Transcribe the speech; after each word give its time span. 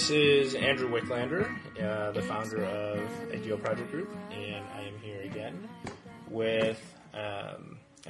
this 0.00 0.08
is 0.08 0.54
Andrew 0.54 0.88
Wicklander, 0.88 1.50
uh, 1.82 2.12
the 2.12 2.22
founder 2.22 2.62
of 2.64 3.34
Ideal 3.34 3.58
Project 3.58 3.90
Group, 3.90 4.08
and 4.30 4.64
I 4.74 4.82
am 4.82 4.94
here 5.02 5.20
again 5.22 5.39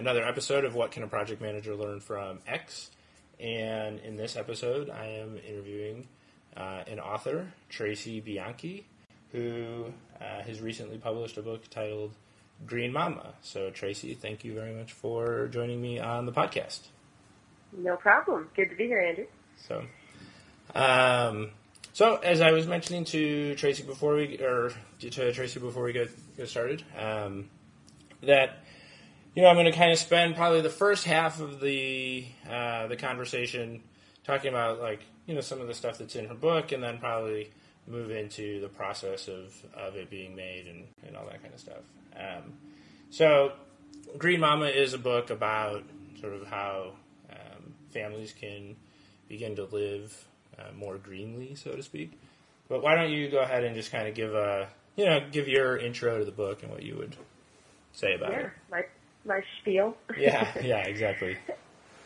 another 0.01 0.25
episode 0.27 0.65
of 0.65 0.75
What 0.75 0.93
Can 0.93 1.03
a 1.03 1.07
Project 1.07 1.43
Manager 1.43 1.77
Learn 1.77 2.01
from 2.01 2.39
X. 2.47 2.91
And 3.39 3.99
in 3.99 4.17
this 4.17 4.35
episode, 4.35 4.89
I 4.89 5.05
am 5.09 5.39
interviewing 5.47 6.09
uh, 6.57 6.85
an 6.87 6.99
author, 6.99 7.53
Tracey 7.69 8.19
Bianchi, 8.21 8.87
who 9.33 9.93
uh, 10.19 10.41
has 10.41 10.63
recently 10.63 10.97
published 10.97 11.37
a 11.37 11.43
book 11.43 11.69
titled 11.69 12.15
Green 12.65 12.95
Mama. 12.95 13.35
So, 13.43 13.69
Tracey, 13.69 14.15
thank 14.15 14.43
you 14.43 14.55
very 14.55 14.73
much 14.73 14.95
for 14.95 15.49
joining 15.49 15.83
me 15.83 15.99
on 15.99 16.25
the 16.25 16.33
podcast. 16.33 16.81
No 17.77 17.97
problem. 17.97 18.49
Good 18.57 18.71
to 18.71 18.77
be 18.77 18.87
here, 18.87 19.01
Andrew. 19.03 19.27
So, 19.69 19.85
um, 20.75 21.51
so 21.93 22.17
as 22.17 22.41
I 22.41 22.53
was 22.53 22.67
mentioning 22.67 23.05
to 23.05 23.55
Tracey 23.57 23.83
before 23.83 24.15
we, 24.15 24.39
or 24.39 24.73
to 25.01 25.11
Tracey 25.11 25.61
before 25.61 25.83
we 25.83 25.93
get, 25.93 26.09
get 26.39 26.49
started, 26.49 26.83
um, 26.99 27.51
that 28.23 28.65
you 29.35 29.43
know 29.43 29.49
I'm 29.49 29.57
going 29.57 29.67
to 29.67 29.73
kind 29.73 29.93
of 29.93 29.99
spend 29.99 30.37
probably 30.37 30.61
the 30.61 30.71
first 30.71 31.05
half 31.05 31.41
of 31.41 31.61
the 31.61 32.27
uh, 32.51 32.87
the 32.87 32.97
conversation 32.97 33.83
talking 34.25 34.49
about 34.49 34.81
like 34.81 35.01
you 35.27 35.35
know 35.35 35.41
some 35.41 35.61
of 35.61 35.67
the 35.67 35.75
stuff 35.75 35.99
that's 35.99 36.17
in 36.17 36.27
her 36.27 36.35
book, 36.35 36.73
and 36.73 36.83
then 36.83 36.99
probably 36.99 37.51
move 37.87 38.11
into 38.11 38.61
the 38.61 38.69
process 38.69 39.29
of, 39.29 39.55
of 39.75 39.97
it 39.97 40.11
being 40.11 40.35
made 40.37 40.67
and, 40.67 40.87
and 41.07 41.17
all 41.17 41.25
that 41.27 41.43
kind 41.43 41.53
of 41.53 41.61
stuff. 41.61 41.83
Um, 42.17 42.53
so, 43.11 43.53
Green 44.19 44.41
Mama 44.41 44.67
is 44.67 44.95
a 44.95 44.99
book 44.99 45.31
about 45.31 45.83
sort 46.21 46.35
of 46.35 46.47
how 46.47 46.93
um, 47.31 47.75
families 47.91 48.33
can 48.33 48.77
begin 49.29 49.57
to 49.57 49.65
live 49.65 50.27
uh, 50.59 50.73
more 50.77 50.99
greenly, 50.99 51.55
so 51.55 51.73
to 51.73 51.83
speak. 51.83 52.13
But 52.69 52.83
why 52.83 52.95
don't 52.95 53.11
you 53.11 53.29
go 53.29 53.41
ahead 53.41 53.65
and 53.65 53.75
just 53.75 53.91
kind 53.91 54.07
of 54.07 54.15
give 54.15 54.35
a 54.35 54.69
you 54.97 55.07
know 55.07 55.21
give 55.31 55.49
your 55.49 55.77
intro 55.77 56.19
to 56.19 56.25
the 56.25 56.33
book 56.33 56.63
and 56.63 56.71
what 56.71 56.83
you 56.83 56.97
would 56.97 57.17
say 57.93 58.15
about 58.15 58.33
Yeah, 58.33 58.51
my 58.71 58.85
my 59.25 59.43
spiel. 59.61 59.97
Yeah, 60.19 60.51
yeah, 60.63 60.87
exactly. 60.87 61.37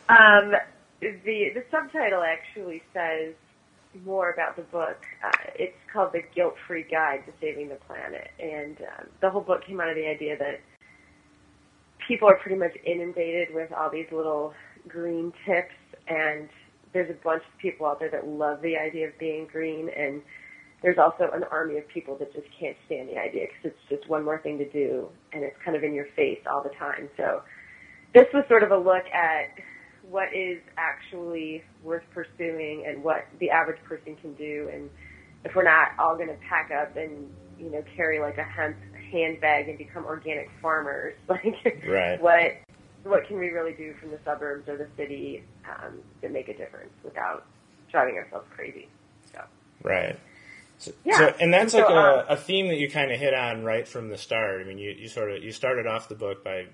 Um, 0.09 0.53
the 0.99 1.51
the 1.53 1.63
subtitle 1.71 2.23
actually 2.23 2.81
says 2.93 3.33
more 4.03 4.29
about 4.31 4.55
the 4.55 4.63
book. 4.63 4.97
Uh, 5.23 5.31
it's 5.55 5.77
called 5.91 6.11
The 6.11 6.21
Guilt 6.35 6.55
Free 6.67 6.83
Guide 6.83 7.23
to 7.25 7.31
Saving 7.39 7.69
the 7.69 7.75
Planet, 7.75 8.29
and 8.39 8.77
um, 8.81 9.07
the 9.21 9.29
whole 9.29 9.41
book 9.41 9.65
came 9.65 9.79
out 9.79 9.89
of 9.89 9.95
the 9.95 10.07
idea 10.07 10.37
that 10.37 10.59
people 12.07 12.27
are 12.27 12.35
pretty 12.35 12.57
much 12.57 12.75
inundated 12.85 13.53
with 13.53 13.71
all 13.71 13.89
these 13.89 14.07
little 14.11 14.53
green 14.87 15.33
tips, 15.45 15.73
and 16.07 16.49
there's 16.93 17.09
a 17.09 17.23
bunch 17.23 17.43
of 17.51 17.59
people 17.59 17.85
out 17.85 17.99
there 17.99 18.09
that 18.09 18.27
love 18.27 18.61
the 18.61 18.77
idea 18.77 19.07
of 19.07 19.17
being 19.17 19.47
green, 19.47 19.89
and 19.89 20.21
there's 20.85 20.99
also 20.99 21.31
an 21.33 21.43
army 21.51 21.79
of 21.79 21.87
people 21.87 22.15
that 22.19 22.31
just 22.31 22.45
can't 22.59 22.77
stand 22.85 23.09
the 23.09 23.17
idea 23.17 23.47
because 23.47 23.75
it's 23.75 23.89
just 23.89 24.07
one 24.07 24.23
more 24.23 24.39
thing 24.39 24.59
to 24.59 24.69
do, 24.69 25.09
and 25.33 25.43
it's 25.43 25.55
kind 25.65 25.75
of 25.75 25.83
in 25.83 25.95
your 25.95 26.05
face 26.15 26.37
all 26.47 26.61
the 26.61 26.69
time. 26.77 27.09
So 27.17 27.41
this 28.13 28.27
was 28.35 28.45
sort 28.47 28.61
of 28.61 28.69
a 28.69 28.77
look 28.77 29.03
at 29.11 29.49
what 30.07 30.29
is 30.31 30.59
actually 30.77 31.63
worth 31.83 32.03
pursuing 32.13 32.85
and 32.87 33.03
what 33.03 33.25
the 33.39 33.49
average 33.49 33.81
person 33.89 34.15
can 34.21 34.35
do 34.35 34.69
and 34.71 34.87
if 35.43 35.55
we're 35.55 35.63
not 35.63 35.89
all 35.97 36.15
going 36.15 36.27
to 36.27 36.37
pack 36.47 36.69
up 36.69 36.95
and 36.95 37.27
you 37.57 37.71
know 37.71 37.83
carry 37.95 38.19
like 38.19 38.37
a 38.37 38.43
hemp 38.43 38.75
handbag 39.11 39.67
and 39.67 39.79
become 39.79 40.05
organic 40.05 40.47
farmers 40.61 41.15
like 41.27 41.83
Right. 41.87 42.21
what 42.21 42.51
what 43.03 43.27
can 43.27 43.39
we 43.39 43.49
really 43.49 43.73
do 43.73 43.95
from 43.99 44.11
the 44.11 44.19
suburbs 44.23 44.69
or 44.69 44.77
the 44.77 44.87
city 44.95 45.43
um, 45.67 45.97
to 46.21 46.29
make 46.29 46.49
a 46.49 46.55
difference 46.55 46.93
without 47.03 47.47
driving 47.91 48.15
ourselves 48.15 48.45
crazy 48.55 48.87
so 49.33 49.41
Right. 49.83 50.19
So, 50.77 50.91
Yeah. 51.03 51.17
so- 51.17 51.35
and 51.39 51.53
that's 51.53 51.71
So, 51.71 51.79
like 51.79 51.89
a, 51.89 52.25
a 52.33 52.37
theme 52.37 52.67
that 52.67 52.77
you 52.77 52.89
kind 52.89 53.11
of 53.11 53.19
hit 53.19 53.33
on 53.33 53.63
right 53.63 53.87
from 53.87 54.09
the 54.09 54.17
start. 54.17 54.61
I 54.61 54.63
mean, 54.65 54.77
you, 54.77 54.91
you 54.91 55.07
sort 55.07 55.31
of 55.31 55.43
you 55.43 55.51
started 55.51 55.87
off 55.87 56.09
the 56.09 56.15
book 56.15 56.43
by 56.43 56.67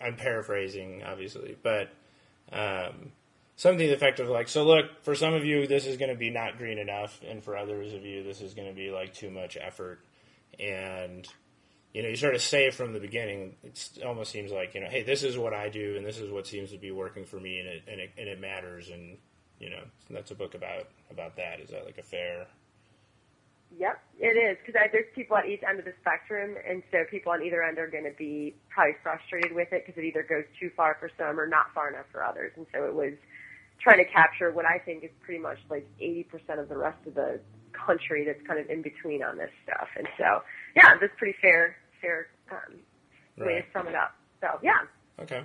I'm 0.00 0.16
paraphrasing, 0.16 1.02
obviously, 1.04 1.56
but 1.62 1.90
um, 2.52 3.12
something 3.56 3.78
to 3.80 3.86
the 3.88 3.94
effect 3.94 4.20
of 4.20 4.28
like, 4.28 4.48
so 4.48 4.64
look, 4.64 5.02
for 5.02 5.14
some 5.14 5.34
of 5.34 5.44
you, 5.44 5.66
this 5.66 5.86
is 5.86 5.96
going 5.96 6.10
to 6.10 6.16
be 6.16 6.30
not 6.30 6.58
green 6.58 6.78
enough, 6.78 7.20
and 7.28 7.42
for 7.42 7.56
others 7.56 7.92
of 7.94 8.04
you, 8.04 8.22
this 8.22 8.40
is 8.40 8.54
going 8.54 8.68
to 8.68 8.74
be 8.74 8.90
like 8.90 9.12
too 9.14 9.30
much 9.30 9.56
effort, 9.60 9.98
and 10.60 11.26
you 11.94 12.02
know, 12.02 12.08
you 12.10 12.16
sort 12.16 12.34
of 12.34 12.42
say 12.42 12.70
from 12.70 12.92
the 12.92 13.00
beginning, 13.00 13.56
it 13.64 13.98
almost 14.06 14.30
seems 14.30 14.52
like 14.52 14.74
you 14.74 14.80
know, 14.82 14.88
hey, 14.88 15.02
this 15.02 15.22
is 15.24 15.36
what 15.36 15.52
I 15.54 15.68
do, 15.68 15.94
and 15.96 16.06
this 16.06 16.18
is 16.18 16.30
what 16.30 16.46
seems 16.46 16.70
to 16.70 16.78
be 16.78 16.90
working 16.90 17.24
for 17.24 17.40
me, 17.40 17.58
and 17.58 17.68
it 17.68 17.82
and 17.88 18.00
it, 18.00 18.10
and 18.18 18.28
it 18.28 18.40
matters, 18.40 18.90
and 18.90 19.16
you 19.58 19.70
know, 19.70 19.82
that's 20.10 20.30
a 20.30 20.34
book 20.36 20.54
about 20.54 20.88
about 21.10 21.34
that. 21.36 21.58
Is 21.60 21.70
that 21.70 21.84
like 21.86 21.98
a 21.98 22.02
fair? 22.02 22.46
Yep, 23.76 24.00
it 24.18 24.34
is 24.36 24.56
because 24.64 24.80
there's 24.92 25.06
people 25.14 25.36
at 25.36 25.46
each 25.46 25.60
end 25.68 25.78
of 25.78 25.84
the 25.84 25.92
spectrum, 26.00 26.56
and 26.66 26.82
so 26.90 27.04
people 27.10 27.32
on 27.32 27.42
either 27.42 27.62
end 27.62 27.78
are 27.78 27.86
going 27.86 28.04
to 28.04 28.16
be 28.16 28.54
probably 28.70 28.94
frustrated 29.02 29.54
with 29.54 29.68
it 29.72 29.84
because 29.84 30.00
it 30.02 30.06
either 30.06 30.22
goes 30.22 30.44
too 30.58 30.70
far 30.76 30.96
for 30.98 31.10
some 31.18 31.38
or 31.38 31.46
not 31.46 31.66
far 31.74 31.88
enough 31.90 32.06
for 32.10 32.24
others. 32.24 32.52
And 32.56 32.66
so 32.72 32.84
it 32.84 32.94
was 32.94 33.12
trying 33.80 33.98
to 33.98 34.10
capture 34.10 34.50
what 34.50 34.64
I 34.64 34.78
think 34.78 35.04
is 35.04 35.10
pretty 35.20 35.40
much 35.40 35.58
like 35.70 35.86
80% 36.00 36.58
of 36.58 36.68
the 36.68 36.76
rest 36.76 36.98
of 37.06 37.14
the 37.14 37.40
country 37.72 38.24
that's 38.24 38.44
kind 38.46 38.58
of 38.58 38.68
in 38.70 38.82
between 38.82 39.22
on 39.22 39.36
this 39.36 39.50
stuff. 39.64 39.88
And 39.96 40.08
so, 40.16 40.42
yeah, 40.74 40.96
that's 41.00 41.12
pretty 41.18 41.36
fair, 41.40 41.76
fair 42.00 42.26
um, 42.50 42.74
way 43.36 43.54
Right. 43.54 43.72
to 43.72 43.78
sum 43.78 43.86
it 43.86 43.94
up. 43.94 44.14
So, 44.40 44.58
yeah, 44.62 44.80
Okay. 45.20 45.42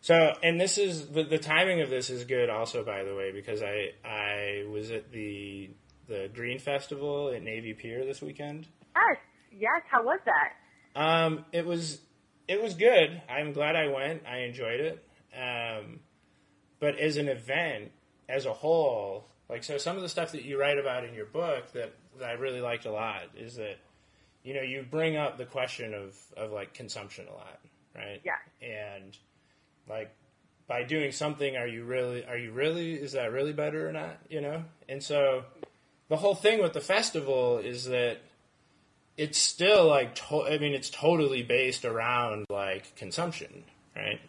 So, 0.00 0.32
and 0.42 0.58
this 0.60 0.78
is 0.78 1.08
the, 1.08 1.24
the 1.24 1.38
timing 1.38 1.82
of 1.82 1.90
this 1.90 2.08
is 2.10 2.24
good 2.24 2.48
also, 2.48 2.82
by 2.84 3.04
the 3.04 3.14
way, 3.14 3.32
because 3.32 3.62
I 3.62 3.92
I 4.04 4.64
was 4.70 4.90
at 4.90 5.12
the 5.12 5.68
the 6.10 6.28
Green 6.34 6.58
Festival 6.58 7.32
at 7.34 7.42
Navy 7.42 7.72
Pier 7.72 8.04
this 8.04 8.20
weekend. 8.20 8.66
yes, 8.94 9.16
yes. 9.52 9.82
How 9.90 10.02
was 10.02 10.20
that? 10.26 11.00
Um, 11.00 11.44
it 11.52 11.64
was 11.64 12.00
it 12.48 12.60
was 12.60 12.74
good. 12.74 13.22
I'm 13.30 13.52
glad 13.52 13.76
I 13.76 13.86
went. 13.86 14.24
I 14.26 14.38
enjoyed 14.38 14.80
it. 14.80 15.04
Um, 15.32 16.00
but 16.80 16.98
as 16.98 17.16
an 17.16 17.28
event, 17.28 17.92
as 18.28 18.44
a 18.44 18.52
whole, 18.52 19.28
like 19.48 19.62
so, 19.62 19.78
some 19.78 19.96
of 19.96 20.02
the 20.02 20.08
stuff 20.08 20.32
that 20.32 20.44
you 20.44 20.58
write 20.60 20.78
about 20.78 21.04
in 21.04 21.14
your 21.14 21.26
book 21.26 21.70
that, 21.72 21.94
that 22.18 22.28
I 22.28 22.32
really 22.32 22.60
liked 22.60 22.86
a 22.86 22.90
lot 22.90 23.22
is 23.38 23.54
that 23.56 23.76
you 24.42 24.54
know 24.54 24.62
you 24.62 24.84
bring 24.90 25.16
up 25.16 25.38
the 25.38 25.46
question 25.46 25.94
of 25.94 26.16
of 26.36 26.50
like 26.50 26.74
consumption 26.74 27.26
a 27.28 27.32
lot, 27.32 27.60
right? 27.94 28.20
Yeah. 28.24 28.66
And 28.66 29.16
like 29.88 30.10
by 30.66 30.82
doing 30.82 31.12
something, 31.12 31.56
are 31.56 31.68
you 31.68 31.84
really 31.84 32.24
are 32.24 32.36
you 32.36 32.50
really 32.50 32.94
is 32.94 33.12
that 33.12 33.30
really 33.30 33.52
better 33.52 33.88
or 33.88 33.92
not? 33.92 34.18
You 34.28 34.40
know? 34.40 34.64
And 34.88 35.00
so 35.00 35.44
the 36.10 36.16
whole 36.18 36.34
thing 36.34 36.60
with 36.62 36.74
the 36.74 36.80
festival 36.82 37.56
is 37.58 37.86
that 37.86 38.18
it's 39.16 39.38
still 39.38 39.86
like 39.86 40.14
to- 40.16 40.42
I 40.46 40.58
mean 40.58 40.74
it's 40.74 40.90
totally 40.90 41.42
based 41.42 41.84
around 41.86 42.44
like 42.50 42.94
consumption, 42.96 43.64
right? 43.96 44.20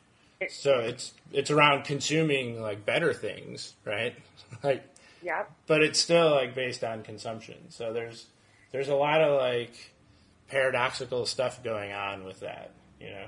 So 0.50 0.80
it's 0.80 1.14
it's 1.34 1.52
around 1.52 1.84
consuming 1.84 2.62
like 2.62 2.86
better 2.86 3.14
things, 3.14 3.74
right? 3.86 4.16
like 4.64 4.84
Yep. 5.24 5.52
but 5.68 5.84
it's 5.84 6.00
still 6.00 6.32
like 6.32 6.56
based 6.56 6.84
on 6.84 7.04
consumption. 7.04 7.58
So 7.70 7.92
there's 7.94 8.26
there's 8.72 8.88
a 8.90 8.96
lot 8.96 9.22
of 9.22 9.40
like 9.40 9.92
paradoxical 10.48 11.26
stuff 11.26 11.64
going 11.64 11.92
on 11.92 12.24
with 12.26 12.40
that, 12.42 12.72
you 13.00 13.10
know. 13.10 13.26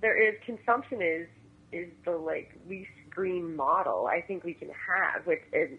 there 0.00 0.20
is 0.20 0.34
consumption 0.44 1.00
is 1.02 1.28
is 1.72 1.88
the 2.04 2.10
like 2.12 2.52
least 2.68 2.90
green 3.10 3.56
model 3.56 4.06
I 4.06 4.20
think 4.20 4.44
we 4.44 4.52
can 4.54 4.68
have, 4.68 5.26
which 5.26 5.42
in 5.52 5.78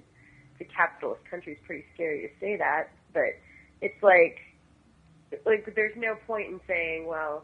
the 0.59 0.65
capitalist 0.65 1.21
country 1.29 1.53
is 1.53 1.59
pretty 1.65 1.85
scary 1.93 2.21
to 2.27 2.29
say 2.39 2.57
that, 2.57 2.89
but 3.13 3.37
it's 3.81 4.01
like 4.01 4.37
like 5.45 5.67
there's 5.75 5.95
no 5.97 6.15
point 6.25 6.47
in 6.47 6.59
saying, 6.67 7.05
well, 7.05 7.43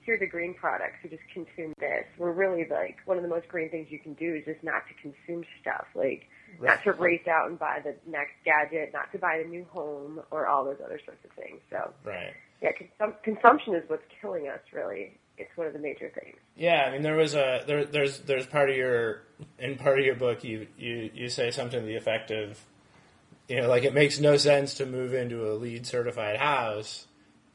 here's 0.00 0.22
a 0.22 0.26
green 0.26 0.54
product, 0.54 0.94
so 1.02 1.08
just 1.08 1.22
consume 1.32 1.74
this. 1.78 2.04
We're 2.18 2.32
really 2.32 2.66
like 2.70 2.96
one 3.04 3.16
of 3.18 3.22
the 3.22 3.28
most 3.28 3.46
green 3.48 3.70
things 3.70 3.88
you 3.90 3.98
can 3.98 4.14
do 4.14 4.34
is 4.34 4.44
just 4.46 4.64
not 4.64 4.82
to 4.88 4.94
consume 5.02 5.44
stuff, 5.60 5.84
like 5.94 6.24
not 6.60 6.82
to 6.84 6.92
race 6.92 7.26
out 7.28 7.48
and 7.48 7.58
buy 7.58 7.78
the 7.84 7.94
next 8.10 8.32
gadget, 8.44 8.90
not 8.92 9.12
to 9.12 9.18
buy 9.18 9.40
the 9.42 9.48
new 9.48 9.64
home 9.70 10.20
or 10.30 10.46
all 10.46 10.64
those 10.64 10.78
other 10.84 11.00
sorts 11.04 11.24
of 11.24 11.30
things. 11.32 11.60
So 11.70 11.92
Right. 12.04 12.32
yeah, 12.62 12.70
consum- 12.72 13.22
consumption 13.22 13.74
is 13.74 13.84
what's 13.88 14.02
killing 14.20 14.48
us. 14.48 14.60
Really, 14.72 15.19
it's 15.38 15.56
one 15.56 15.66
of 15.66 15.72
the 15.72 15.78
major 15.78 16.10
things. 16.14 16.36
Yeah, 16.56 16.84
I 16.86 16.90
mean 16.92 17.02
there 17.02 17.16
was 17.16 17.34
a 17.34 17.62
there 17.66 17.84
there's 17.84 18.20
there's 18.20 18.46
part 18.46 18.70
of 18.70 18.76
your 18.76 19.22
in 19.58 19.76
part 19.76 19.98
of 19.98 20.04
your 20.04 20.14
book 20.16 20.44
you 20.44 20.66
you 20.78 21.10
you 21.14 21.28
say 21.28 21.50
something 21.50 21.80
to 21.80 21.86
the 21.86 21.96
effect 21.96 22.30
of 22.30 22.58
you 23.48 23.60
know 23.60 23.68
like 23.68 23.84
it 23.84 23.94
makes 23.94 24.20
no 24.20 24.36
sense 24.36 24.74
to 24.74 24.86
move 24.86 25.14
into 25.14 25.50
a 25.50 25.54
LEED 25.54 25.86
certified 25.86 26.36
house 26.36 27.06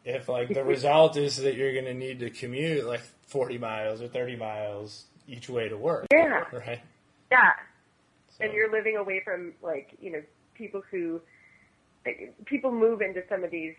if 0.03 0.27
like 0.29 0.53
the 0.53 0.63
result 0.75 1.17
is 1.17 1.37
that 1.37 1.55
you're 1.55 1.73
going 1.73 1.85
to 1.85 1.93
need 1.93 2.19
to 2.19 2.29
commute 2.29 2.85
like 2.85 3.01
40 3.27 3.57
miles 3.57 4.01
or 4.01 4.07
30 4.07 4.35
miles 4.35 5.05
each 5.27 5.49
way 5.49 5.67
to 5.69 5.77
work. 5.77 6.05
Yeah. 6.11 6.43
Right. 6.51 6.81
Yeah. 7.31 7.51
So- 8.37 8.43
And 8.45 8.53
you're 8.53 8.71
living 8.71 8.97
away 8.97 9.21
from 9.23 9.53
like 9.61 9.95
you 9.99 10.11
know 10.11 10.21
people 10.55 10.81
who 10.91 11.21
people 12.45 12.71
move 12.71 13.01
into 13.01 13.23
some 13.29 13.43
of 13.43 13.51
these 13.51 13.73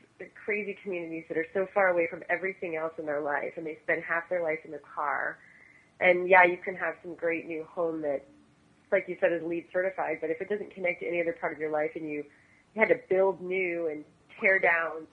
crazy 0.44 0.76
communities 0.82 1.24
that 1.28 1.38
are 1.38 1.46
so 1.54 1.66
far 1.72 1.88
away 1.88 2.08
from 2.08 2.22
everything 2.28 2.76
else 2.76 2.92
in 2.98 3.06
their 3.06 3.20
life, 3.20 3.52
and 3.56 3.66
they 3.66 3.78
spend 3.84 4.02
half 4.02 4.28
their 4.28 4.42
life 4.42 4.58
in 4.64 4.72
the 4.72 4.80
car. 4.94 5.38
And 6.00 6.28
yeah, 6.28 6.44
you 6.44 6.56
can 6.56 6.74
have 6.76 6.94
some 7.02 7.14
great 7.14 7.46
new 7.46 7.64
home 7.64 8.02
that, 8.02 8.26
like 8.92 9.06
you 9.08 9.16
said, 9.20 9.32
is 9.32 9.42
LEED 9.42 9.66
certified, 9.72 10.18
but 10.20 10.30
if 10.30 10.40
it 10.40 10.48
doesn't 10.48 10.74
connect 10.74 11.00
to 11.00 11.08
any 11.08 11.20
other 11.20 11.36
part 11.40 11.52
of 11.52 11.58
your 11.58 11.70
life, 11.70 11.92
and 11.94 12.08
you, 12.08 12.24
you 12.74 12.80
had 12.80 12.88
to 12.88 13.00
build 13.08 13.40
new 13.40 13.88
and 13.88 14.04
tear 14.40 14.58
down, 14.58 15.06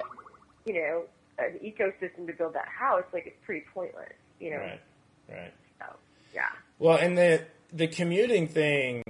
you 0.66 0.74
know, 0.74 1.04
an 1.40 1.60
ecosystem 1.64 2.28
to 2.28 2.34
build 2.34 2.54
that 2.54 2.68
house, 2.68 3.04
like 3.14 3.26
it's 3.28 3.38
pretty 3.46 3.66
pointless, 3.74 4.14
you 4.40 4.52
know. 4.52 4.58
Right. 4.58 4.82
Right. 5.30 5.54
So 5.80 5.86
yeah. 6.34 6.50
Well, 6.80 6.98
and 6.98 7.18
the 7.18 7.46
the 7.72 7.88
commuting 7.88 8.48
thing, 8.48 9.04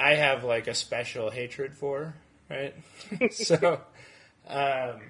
I 0.00 0.14
have 0.14 0.42
like 0.44 0.66
a 0.66 0.74
special 0.74 1.30
hatred 1.30 1.74
for, 1.74 2.14
right? 2.48 2.74
so, 3.32 3.80
um, 4.48 5.00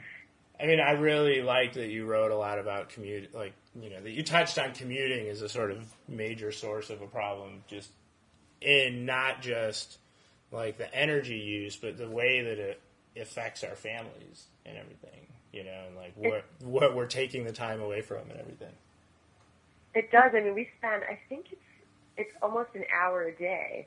I 0.60 0.66
mean, 0.66 0.80
I 0.80 0.92
really 0.92 1.42
like 1.42 1.74
that 1.74 1.88
you 1.88 2.06
wrote 2.06 2.30
a 2.30 2.36
lot 2.36 2.58
about 2.58 2.88
commute, 2.88 3.34
like 3.34 3.52
you 3.80 3.90
know 3.90 4.00
that 4.00 4.10
you 4.10 4.22
touched 4.22 4.58
on 4.58 4.72
commuting 4.72 5.28
as 5.28 5.42
a 5.42 5.48
sort 5.48 5.70
of 5.70 5.84
major 6.08 6.50
source 6.50 6.90
of 6.90 7.00
a 7.00 7.06
problem, 7.06 7.62
just 7.68 7.90
in 8.60 9.06
not 9.06 9.40
just 9.40 9.98
like 10.50 10.78
the 10.78 10.92
energy 10.94 11.36
use, 11.38 11.76
but 11.76 11.96
the 11.96 12.08
way 12.08 12.42
that 12.42 12.58
it 12.58 12.80
affects 13.20 13.62
our 13.64 13.76
families 13.76 14.46
and 14.66 14.76
everything, 14.76 15.26
you 15.52 15.64
know, 15.64 15.84
and 15.86 15.96
like 15.96 16.12
what 16.16 16.44
what 16.60 16.96
we're 16.96 17.06
taking 17.06 17.44
the 17.44 17.52
time 17.52 17.80
away 17.80 18.00
from 18.00 18.30
and 18.30 18.40
everything. 18.40 18.72
It 19.94 20.10
does. 20.10 20.32
I 20.34 20.40
mean, 20.40 20.54
we 20.54 20.68
spend. 20.78 21.02
I 21.04 21.18
think 21.28 21.46
it's 21.52 21.60
it's 22.16 22.32
almost 22.42 22.70
an 22.74 22.84
hour 22.94 23.24
a 23.24 23.34
day. 23.34 23.86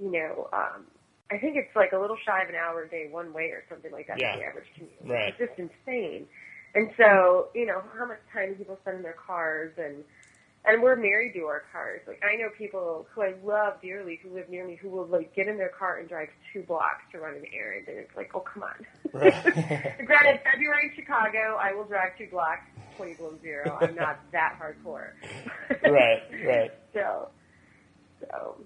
You 0.00 0.10
know, 0.10 0.48
um, 0.52 0.86
I 1.30 1.38
think 1.38 1.56
it's 1.56 1.74
like 1.74 1.92
a 1.92 1.98
little 1.98 2.16
shy 2.24 2.42
of 2.42 2.48
an 2.48 2.54
hour 2.54 2.82
a 2.82 2.88
day 2.88 3.08
one 3.10 3.32
way 3.32 3.44
or 3.50 3.64
something 3.68 3.90
like 3.92 4.06
that 4.08 4.20
Yeah. 4.20 4.34
for 4.34 4.40
the 4.40 4.46
average 4.46 4.66
commute. 4.74 4.92
Right. 5.04 5.34
It's 5.38 5.50
just 5.50 5.58
insane. 5.58 6.26
And 6.74 6.90
so, 6.96 7.48
you 7.54 7.66
know, 7.66 7.82
how 7.96 8.06
much 8.06 8.18
time 8.32 8.50
do 8.50 8.54
people 8.56 8.78
spend 8.82 8.98
in 8.98 9.02
their 9.02 9.16
cars 9.26 9.72
and 9.78 10.04
and 10.66 10.82
we're 10.82 10.96
married 10.96 11.34
to 11.34 11.40
our 11.44 11.62
cars. 11.72 12.00
Like 12.06 12.22
I 12.24 12.36
know 12.36 12.48
people 12.56 13.06
who 13.14 13.20
I 13.22 13.34
love 13.44 13.74
dearly 13.82 14.18
who 14.22 14.34
live 14.34 14.48
near 14.48 14.66
me 14.66 14.76
who 14.76 14.88
will 14.88 15.06
like 15.06 15.34
get 15.34 15.46
in 15.46 15.56
their 15.58 15.68
car 15.68 15.98
and 15.98 16.08
drive 16.08 16.28
two 16.52 16.62
blocks 16.62 17.02
to 17.12 17.18
run 17.20 17.34
an 17.34 17.44
errand 17.54 17.86
and 17.88 17.98
it's 17.98 18.16
like, 18.16 18.30
oh 18.34 18.40
come 18.40 18.62
on. 18.64 18.86
Right. 19.12 19.32
Granted, 20.06 20.40
February 20.44 20.90
in 20.90 20.94
Chicago, 20.96 21.58
I 21.60 21.72
will 21.74 21.84
drive 21.84 22.16
two 22.18 22.28
blocks, 22.30 22.62
twenty 22.96 23.14
below 23.14 23.34
zero. 23.42 23.78
I'm 23.80 23.94
not 23.94 24.20
that 24.32 24.58
hardcore. 24.60 25.10
right. 25.84 26.22
Right. 26.46 26.70
So, 26.94 27.28
so 28.20 28.56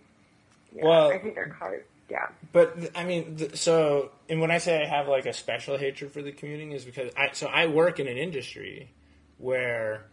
yeah, 0.75 0.85
Well- 0.85 1.11
I 1.13 1.19
think 1.19 1.35
their 1.35 1.49
cars. 1.59 1.83
Yeah, 2.11 2.29
But 2.53 2.75
I 2.97 3.05
mean, 3.05 3.55
so 3.55 4.11
and 4.31 4.41
when 4.41 4.51
I 4.51 4.59
say 4.59 4.83
I 4.83 4.87
have 4.87 5.09
like 5.09 5.27
a 5.27 5.33
special 5.35 5.77
hatred 5.77 6.11
for 6.13 6.23
the 6.23 6.33
commuting 6.33 6.73
is 6.73 6.85
because 6.85 7.13
I 7.17 7.31
so 7.33 7.47
I 7.49 7.67
work 7.67 8.01
in 8.01 8.09
an 8.09 8.17
industry 8.17 8.91
where 9.37 10.07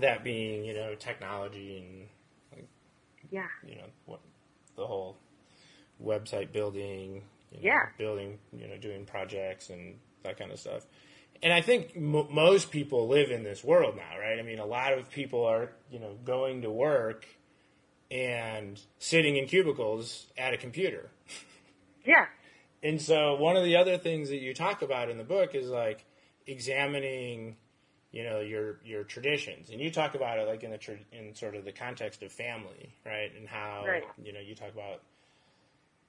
that 0.00 0.24
being 0.24 0.64
you 0.64 0.74
know 0.74 0.94
technology 0.96 2.08
and 2.52 2.66
yeah, 3.30 3.46
you 3.64 3.76
know 3.76 3.86
what 4.06 4.20
the 4.76 4.84
whole 4.86 5.16
website 6.02 6.50
building, 6.52 7.22
you 7.52 7.58
know, 7.58 7.62
Yeah. 7.62 7.86
building 7.98 8.38
you 8.52 8.66
know 8.66 8.76
doing 8.76 9.04
projects 9.04 9.70
and 9.70 9.98
that 10.24 10.38
kind 10.38 10.50
of 10.50 10.58
stuff. 10.58 10.86
And 11.42 11.52
I 11.52 11.60
think 11.60 11.92
m- 11.96 12.26
most 12.34 12.70
people 12.70 13.06
live 13.08 13.30
in 13.30 13.44
this 13.44 13.62
world 13.62 13.96
now, 13.96 14.18
right? 14.18 14.38
I 14.38 14.42
mean, 14.42 14.58
a 14.58 14.66
lot 14.66 14.92
of 14.92 15.08
people 15.10 15.44
are 15.44 15.70
you 15.90 16.00
know 16.00 16.16
going 16.24 16.62
to 16.62 16.70
work 16.70 17.26
and 18.10 18.80
sitting 18.98 19.36
in 19.36 19.46
cubicles 19.46 20.26
at 20.36 20.52
a 20.52 20.56
computer. 20.56 21.10
yeah, 22.04 22.26
And 22.82 23.00
so 23.00 23.34
one 23.36 23.56
of 23.56 23.64
the 23.64 23.76
other 23.76 23.98
things 23.98 24.30
that 24.30 24.38
you 24.38 24.54
talk 24.54 24.82
about 24.82 25.10
in 25.10 25.18
the 25.18 25.24
book 25.24 25.54
is 25.54 25.68
like 25.68 26.04
examining, 26.46 27.56
you 28.10 28.24
know, 28.24 28.40
your 28.40 28.78
your 28.84 29.04
traditions, 29.04 29.70
and 29.70 29.80
you 29.80 29.90
talk 29.90 30.14
about 30.14 30.38
it 30.38 30.48
like 30.48 30.62
in 30.64 30.70
the 30.70 30.78
tr- 30.78 30.92
in 31.12 31.34
sort 31.34 31.54
of 31.54 31.64
the 31.64 31.72
context 31.72 32.22
of 32.22 32.32
family, 32.32 32.92
right? 33.06 33.30
And 33.38 33.46
how 33.48 33.84
Right. 33.86 34.04
you 34.22 34.32
know 34.32 34.40
you 34.40 34.54
talk 34.54 34.72
about 34.72 35.02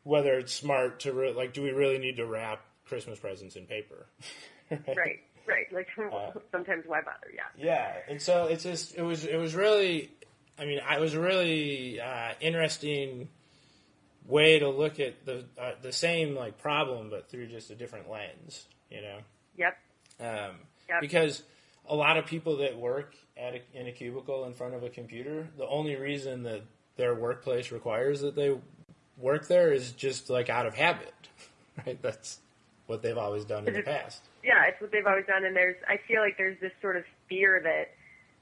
whether 0.04 0.34
it's 0.40 0.52
smart 0.54 1.02
to 1.02 1.14
re- 1.14 1.34
like, 1.34 1.54
do 1.54 1.62
we 1.62 1.72
really 1.72 2.00
need 2.00 2.18
to 2.18 2.26
wrap 2.26 2.66
Christmas 2.86 3.20
presents 3.20 3.56
in 3.56 3.66
paper? 3.68 4.08
right, 4.72 5.20
right. 5.46 5.72
Like 5.72 5.88
Uh, 6.12 6.32
sometimes 6.52 6.86
why 6.88 7.02
bother? 7.02 7.32
Yeah, 7.36 7.44
Yeah, 7.58 7.94
and 8.10 8.20
so 8.22 8.46
it's 8.46 8.64
just 8.64 8.96
it 8.96 9.04
was 9.04 9.26
it 9.26 9.36
was 9.38 9.54
really, 9.54 10.10
I 10.60 10.66
mean, 10.66 10.80
it 10.80 11.00
was 11.00 11.14
a 11.14 11.20
really 11.20 12.00
uh, 12.00 12.34
interesting 12.40 13.30
way 14.28 14.60
to 14.60 14.70
look 14.70 15.00
at 15.00 15.26
the 15.26 15.46
uh, 15.60 15.72
the 15.82 15.92
same 15.92 16.36
like 16.36 16.58
problem, 16.60 17.10
but 17.10 17.30
through 17.30 17.48
just 17.48 17.70
a 17.72 17.76
different 17.76 18.10
lens, 18.10 18.68
you 18.90 19.02
know, 19.02 19.18
yep, 19.58 19.78
um, 20.20 20.56
Yep. 20.90 21.02
because 21.02 21.44
a 21.90 21.96
lot 21.96 22.18
of 22.18 22.26
people 22.26 22.58
that 22.58 22.78
work 22.78 23.16
at 23.38 23.56
a, 23.56 23.62
in 23.74 23.88
a 23.88 23.92
cubicle 23.92 24.46
in 24.46 24.54
front 24.54 24.76
of 24.76 24.84
a 24.84 24.90
computer, 24.90 25.48
the 25.58 25.68
only 25.68 25.96
reason 25.96 26.44
that 26.44 26.62
their 26.98 27.16
workplace 27.16 27.72
requires 27.72 28.22
that 28.22 28.36
they 28.36 28.56
work 29.18 29.48
there 29.48 29.72
is 29.74 29.92
just 29.94 30.30
like 30.30 30.50
out 30.50 30.66
of 30.68 30.76
habit, 30.76 31.14
right? 31.86 32.00
That's 32.02 32.40
what 32.86 33.02
they've 33.02 33.18
always 33.18 33.46
done 33.46 33.68
in 33.68 33.74
the 33.74 33.82
past. 33.82 34.22
yeah. 34.44 34.66
It's 34.66 34.80
what 34.82 34.92
they've 34.92 35.08
always 35.08 35.26
done, 35.26 35.46
and 35.46 35.56
there's. 35.56 35.78
I 35.88 35.98
feel 36.08 36.22
like 36.22 36.38
there's 36.38 36.60
this 36.60 36.74
sort 36.82 36.98
of 36.98 37.04
fear 37.30 37.60
that, 37.64 37.92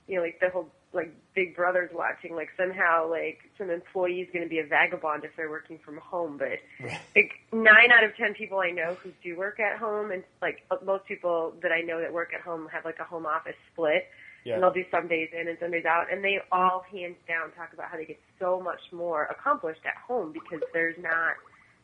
you 0.07 0.17
know, 0.17 0.23
like 0.23 0.39
the 0.41 0.49
whole 0.49 0.67
like 0.91 1.13
Big 1.35 1.55
Brother's 1.55 1.91
watching, 1.93 2.35
like 2.35 2.49
somehow 2.57 3.07
like 3.09 3.39
some 3.57 3.69
employee's 3.69 4.27
going 4.33 4.43
to 4.43 4.49
be 4.49 4.59
a 4.59 4.65
vagabond 4.65 5.23
if 5.23 5.31
they're 5.37 5.49
working 5.49 5.77
from 5.85 5.97
home, 5.97 6.37
but 6.37 6.57
Right. 6.81 6.99
like 7.15 7.31
nine 7.53 7.91
out 7.91 8.03
of 8.03 8.15
ten 8.15 8.33
people 8.33 8.59
I 8.59 8.71
know 8.71 8.95
who 9.03 9.11
do 9.23 9.37
work 9.37 9.59
at 9.59 9.77
home, 9.77 10.11
and 10.11 10.23
like 10.41 10.63
uh, 10.71 10.77
most 10.83 11.05
people 11.05 11.53
that 11.61 11.71
I 11.71 11.81
know 11.81 12.01
that 12.01 12.11
work 12.11 12.33
at 12.33 12.41
home 12.41 12.67
have 12.73 12.85
like 12.85 12.97
a 12.99 13.03
home 13.03 13.25
office 13.27 13.55
split, 13.71 14.07
Yeah. 14.45 14.55
and 14.55 14.63
they'll 14.63 14.73
do 14.73 14.85
some 14.89 15.07
days 15.07 15.29
in 15.31 15.47
and 15.47 15.57
some 15.61 15.69
days 15.71 15.85
out, 15.85 16.11
and 16.11 16.23
they 16.23 16.39
all 16.51 16.83
hands 16.91 17.17
down 17.27 17.51
talk 17.51 17.71
about 17.73 17.89
how 17.91 17.97
they 17.97 18.05
get 18.05 18.19
so 18.39 18.59
much 18.59 18.81
more 18.91 19.25
accomplished 19.25 19.81
at 19.85 19.95
home 19.95 20.33
because 20.33 20.61
there's 20.73 20.97
not 20.97 21.35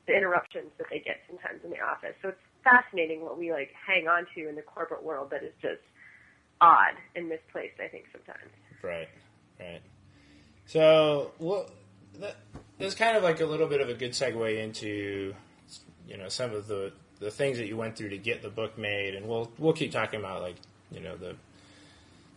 the 0.07 0.15
interruptions 0.17 0.71
that 0.79 0.87
they 0.89 0.99
get 0.99 1.17
sometimes 1.29 1.63
in 1.63 1.69
the 1.69 1.79
office. 1.81 2.15
So 2.23 2.29
it's 2.29 2.41
fascinating 2.63 3.21
what 3.21 3.37
we 3.37 3.51
like 3.51 3.69
hang 3.85 4.07
on 4.07 4.25
to 4.33 4.49
in 4.49 4.55
the 4.55 4.61
corporate 4.63 5.03
world 5.03 5.29
that 5.29 5.43
is 5.43 5.53
just 5.61 5.81
odd 6.59 6.95
and 7.15 7.29
misplaced. 7.29 7.79
I 7.79 7.87
think 7.87 8.05
sometimes. 8.11 8.49
Right, 8.81 9.09
right. 9.59 9.81
So, 10.67 11.31
well, 11.39 11.69
that, 12.19 12.35
that's 12.77 12.95
kind 12.95 13.17
of 13.17 13.23
like 13.23 13.41
a 13.41 13.45
little 13.45 13.67
bit 13.67 13.81
of 13.81 13.89
a 13.89 13.93
good 13.93 14.11
segue 14.11 14.57
into, 14.63 15.33
you 16.07 16.17
know, 16.17 16.29
some 16.29 16.53
of 16.53 16.67
the 16.67 16.91
the 17.19 17.31
things 17.31 17.57
that 17.57 17.67
you 17.67 17.77
went 17.77 17.95
through 17.95 18.09
to 18.09 18.17
get 18.17 18.41
the 18.41 18.49
book 18.49 18.77
made, 18.77 19.15
and 19.15 19.27
we'll 19.27 19.51
we'll 19.57 19.73
keep 19.73 19.91
talking 19.91 20.19
about 20.19 20.41
like 20.41 20.55
you 20.91 20.99
know 20.99 21.15
the 21.15 21.35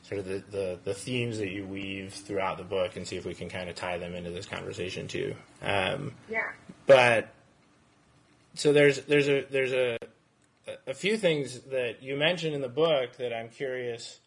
sort 0.02 0.20
of 0.20 0.26
the, 0.26 0.42
the, 0.50 0.78
the 0.84 0.94
themes 0.94 1.36
that 1.38 1.50
you 1.50 1.66
weave 1.66 2.14
throughout 2.14 2.56
the 2.56 2.64
book, 2.64 2.96
and 2.96 3.06
see 3.06 3.16
if 3.16 3.26
we 3.26 3.34
can 3.34 3.48
kind 3.48 3.68
of 3.68 3.74
tie 3.76 3.98
them 3.98 4.14
into 4.14 4.30
this 4.30 4.46
conversation 4.46 5.06
too. 5.08 5.34
Um, 5.62 6.14
Yeah. 6.30 6.50
but 6.86 7.28
so 8.54 8.72
there's 8.72 9.00
there's 9.02 9.28
a 9.28 9.44
there's 9.50 9.72
a 9.72 9.98
a 10.86 10.94
few 10.94 11.16
things 11.16 11.60
that 11.70 12.02
you 12.02 12.16
mentioned 12.16 12.54
in 12.54 12.60
the 12.60 12.68
book 12.68 13.16
that 13.16 13.34
I'm 13.34 13.48
curious 13.48 14.18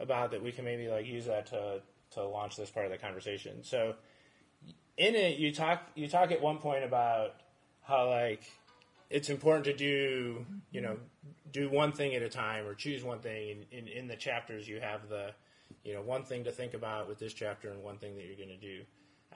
about 0.00 0.32
that 0.32 0.42
we 0.42 0.52
can 0.52 0.64
maybe 0.64 0.88
like 0.88 1.06
use 1.06 1.26
that 1.26 1.46
to 1.46 1.80
to 2.12 2.24
launch 2.24 2.56
this 2.56 2.70
part 2.70 2.86
of 2.86 2.92
the 2.92 2.98
conversation. 2.98 3.62
So 3.62 3.94
in 4.96 5.14
it 5.14 5.38
you 5.38 5.52
talk 5.52 5.82
you 5.94 6.08
talk 6.08 6.30
at 6.30 6.40
one 6.40 6.58
point 6.58 6.84
about 6.84 7.34
how 7.82 8.08
like 8.08 8.42
it's 9.08 9.28
important 9.28 9.64
to 9.64 9.72
do 9.72 10.44
you 10.70 10.80
know 10.80 10.96
do 11.52 11.68
one 11.68 11.92
thing 11.92 12.14
at 12.14 12.22
a 12.22 12.28
time 12.28 12.66
or 12.66 12.74
choose 12.74 13.02
one 13.02 13.18
thing 13.18 13.64
in, 13.72 13.78
in, 13.78 13.88
in 13.88 14.08
the 14.08 14.16
chapters 14.16 14.68
you 14.68 14.78
have 14.80 15.08
the 15.08 15.30
you 15.84 15.94
know 15.94 16.02
one 16.02 16.22
thing 16.22 16.44
to 16.44 16.52
think 16.52 16.74
about 16.74 17.08
with 17.08 17.18
this 17.18 17.32
chapter 17.32 17.70
and 17.70 17.82
one 17.82 17.96
thing 17.98 18.14
that 18.16 18.24
you're 18.26 18.36
going 18.36 18.48
to 18.48 18.56
do 18.56 18.80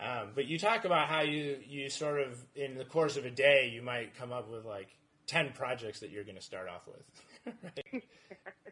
um, 0.00 0.30
but 0.34 0.46
you 0.46 0.58
talk 0.58 0.84
about 0.84 1.08
how 1.08 1.20
you 1.22 1.58
you 1.66 1.88
sort 1.88 2.20
of 2.20 2.44
in 2.54 2.76
the 2.76 2.84
course 2.84 3.16
of 3.16 3.24
a 3.24 3.30
day 3.30 3.70
you 3.72 3.82
might 3.82 4.14
come 4.16 4.32
up 4.32 4.50
with 4.50 4.64
like 4.64 4.88
10 5.26 5.52
projects 5.54 6.00
that 6.00 6.10
you're 6.10 6.24
going 6.24 6.36
to 6.36 6.42
start 6.42 6.68
off 6.68 6.86
with 6.86 7.54
right? 7.92 8.04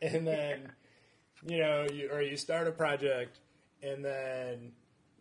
and 0.03 0.27
then 0.27 0.71
you 1.47 1.59
know 1.59 1.87
you, 1.93 2.09
or 2.11 2.23
you 2.23 2.37
start 2.37 2.67
a 2.69 2.73
project 2.73 3.39
and 3.83 4.05
then 4.05 4.73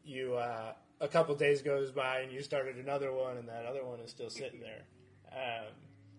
you 0.06 0.36
uh, 0.36 0.74
a 1.00 1.08
couple 1.08 1.34
days 1.36 1.62
goes 1.62 1.92
by 1.92 2.20
and 2.20 2.32
you 2.32 2.42
started 2.42 2.76
another 2.78 3.12
one 3.12 3.38
and 3.38 3.48
that 3.48 3.66
other 3.66 3.84
one 3.86 4.00
is 4.00 4.12
still 4.12 4.30
sitting 4.30 4.60
there 4.60 4.84
um, 5.32 5.68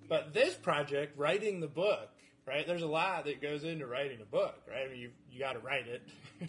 but 0.09 0.33
this 0.33 0.55
project 0.55 1.17
writing 1.19 1.61
the 1.61 1.67
book 1.69 2.11
right 2.47 2.67
there's 2.67 2.83
a 2.83 2.87
lot 2.87 3.25
that 3.25 3.41
goes 3.41 3.65
into 3.65 3.87
writing 3.87 4.19
a 4.21 4.25
book 4.25 4.61
right 4.69 4.87
i 4.87 4.91
mean 4.91 4.99
you, 5.01 5.11
you 5.31 5.39
got 5.39 5.53
to 5.53 5.59
write 5.61 5.87
it 5.87 6.03
and 6.41 6.49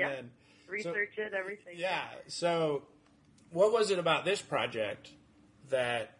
Yeah. 0.00 0.08
then 0.10 0.30
Research 0.68 1.18
it, 1.18 1.34
everything. 1.34 1.74
yeah. 1.76 2.04
So, 2.26 2.84
what 3.50 3.70
was 3.70 3.90
it 3.90 3.98
about 3.98 4.24
this 4.24 4.40
project 4.40 5.10
that 5.68 6.16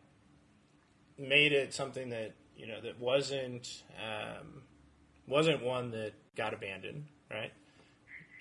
made 1.19 1.53
it 1.53 1.73
something 1.73 2.11
that 2.11 2.35
you 2.57 2.67
know 2.67 2.81
that 2.83 3.01
wasn't 3.01 3.83
um, 3.99 4.63
wasn't 5.27 5.63
one 5.63 5.91
that 5.93 6.13
got 6.37 6.55
abandoned, 6.55 7.05
right? 7.31 7.53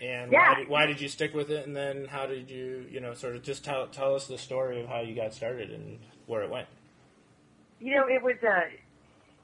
And 0.01 0.31
Yeah. 0.31 0.39
why, 0.39 0.55
did, 0.55 0.69
why 0.69 0.85
did 0.85 0.99
you 1.01 1.07
stick 1.07 1.33
with 1.33 1.49
it? 1.49 1.65
And 1.65 1.75
then 1.75 2.05
how 2.05 2.25
did 2.25 2.49
you, 2.49 2.85
you 2.89 2.99
know, 2.99 3.13
sort 3.13 3.35
of 3.35 3.43
just 3.43 3.63
tell 3.63 3.87
tell 3.87 4.15
us 4.15 4.27
the 4.27 4.37
story 4.37 4.81
of 4.81 4.87
how 4.87 5.01
you 5.01 5.15
got 5.15 5.33
started 5.33 5.71
and 5.71 5.99
where 6.25 6.41
it 6.43 6.49
went. 6.49 6.67
You 7.79 7.95
know, 7.95 8.07
it 8.07 8.21
was 8.21 8.35
a, 8.43 8.69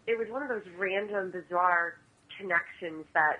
it 0.08 0.18
was 0.18 0.28
one 0.30 0.42
of 0.44 0.50
those 0.50 0.66
random, 0.78 1.32
bizarre 1.32 1.96
connections 2.38 3.06
that 3.14 3.40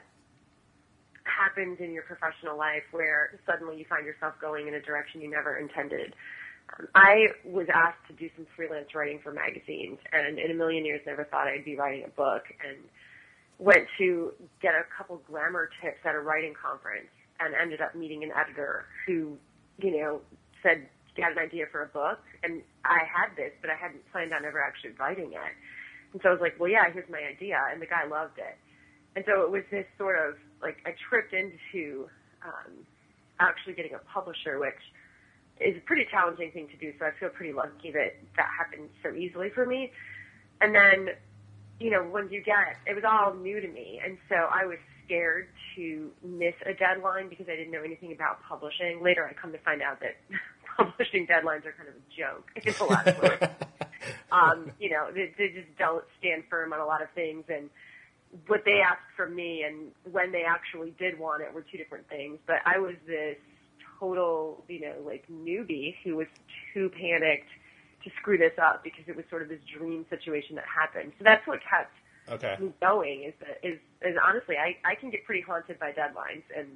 happens 1.26 1.80
in 1.80 1.92
your 1.94 2.04
professional 2.04 2.58
life 2.58 2.84
where 2.92 3.40
suddenly 3.46 3.78
you 3.78 3.86
find 3.90 4.06
yourself 4.06 4.34
going 4.42 4.68
in 4.68 4.74
a 4.74 4.82
direction 4.82 5.22
you 5.22 5.30
never 5.30 5.58
intended. 5.58 6.14
Um, 6.78 6.88
I 6.96 7.28
was 7.44 7.68
asked 7.74 8.06
to 8.08 8.14
do 8.14 8.30
some 8.36 8.46
freelance 8.56 8.94
writing 8.94 9.20
for 9.24 9.32
magazines, 9.32 10.00
and 10.12 10.38
in 10.40 10.52
a 10.52 10.54
million 10.54 10.86
years 10.86 11.02
never 11.06 11.24
thought 11.24 11.48
I'd 11.48 11.66
be 11.66 11.76
writing 11.76 12.04
a 12.06 12.10
book. 12.10 12.44
And 12.68 12.78
went 13.60 13.86
to 13.98 14.34
get 14.62 14.74
a 14.74 14.84
couple 14.96 15.22
grammar 15.28 15.70
tips 15.82 16.00
at 16.06 16.16
a 16.16 16.20
writing 16.20 16.54
conference, 16.56 17.12
and 17.40 17.54
ended 17.54 17.82
up 17.82 17.96
meeting 17.96 18.24
an 18.24 18.32
editor 18.36 18.86
who, 19.06 19.38
you 19.78 19.92
know, 20.00 20.22
said, 20.64 20.88
"You 21.16 21.24
got 21.24 21.32
an 21.34 21.40
idea 21.40 21.66
for 21.72 21.84
a 21.84 21.88
book?" 21.88 22.20
And 22.44 22.64
I 22.86 23.04
had 23.06 23.36
this, 23.36 23.52
but 23.62 23.70
I 23.70 23.76
hadn't 23.76 24.10
planned 24.12 24.34
on 24.34 24.46
ever 24.46 24.62
actually 24.62 24.92
writing 24.92 25.34
it. 25.34 25.54
And 26.14 26.22
so 26.22 26.30
I 26.30 26.32
was 26.32 26.42
like, 26.42 26.60
"Well, 26.60 26.70
yeah, 26.70 26.90
here's 26.92 27.10
my 27.10 27.22
idea," 27.24 27.62
and 27.72 27.82
the 27.82 27.86
guy 27.86 28.06
loved 28.06 28.40
it. 28.40 28.58
And 29.16 29.26
so 29.28 29.44
it 29.44 29.52
was 29.52 29.64
this 29.72 29.86
sort 29.98 30.18
of 30.18 30.38
like 30.62 30.78
I 30.86 30.96
tripped 31.10 31.34
into 31.34 32.10
um, 32.44 32.86
actually 33.40 33.74
getting 33.74 33.94
a 33.94 34.00
publisher, 34.00 34.60
which 34.60 34.80
is 35.60 35.78
a 35.78 35.82
pretty 35.82 36.06
challenging 36.10 36.52
thing 36.52 36.68
to 36.70 36.78
do. 36.78 36.94
So 37.00 37.06
I 37.06 37.12
feel 37.20 37.30
pretty 37.30 37.54
lucky 37.54 37.92
that 37.92 38.16
that 38.38 38.50
happened 38.58 38.90
so 39.04 39.14
easily 39.14 39.50
for 39.50 39.66
me. 39.66 39.92
And 40.62 40.76
then, 40.76 41.10
you 41.80 41.92
know, 41.92 42.04
when 42.04 42.30
you 42.30 42.42
get 42.42 42.78
it 42.86 42.94
was 42.94 43.04
all 43.08 43.34
new 43.34 43.60
to 43.60 43.68
me, 43.68 44.02
and 44.04 44.18
so 44.28 44.36
I 44.36 44.66
was 44.66 44.78
scared 45.06 45.48
to 45.76 46.12
miss 46.24 46.54
a 46.66 46.74
deadline 46.74 47.30
because 47.30 47.48
I 47.50 47.56
didn't 47.56 47.72
know 47.72 47.84
anything 47.84 48.12
about 48.12 48.44
publishing. 48.44 49.02
Later, 49.02 49.26
I 49.26 49.34
come 49.34 49.52
to 49.52 49.58
find 49.60 49.82
out 49.82 50.00
that 50.02 50.18
publishing 50.78 51.26
deadlines 51.26 51.66
are 51.66 51.74
kind 51.74 51.90
of 51.90 51.96
a 51.96 52.16
joke 52.16 52.50
in 52.64 52.74
a 52.80 52.84
lot 52.84 53.08
of 53.08 53.22
ways. 53.22 53.50
um, 54.32 54.72
you 54.80 54.90
know, 54.90 55.10
they, 55.14 55.34
they 55.38 55.50
just 55.50 55.78
don't 55.78 56.04
stand 56.20 56.44
firm 56.50 56.74
on 56.74 56.80
a 56.80 56.86
lot 56.86 57.02
of 57.02 57.10
things, 57.12 57.46
and 57.50 57.70
what 58.48 58.62
they 58.66 58.82
asked 58.82 59.10
from 59.16 59.36
me 59.36 59.64
and 59.64 59.92
when 60.12 60.32
they 60.32 60.44
actually 60.44 60.94
did 61.00 61.18
want 61.18 61.42
it 61.42 61.54
were 61.54 61.66
two 61.72 61.78
different 61.78 62.08
things. 62.10 62.38
But 62.46 62.58
I 62.66 62.78
was 62.78 62.94
this 63.08 63.38
total, 64.00 64.64
you 64.68 64.82
know, 64.82 64.96
like 65.06 65.26
newbie 65.32 65.96
who 66.04 66.18
was 66.18 66.28
too 66.74 66.90
panicked 66.90 67.50
to 68.04 68.10
screw 68.20 68.38
this 68.38 68.54
up 68.62 68.84
because 68.84 69.04
it 69.08 69.16
was 69.16 69.26
sort 69.30 69.42
of 69.42 69.50
this 69.50 69.60
dream 69.78 70.06
situation 70.10 70.56
that 70.56 70.66
happened. 70.66 71.12
So 71.18 71.24
that's 71.24 71.46
what 71.48 71.60
kept 71.68 71.92
Okay. 72.30 72.56
me 72.60 72.72
going 72.80 73.24
is 73.24 73.34
that 73.40 73.58
is 73.68 73.80
is 74.04 74.16
honestly 74.24 74.56
I, 74.56 74.78
I 74.88 74.94
can 74.94 75.10
get 75.10 75.26
pretty 75.26 75.42
haunted 75.42 75.80
by 75.80 75.92
deadlines 75.92 76.44
and 76.56 76.68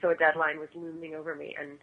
so 0.00 0.08
a 0.08 0.14
deadline 0.14 0.58
was 0.58 0.70
looming 0.74 1.14
over 1.14 1.34
me 1.34 1.54
and 1.60 1.78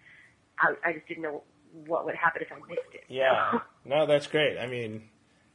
I, 0.58 0.74
I 0.90 0.94
just 0.94 1.08
didn't 1.08 1.22
know 1.22 1.44
what 1.86 2.06
would 2.06 2.16
happen 2.16 2.42
if 2.42 2.52
I 2.52 2.56
missed 2.68 2.82
it. 2.94 3.04
Yeah. 3.08 3.60
No, 3.86 4.06
that's 4.06 4.28
great. 4.28 4.58
I 4.58 4.68
mean, 4.68 5.04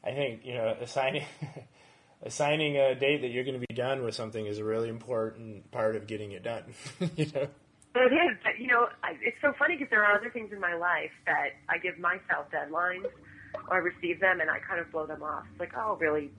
I 0.03 0.13
think 0.13 0.45
you 0.45 0.55
know 0.55 0.77
assigning 0.81 1.25
assigning 2.23 2.77
a 2.77 2.95
date 2.95 3.21
that 3.21 3.29
you're 3.29 3.45
going 3.45 3.61
to 3.61 3.67
be 3.67 3.75
done 3.75 4.03
with 4.03 4.15
something 4.15 4.47
is 4.47 4.59
a 4.59 4.65
really 4.65 4.89
important 4.89 5.71
part 5.71 5.95
of 5.95 6.07
getting 6.07 6.33
it 6.33 6.43
done. 6.43 6.65
you 7.17 7.27
know. 7.35 7.49
It 7.95 8.13
is, 8.13 8.37
but 8.43 8.59
you 8.59 8.67
know, 8.67 8.89
I, 9.03 9.15
it's 9.23 9.39
so 9.41 9.53
funny 9.59 9.77
because 9.77 9.91
there 9.91 10.05
are 10.05 10.19
other 10.19 10.31
things 10.31 10.51
in 10.53 10.61
my 10.61 10.75
life 10.75 11.15
that 11.27 11.55
I 11.69 11.79
give 11.79 11.99
myself 11.99 12.51
deadlines 12.51 13.07
or 13.71 13.77
I 13.77 13.79
receive 13.79 14.19
them 14.21 14.41
and 14.41 14.51
I 14.51 14.59
kind 14.59 14.81
of 14.81 14.91
blow 14.91 15.07
them 15.07 15.23
off. 15.23 15.45
It's 15.53 15.61
like, 15.61 15.73
oh, 15.77 15.97
really? 16.01 16.31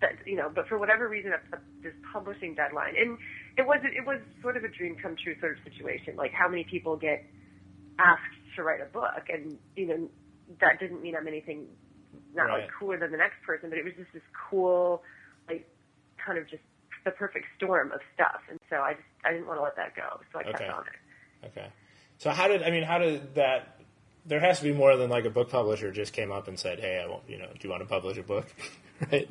That, 0.00 0.14
you 0.26 0.36
know, 0.36 0.50
but 0.52 0.68
for 0.68 0.78
whatever 0.78 1.08
reason, 1.08 1.32
a, 1.32 1.56
a, 1.56 1.60
this 1.82 1.94
publishing 2.12 2.54
deadline, 2.54 2.94
and 2.98 3.18
it 3.56 3.66
was 3.66 3.80
it 3.82 4.06
was 4.06 4.20
sort 4.42 4.56
of 4.56 4.62
a 4.64 4.68
dream 4.68 4.96
come 5.00 5.16
true 5.22 5.34
sort 5.40 5.58
of 5.58 5.64
situation. 5.64 6.14
Like 6.16 6.32
how 6.32 6.48
many 6.48 6.64
people 6.64 6.96
get 6.96 7.24
asked 7.98 8.22
to 8.56 8.62
write 8.62 8.80
a 8.80 8.86
book, 8.86 9.26
and 9.28 9.58
you 9.74 9.86
know, 9.86 10.08
that 10.60 10.78
didn't 10.78 11.02
mean 11.02 11.16
I'm 11.16 11.26
anything 11.26 11.66
not 12.34 12.44
Right. 12.46 12.62
like 12.62 12.70
cooler 12.78 12.98
than 12.98 13.10
the 13.10 13.16
next 13.18 13.42
person, 13.44 13.70
but 13.70 13.78
it 13.78 13.84
was 13.84 13.94
just 13.94 14.12
this 14.12 14.22
cool, 14.50 15.02
like, 15.48 15.66
kind 16.24 16.38
of 16.38 16.48
just 16.48 16.62
the 17.08 17.16
perfect 17.16 17.46
storm 17.56 17.92
of 17.92 18.00
stuff. 18.14 18.40
And 18.50 18.58
so 18.70 18.76
I 18.76 18.92
just 18.94 19.04
I 19.24 19.32
didn't 19.32 19.46
want 19.46 19.58
to 19.58 19.62
let 19.62 19.76
that 19.76 19.94
go, 19.96 20.20
so 20.32 20.38
I 20.40 20.44
kept 20.44 20.60
Okay. 20.60 20.68
on 20.68 20.84
it. 20.86 21.46
Okay. 21.48 21.66
So 22.18 22.30
how 22.30 22.48
did 22.48 22.62
I 22.62 22.70
mean? 22.70 22.82
How 22.82 22.98
did 22.98 23.34
that? 23.36 23.80
There 24.26 24.40
has 24.40 24.58
to 24.58 24.64
be 24.64 24.72
more 24.72 24.96
than 24.96 25.08
like 25.08 25.24
a 25.24 25.30
book 25.30 25.48
publisher 25.50 25.90
just 25.90 26.12
came 26.12 26.30
up 26.32 26.48
and 26.48 26.58
said, 26.58 26.80
"Hey, 26.80 27.00
I 27.02 27.08
want 27.08 27.22
you 27.28 27.38
know, 27.38 27.46
do 27.46 27.58
you 27.62 27.70
want 27.70 27.82
to 27.82 27.88
publish 27.88 28.18
a 28.18 28.22
book?" 28.22 28.46
right. 29.12 29.28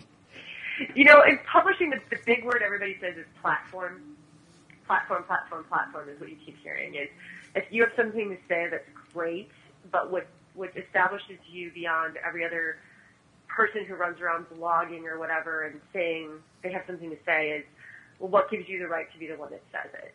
You 0.95 1.05
know, 1.05 1.23
in 1.23 1.39
publishing, 1.51 1.89
the, 1.89 1.99
the 2.09 2.17
big 2.25 2.43
word 2.45 2.61
everybody 2.65 2.97
says 3.01 3.17
is 3.17 3.25
platform. 3.41 4.01
Platform, 4.85 5.23
platform, 5.23 5.65
platform 5.65 6.07
is 6.09 6.19
what 6.19 6.29
you 6.29 6.37
keep 6.45 6.55
hearing. 6.63 6.95
Is 6.95 7.09
if 7.55 7.65
you 7.71 7.83
have 7.83 7.91
something 7.97 8.29
to 8.29 8.37
say 8.47 8.67
that's 8.71 8.87
great, 9.13 9.49
but 9.91 10.11
what 10.11 10.27
what 10.53 10.71
establishes 10.77 11.37
you 11.51 11.71
beyond 11.71 12.17
every 12.25 12.45
other 12.45 12.77
person 13.47 13.85
who 13.85 13.95
runs 13.95 14.19
around 14.21 14.45
blogging 14.49 15.03
or 15.05 15.19
whatever 15.19 15.63
and 15.63 15.79
saying 15.93 16.29
they 16.67 16.73
have 16.73 16.83
something 16.85 17.09
to 17.09 17.17
say 17.25 17.49
is, 17.51 17.65
well, 18.19 18.29
what 18.29 18.51
gives 18.51 18.67
you 18.67 18.79
the 18.79 18.87
right 18.87 19.11
to 19.13 19.17
be 19.17 19.27
the 19.27 19.37
one 19.37 19.51
that 19.51 19.63
says 19.71 19.91
it? 19.93 20.13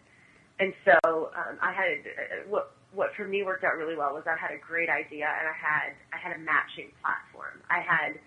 And 0.61 0.75
so 0.85 1.31
um, 1.35 1.57
I 1.61 1.73
had 1.73 1.99
uh, 2.05 2.49
what 2.49 2.77
what 2.93 3.15
for 3.17 3.27
me 3.27 3.43
worked 3.43 3.65
out 3.65 3.77
really 3.77 3.97
well 3.97 4.13
was 4.13 4.25
I 4.27 4.37
had 4.37 4.53
a 4.53 4.61
great 4.61 4.91
idea 4.91 5.25
and 5.25 5.49
I 5.49 5.57
had 5.57 5.97
I 6.13 6.19
had 6.19 6.37
a 6.37 6.41
matching 6.41 6.93
platform. 7.01 7.63
I 7.71 7.81
had 7.81 8.21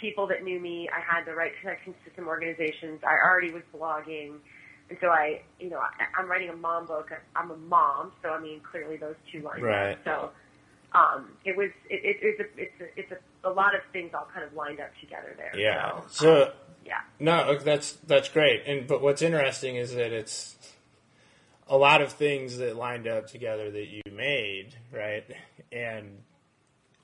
people 0.00 0.26
that 0.28 0.44
knew 0.44 0.60
me. 0.60 0.88
I 0.88 1.00
had 1.00 1.24
the 1.26 1.34
right 1.34 1.52
connections 1.60 1.96
to 2.04 2.10
some 2.14 2.28
organizations. 2.28 3.00
I 3.02 3.14
already 3.26 3.50
was 3.50 3.62
blogging. 3.74 4.36
And 4.88 4.98
so 5.00 5.08
I, 5.08 5.40
you 5.58 5.68
know, 5.68 5.78
I, 5.78 5.90
I'm 6.16 6.30
writing 6.30 6.50
a 6.50 6.56
mom 6.56 6.86
book. 6.86 7.10
I'm 7.34 7.50
a 7.50 7.56
mom, 7.56 8.12
so 8.22 8.28
I 8.28 8.40
mean, 8.40 8.60
clearly 8.60 8.96
those 8.96 9.16
two 9.32 9.40
lines. 9.40 9.62
Right. 9.62 9.98
So 10.04 10.30
um, 10.92 11.30
it 11.44 11.56
was, 11.56 11.70
it, 11.90 12.00
it, 12.04 12.16
it's 12.22 12.40
a, 12.40 12.60
it's 12.60 12.80
a, 12.80 13.00
it's 13.00 13.12
a, 13.44 13.48
a 13.48 13.52
lot 13.52 13.74
of 13.74 13.80
things 13.92 14.12
all 14.14 14.28
kind 14.32 14.46
of 14.46 14.52
lined 14.54 14.78
up 14.78 14.90
together 15.00 15.34
there. 15.36 15.58
Yeah. 15.58 16.00
So, 16.08 16.08
So 16.08 16.52
yeah. 16.86 17.00
no, 17.18 17.58
that's 17.58 17.92
that's 18.06 18.28
great. 18.28 18.62
And 18.66 18.86
but 18.86 19.02
what's 19.02 19.22
interesting 19.22 19.76
is 19.76 19.94
that 19.94 20.12
it's 20.12 20.56
a 21.68 21.76
lot 21.76 22.00
of 22.00 22.12
things 22.12 22.58
that 22.58 22.76
lined 22.76 23.06
up 23.06 23.26
together 23.26 23.70
that 23.70 23.88
you 23.88 24.02
made, 24.12 24.76
right? 24.92 25.24
And 25.72 26.18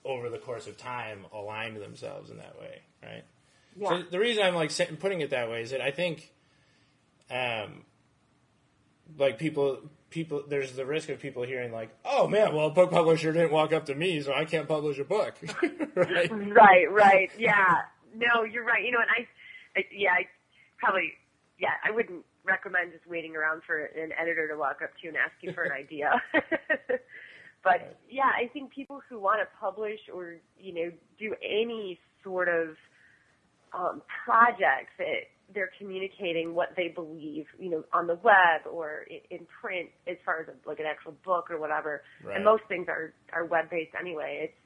over 0.05 0.29
the 0.29 0.39
course 0.39 0.67
of 0.67 0.77
time, 0.77 1.27
aligned 1.33 1.77
themselves 1.77 2.31
in 2.31 2.39
that 2.39 2.59
way, 2.59 2.83
right? 3.03 3.25
Yeah. 3.77 3.89
So 3.89 4.03
the 4.11 4.19
reason 4.19 4.43
I'm 4.43 4.55
like 4.55 4.71
putting 5.01 5.21
it 5.21 5.31
that 5.31 5.51
way 5.51 5.63
is 5.63 5.71
that 5.71 5.81
I 5.81 5.91
think, 5.91 6.33
um, 7.31 7.85
like 9.19 9.39
people, 9.39 9.79
people, 10.11 10.45
there's 10.47 10.73
the 10.73 10.87
risk 10.87 11.09
of 11.09 11.21
people 11.21 11.43
hearing 11.43 11.73
like, 11.73 11.91
"Oh 12.05 12.29
man, 12.29 12.55
well, 12.55 12.67
a 12.67 12.71
book 12.71 12.91
publisher 12.91 13.33
didn't 13.33 13.53
walk 13.53 13.73
up 13.73 13.87
to 13.87 13.95
me, 13.95 14.21
so 14.21 14.33
I 14.33 14.45
can't 14.45 14.69
publish 14.69 14.99
a 14.99 15.05
book," 15.05 15.35
right? 15.95 16.31
Right, 16.31 16.91
right. 16.91 17.31
Yeah. 17.39 17.83
No, 18.15 18.45
you're 18.45 18.65
right. 18.65 18.85
You 18.85 18.93
know, 18.93 19.01
and 19.01 19.11
I, 19.11 19.27
I 19.77 19.81
yeah, 19.95 20.13
I 20.13 20.27
probably, 20.79 21.13
yeah, 21.59 21.79
I 21.85 21.91
wouldn't 21.91 22.25
recommend 22.45 22.93
just 22.93 23.07
waiting 23.07 23.37
around 23.37 23.63
for 23.67 23.79
an 23.79 24.11
editor 24.21 24.49
to 24.49 24.57
walk 24.57 24.79
up 24.83 24.91
to 24.91 25.01
you 25.03 25.09
and 25.11 25.19
ask 25.19 25.35
you 25.41 25.53
for 25.53 25.63
an 25.65 25.73
idea. 25.79 26.11
but 27.65 27.99
yeah, 28.11 28.31
I 28.35 28.49
think 28.53 28.73
people 28.73 29.01
who 29.09 29.19
want 29.19 29.41
to 29.41 29.47
publish 29.59 30.01
or, 30.13 30.37
you 30.59 30.75
know, 30.75 30.91
do 31.19 31.35
any 31.43 31.99
sort 32.25 32.49
of 32.49 32.75
um, 33.73 34.03
project 34.25 34.91
that 34.99 35.31
they're 35.55 35.71
communicating 35.79 36.55
what 36.55 36.71
they 36.77 36.89
believe, 36.89 37.47
you 37.59 37.71
know, 37.71 37.85
on 37.93 38.07
the 38.07 38.15
web 38.17 38.67
or 38.71 39.07
in 39.31 39.47
print 39.61 39.91
as 40.09 40.17
far 40.25 40.41
as 40.41 40.49
a, 40.49 40.69
like 40.69 40.81
an 40.81 40.87
actual 40.87 41.15
book 41.25 41.51
or 41.51 41.61
whatever. 41.61 42.03
Right. 42.25 42.37
And 42.37 42.45
most 42.45 42.63
things 42.69 42.87
are, 42.89 43.13
are 43.33 43.45
web 43.45 43.71
based 43.71 43.93
anyway. 43.99 44.49
It's, 44.49 44.59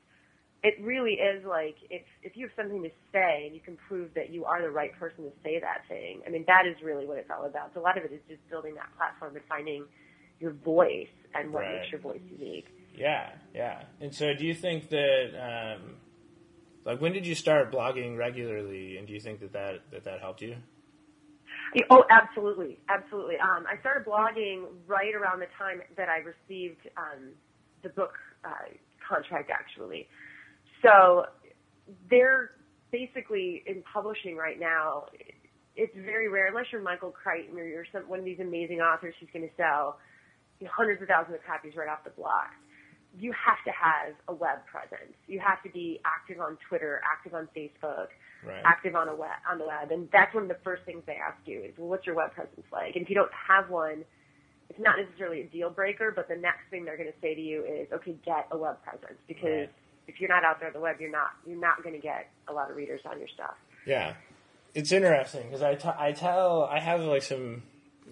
it 0.66 0.74
really 0.82 1.12
is 1.12 1.44
like 1.46 1.76
if 1.90 2.02
if 2.24 2.36
you 2.36 2.48
have 2.48 2.54
something 2.56 2.82
to 2.82 2.90
say 3.12 3.44
and 3.46 3.54
you 3.54 3.60
can 3.60 3.76
prove 3.86 4.12
that 4.14 4.30
you 4.30 4.44
are 4.44 4.60
the 4.60 4.70
right 4.70 4.92
person 4.98 5.22
to 5.22 5.30
say 5.44 5.60
that 5.60 5.86
thing. 5.88 6.22
I 6.26 6.30
mean, 6.30 6.44
that 6.48 6.66
is 6.66 6.74
really 6.82 7.06
what 7.06 7.18
it's 7.18 7.30
all 7.30 7.46
about. 7.46 7.70
So 7.72 7.80
a 7.80 7.84
lot 7.86 7.96
of 7.96 8.04
it 8.04 8.12
is 8.12 8.20
just 8.28 8.40
building 8.50 8.74
that 8.74 8.88
platform 8.98 9.36
and 9.36 9.44
finding 9.48 9.84
your 10.40 10.52
voice 10.52 11.06
and 11.34 11.52
what 11.52 11.62
Right. 11.62 11.74
makes 11.74 11.92
your 11.92 12.00
voice 12.00 12.20
unique. 12.36 12.66
Yeah, 12.96 13.30
yeah. 13.54 13.84
And 14.00 14.12
so, 14.12 14.26
do 14.36 14.44
you 14.44 14.54
think 14.54 14.88
that, 14.88 15.76
um, 15.78 15.96
like, 16.84 17.00
when 17.00 17.12
did 17.12 17.26
you 17.26 17.34
start 17.34 17.70
blogging 17.70 18.16
regularly, 18.16 18.96
and 18.96 19.06
do 19.06 19.12
you 19.12 19.20
think 19.20 19.40
that 19.40 19.52
that 19.52 19.74
that, 19.92 20.04
that 20.04 20.20
helped 20.20 20.42
you? 20.42 20.56
Oh, 21.90 22.04
absolutely, 22.10 22.78
absolutely. 22.88 23.36
Um, 23.36 23.66
I 23.70 23.78
started 23.80 24.06
blogging 24.06 24.66
right 24.86 25.14
around 25.14 25.40
the 25.40 25.46
time 25.58 25.82
that 25.96 26.08
I 26.08 26.18
received 26.18 26.80
um, 26.96 27.32
the 27.82 27.90
book 27.90 28.14
uh, 28.44 28.72
contract, 29.06 29.50
actually. 29.50 30.08
So 30.82 31.26
they're 32.10 32.50
basically 32.92 33.62
in 33.66 33.82
publishing 33.92 34.36
right 34.36 34.58
now. 34.60 35.06
It's 35.76 35.94
very 35.94 36.28
rare, 36.28 36.48
unless 36.48 36.66
you're 36.72 36.82
Michael 36.82 37.10
Crichton 37.12 37.58
or 37.58 37.64
you're 37.66 37.86
some, 37.92 38.02
one 38.08 38.18
of 38.18 38.24
these 38.24 38.40
amazing 38.40 38.80
authors 38.80 39.14
who's 39.20 39.30
going 39.32 39.46
to 39.48 39.54
sell 39.56 39.98
you 40.60 40.66
know, 40.66 40.72
hundreds 40.76 41.02
of 41.02 41.08
thousands 41.08 41.36
of 41.36 41.44
copies 41.46 41.74
right 41.76 41.88
off 41.88 42.04
the 42.04 42.10
block. 42.10 42.50
you 43.16 43.32
have 43.32 43.58
to 43.64 43.72
have 43.72 44.14
a 44.28 44.34
web 44.34 44.66
presence. 44.66 45.16
You 45.26 45.40
have 45.40 45.62
to 45.64 45.70
be 45.70 46.00
active 46.04 46.40
on 46.40 46.58
Twitter, 46.68 47.00
active 47.04 47.34
on 47.34 47.48
Facebook, 47.56 48.08
Right. 48.44 48.62
active 48.64 48.94
on 48.94 49.08
a 49.08 49.16
web 49.16 49.36
on 49.50 49.58
the 49.58 49.66
web, 49.66 49.90
and 49.90 50.08
that's 50.12 50.32
one 50.34 50.44
of 50.44 50.48
the 50.48 50.58
first 50.64 50.84
things 50.84 51.02
they 51.06 51.16
ask 51.16 51.38
you 51.46 51.62
is, 51.62 51.74
well, 51.78 51.88
what's 51.88 52.06
your 52.06 52.14
web 52.14 52.32
presence 52.34 52.66
like? 52.72 52.94
And 52.96 53.02
if 53.04 53.10
you 53.10 53.16
don't 53.16 53.32
have 53.32 53.70
one, 53.70 54.04
it's 54.70 54.78
not 54.80 54.96
necessarily 54.98 55.42
a 55.42 55.46
deal 55.48 55.70
breaker, 55.70 56.12
but 56.14 56.28
the 56.28 56.36
next 56.36 56.68
thing 56.70 56.84
they're 56.84 56.96
going 56.98 57.10
to 57.12 57.20
say 57.22 57.34
to 57.34 57.40
you 57.40 57.64
is, 57.64 57.88
okay, 57.92 58.16
get 58.24 58.48
a 58.52 58.58
web 58.58 58.82
presence 58.82 59.18
because 59.28 59.68
Right. 59.68 59.70
If 60.08 60.20
you're 60.20 60.28
not 60.28 60.44
out 60.44 60.58
there 60.60 60.68
on 60.68 60.72
the 60.74 60.80
web, 60.80 60.96
you're 61.00 61.10
not 61.10 61.30
you're 61.46 61.58
not 61.60 61.82
going 61.82 61.94
to 61.94 62.00
get 62.00 62.30
a 62.48 62.52
lot 62.52 62.70
of 62.70 62.76
readers 62.76 63.00
on 63.04 63.18
your 63.18 63.28
stuff. 63.28 63.54
Yeah, 63.86 64.14
it's 64.74 64.92
interesting 64.92 65.44
because 65.44 65.62
I, 65.62 65.74
t- 65.74 65.88
I 65.98 66.12
tell 66.12 66.64
I 66.64 66.78
have 66.80 67.00
like 67.02 67.22
some, 67.22 67.62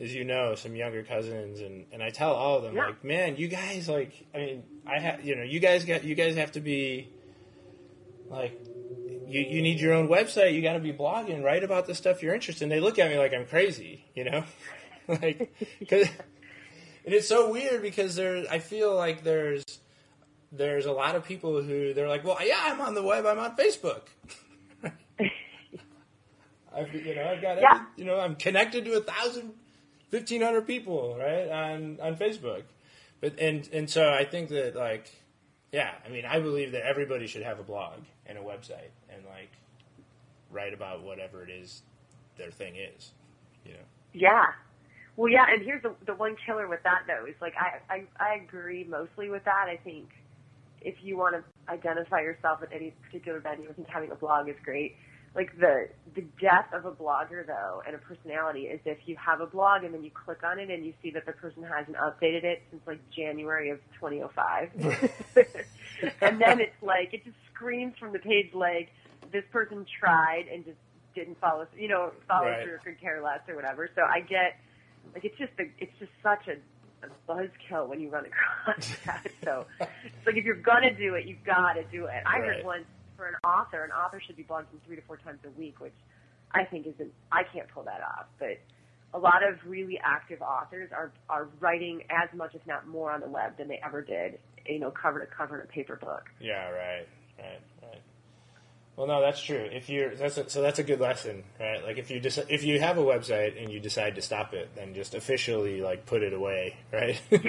as 0.01 0.15
you 0.15 0.25
know, 0.25 0.55
some 0.55 0.75
younger 0.77 1.03
cousins, 1.03 1.61
and, 1.61 1.85
and 1.93 2.03
I 2.03 2.11
tell 2.11 2.33
all 2.33 2.57
of 2.59 2.63
them 2.65 2.75
Yeah. 2.77 2.87
like, 2.87 3.05
man, 3.05 3.37
you 3.37 3.49
guys 3.49 3.89
like, 3.89 4.27
I 4.35 4.39
mean, 4.39 4.63
I 4.87 4.99
have 5.01 5.25
you 5.25 5.37
know, 5.37 5.43
you 5.43 5.61
guys 5.61 5.85
got 5.85 6.05
you 6.05 6.15
guys 6.15 6.37
have 6.37 6.53
to 6.53 6.61
be 6.61 7.09
like. 8.29 8.59
You, 9.27 9.41
you 9.41 9.63
need 9.63 9.81
your 9.81 9.95
own 9.95 10.09
website. 10.09 10.53
You 10.53 10.61
got 10.61 10.75
to 10.75 10.81
be 10.81 10.93
blogging, 10.93 11.43
write 11.43 11.65
about 11.65 11.87
the 11.87 11.95
stuff 11.95 12.23
you're 12.23 12.35
interested 12.35 12.65
in. 12.65 12.69
They 12.69 12.79
look 12.79 12.99
at 12.99 13.11
me 13.11 13.19
like 13.19 13.33
I'm 13.33 13.47
crazy, 13.47 14.05
you 14.15 14.25
know, 14.25 14.45
like, 15.09 15.51
cause, 15.89 16.07
and 17.07 17.15
it's 17.15 17.27
so 17.27 17.51
weird 17.51 17.81
because 17.81 18.17
there, 18.17 18.45
I 18.51 18.59
feel 18.59 18.95
like 18.95 19.25
there's, 19.25 19.65
there's 20.57 20.87
a 20.87 20.93
lot 20.93 21.17
of 21.17 21.25
people 21.25 21.63
who 21.63 21.95
they're 21.95 22.09
like, 22.09 22.25
well, 22.25 22.39
yeah, 22.45 22.61
I'm 22.63 22.81
on 22.81 22.95
the 22.95 23.03
web, 23.03 23.27
I'm 23.27 23.39
on 23.39 23.57
Facebook. 23.57 24.03
I've 26.75 26.93
you 26.95 27.15
know 27.15 27.25
I've 27.29 27.43
got 27.43 27.59
Yeah. 27.61 27.75
every, 27.75 27.87
you 27.97 28.05
know 28.05 28.19
I'm 28.21 28.37
connected 28.37 28.85
to 28.87 28.95
a 28.95 29.01
thousand, 29.01 29.53
fifteen 30.11 30.43
hundred 30.43 30.67
people 30.67 31.17
right 31.19 31.49
on 31.51 31.99
on 32.03 32.17
Facebook, 32.17 32.63
but 33.21 33.39
and 33.39 33.69
and 33.73 33.89
so 33.91 34.11
I 34.13 34.25
think 34.25 34.49
that 34.51 34.75
like 34.77 35.11
yeah 35.73 35.93
I 36.07 36.11
mean 36.11 36.25
I 36.25 36.41
believe 36.41 36.73
that 36.73 36.87
everybody 36.87 37.27
should 37.27 37.43
have 37.43 37.61
a 37.61 37.65
blog 37.65 38.01
and 38.27 38.39
a 38.39 38.43
website 38.43 38.91
and 39.11 39.25
like 39.27 39.53
write 40.51 40.75
about 40.75 41.03
whatever 41.03 41.43
it 41.45 41.51
is 41.51 41.83
their 42.39 42.51
thing 42.51 42.77
is, 42.77 43.13
you 43.65 43.73
know. 43.73 43.79
Yeah. 44.13 44.47
Well, 45.17 45.31
yeah, 45.31 45.47
and 45.49 45.63
here's 45.63 45.83
the 45.83 45.95
the 46.07 46.15
one 46.15 46.37
killer 46.47 46.69
with 46.69 46.83
that 46.85 47.03
though 47.07 47.27
is 47.27 47.37
like 47.41 47.55
I 47.57 47.81
I, 47.95 48.05
I 48.19 48.35
agree 48.37 48.85
mostly 48.85 49.31
with 49.31 49.45
that. 49.45 49.67
I 49.69 49.77
think 49.85 50.11
if 50.85 50.97
you 51.03 51.17
want 51.17 51.37
to 51.37 51.45
identify 51.73 52.21
yourself 52.21 52.61
at 52.63 52.73
any 52.73 52.93
particular 53.03 53.41
venue, 53.41 53.71
I 53.71 53.73
think 53.73 53.89
having 53.89 54.13
a 54.13 54.17
blog 54.17 54.49
is 54.49 54.57
great. 54.65 54.97
Like 55.35 55.59
the 55.59 55.89
the 56.15 56.23
death 56.41 56.67
of 56.73 56.85
a 56.85 56.93
blogger 56.93 57.45
though 57.47 57.83
and 57.87 57.97
a 57.97 57.99
personality 57.99 58.63
is 58.63 58.81
if 58.85 58.99
you 59.07 59.17
have 59.17 59.41
a 59.41 59.47
blog 59.47 59.83
and 59.85 59.93
then 59.93 60.05
you 60.05 60.11
click 60.13 60.45
on 60.45 60.61
it 60.61 60.71
and 60.71 60.87
you 60.87 60.95
see 61.03 61.11
that 61.13 61.27
the 61.27 61.33
person 61.33 61.65
hasn't 61.65 61.97
updated 61.97 62.45
it 62.45 62.63
since 62.71 62.83
like 62.87 63.01
January 63.17 63.71
of 63.71 63.81
2005, 64.01 64.71
and 66.23 66.41
then 66.41 66.61
it's 66.61 66.81
like 66.83 67.13
it 67.15 67.25
just 67.25 67.37
screams 67.53 67.95
from 67.99 68.13
the 68.13 68.21
page 68.21 68.55
like 68.55 68.91
this 69.33 69.45
person 69.53 69.87
tried 69.99 70.45
and 70.53 70.65
just 70.65 70.79
didn't 71.17 71.41
follow, 71.41 71.67
you 71.77 71.89
know, 71.89 72.13
follow 72.29 72.51
Right. 72.51 72.63
through 72.63 72.75
or 72.75 72.79
could 72.79 73.01
care 73.01 73.23
less 73.23 73.41
or 73.49 73.57
whatever. 73.57 73.89
So 73.97 74.03
I 74.03 74.21
get 74.21 74.57
like 75.15 75.25
it's 75.25 75.39
just 75.39 75.53
a, 75.59 75.65
it's 75.79 75.99
just 75.99 76.13
such 76.23 76.47
a, 76.49 76.57
a 77.05 77.33
buzzkill 77.33 77.89
when 77.89 78.01
you 78.01 78.09
run 78.11 78.27
across 78.27 78.91
that. 79.07 79.27
So 79.45 79.67
it's 79.81 80.27
like 80.27 80.37
if 80.37 80.45
you're 80.45 80.55
gonna 80.57 80.95
do 80.95 81.15
it, 81.15 81.27
you've 81.27 81.45
got 81.45 81.75
to 81.75 81.85
do 81.85 82.07
it. 82.07 82.23
I 82.27 82.39
Right. 82.39 82.57
heard 82.57 82.65
once 82.65 82.85
for 83.17 83.27
an 83.27 83.35
author, 83.45 83.85
an 83.85 83.91
author 83.93 84.21
should 84.27 84.37
be 84.37 84.45
blogging 84.45 84.67
three 84.87 84.97
to 84.97 85.03
four 85.03 85.17
times 85.19 85.39
a 85.47 85.51
week, 85.59 85.81
which 85.81 85.95
I 86.53 86.65
think 86.65 86.87
isn't. 86.87 87.13
I 87.33 87.43
can't 87.45 87.69
pull 87.69 87.85
that 87.85 88.01
off, 88.03 88.27
but. 88.39 88.59
A 89.13 89.19
lot 89.19 89.45
of 89.49 89.59
really 89.65 89.97
active 90.03 90.43
authors 90.43 90.91
are 90.91 91.13
are 91.29 91.47
writing 91.61 92.03
as 92.11 92.29
much, 92.37 92.53
if 92.57 92.67
not 92.67 92.89
more, 92.89 93.13
on 93.13 93.21
the 93.21 93.29
web 93.29 93.57
than 93.57 93.69
they 93.69 93.81
ever 93.87 94.03
did, 94.03 94.41
you 94.67 94.81
know, 94.81 94.91
cover 94.91 95.21
to 95.21 95.27
cover 95.27 95.61
in 95.61 95.63
a 95.63 95.69
paper 95.71 95.95
book. 95.95 96.25
Yeah, 96.41 96.69
right, 96.71 97.07
right, 97.39 97.61
right. 97.81 98.03
Well, 98.97 99.09
no, 99.09 99.21
that's 99.21 99.41
true. 99.43 99.69
If 99.73 99.89
you're 99.89 100.15
that's 100.15 100.39
a, 100.39 100.49
so 100.49 100.63
that's 100.63 100.79
a 100.79 100.85
good 100.85 101.01
lesson, 101.01 101.43
right? 101.59 101.83
Like 101.85 101.99
if 101.99 102.11
you 102.11 102.21
deci- 102.21 102.47
if 102.49 102.63
you 102.63 102.79
have 102.79 102.97
a 102.97 103.03
website 103.03 103.61
and 103.61 103.73
you 103.73 103.81
decide 103.81 104.15
to 104.15 104.23
stop 104.23 104.55
it, 104.55 104.71
then 104.77 104.95
just 104.95 105.15
officially 105.15 105.81
like 105.81 106.07
put 106.07 106.23
it 106.23 106.33
away, 106.33 106.77
right? 106.93 107.21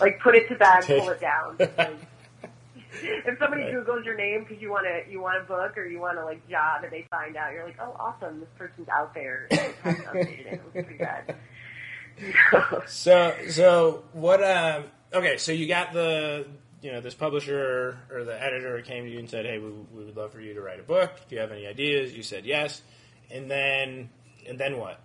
Like 0.00 0.18
put 0.20 0.34
it 0.34 0.48
to 0.48 0.56
bed, 0.56 0.84
pull 0.86 1.08
it 1.10 1.20
down. 1.20 1.58
Like, 3.02 3.26
if 3.26 3.38
somebody 3.40 3.62
Right. 3.64 3.74
Googles 3.74 4.04
your 4.04 4.16
name 4.16 4.44
because 4.44 4.62
you 4.62 4.70
want 4.70 4.86
to 4.86 5.10
you 5.10 5.20
want 5.20 5.42
a 5.42 5.44
book 5.44 5.76
or 5.76 5.84
you 5.84 5.98
want 5.98 6.16
a 6.18 6.24
like 6.24 6.48
job 6.48 6.84
and 6.84 6.92
they 6.92 7.04
find 7.10 7.36
out, 7.36 7.52
you're 7.52 7.64
like, 7.64 7.76
oh, 7.80 7.94
awesome, 7.98 8.38
this 8.40 8.48
person's 8.56 8.88
out 8.88 9.12
there. 9.14 9.48
it 9.50 9.74
hasn't 9.82 10.06
updated 10.06 10.46
it. 10.46 10.46
It 10.54 10.62
was 10.74 10.84
pretty 10.84 10.98
bad. 10.98 11.36
so 12.86 13.34
so 13.48 14.04
what? 14.12 14.42
Um, 14.44 14.84
okay, 15.12 15.36
so 15.38 15.50
you 15.52 15.66
got 15.66 15.92
the 15.92 16.46
you 16.84 16.92
know 16.92 17.00
this 17.00 17.14
publisher 17.14 17.96
or 18.12 18.24
the 18.24 18.40
editor 18.40 18.80
came 18.82 19.04
to 19.04 19.10
you 19.10 19.18
and 19.18 19.28
said, 19.28 19.46
hey, 19.46 19.58
we, 19.58 19.70
we 19.94 20.04
would 20.04 20.16
love 20.16 20.32
for 20.32 20.40
you 20.40 20.52
to 20.52 20.60
write 20.60 20.78
a 20.78 20.82
book. 20.82 21.10
Do 21.30 21.34
you 21.34 21.40
have 21.40 21.50
any 21.50 21.66
ideas? 21.66 22.12
You 22.12 22.22
said 22.22 22.44
yes, 22.44 22.82
and 23.30 23.50
then 23.50 24.10
and 24.46 24.58
then 24.58 24.76
what? 24.76 25.00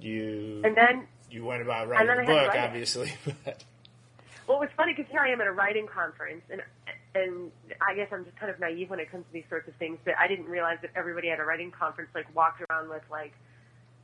You 0.00 0.62
and 0.64 0.76
then 0.76 1.08
you 1.28 1.44
went 1.44 1.60
about 1.62 1.88
writing 1.88 2.06
the 2.06 2.12
I 2.12 2.16
had 2.16 2.26
to 2.26 2.46
book, 2.46 2.54
obviously. 2.56 3.12
but- 3.44 3.64
Well, 4.46 4.58
it 4.58 4.60
was 4.60 4.68
funny 4.76 4.94
because 4.94 5.10
here 5.10 5.20
I 5.20 5.30
am 5.30 5.40
at 5.40 5.48
a 5.48 5.52
writing 5.52 5.88
conference, 5.88 6.42
and 6.48 6.62
and 7.16 7.50
I 7.82 7.96
guess 7.96 8.08
I'm 8.12 8.24
just 8.24 8.36
kind 8.36 8.52
of 8.52 8.60
naive 8.60 8.90
when 8.90 9.00
it 9.00 9.10
comes 9.10 9.24
to 9.26 9.32
these 9.32 9.44
sorts 9.48 9.66
of 9.66 9.74
things. 9.74 9.98
But 10.04 10.14
I 10.20 10.28
didn't 10.28 10.46
realize 10.46 10.78
that 10.82 10.92
everybody 10.94 11.30
at 11.30 11.40
a 11.40 11.44
writing 11.44 11.72
conference 11.72 12.10
like 12.14 12.32
walked 12.34 12.62
around 12.70 12.90
with 12.90 13.02
like 13.10 13.32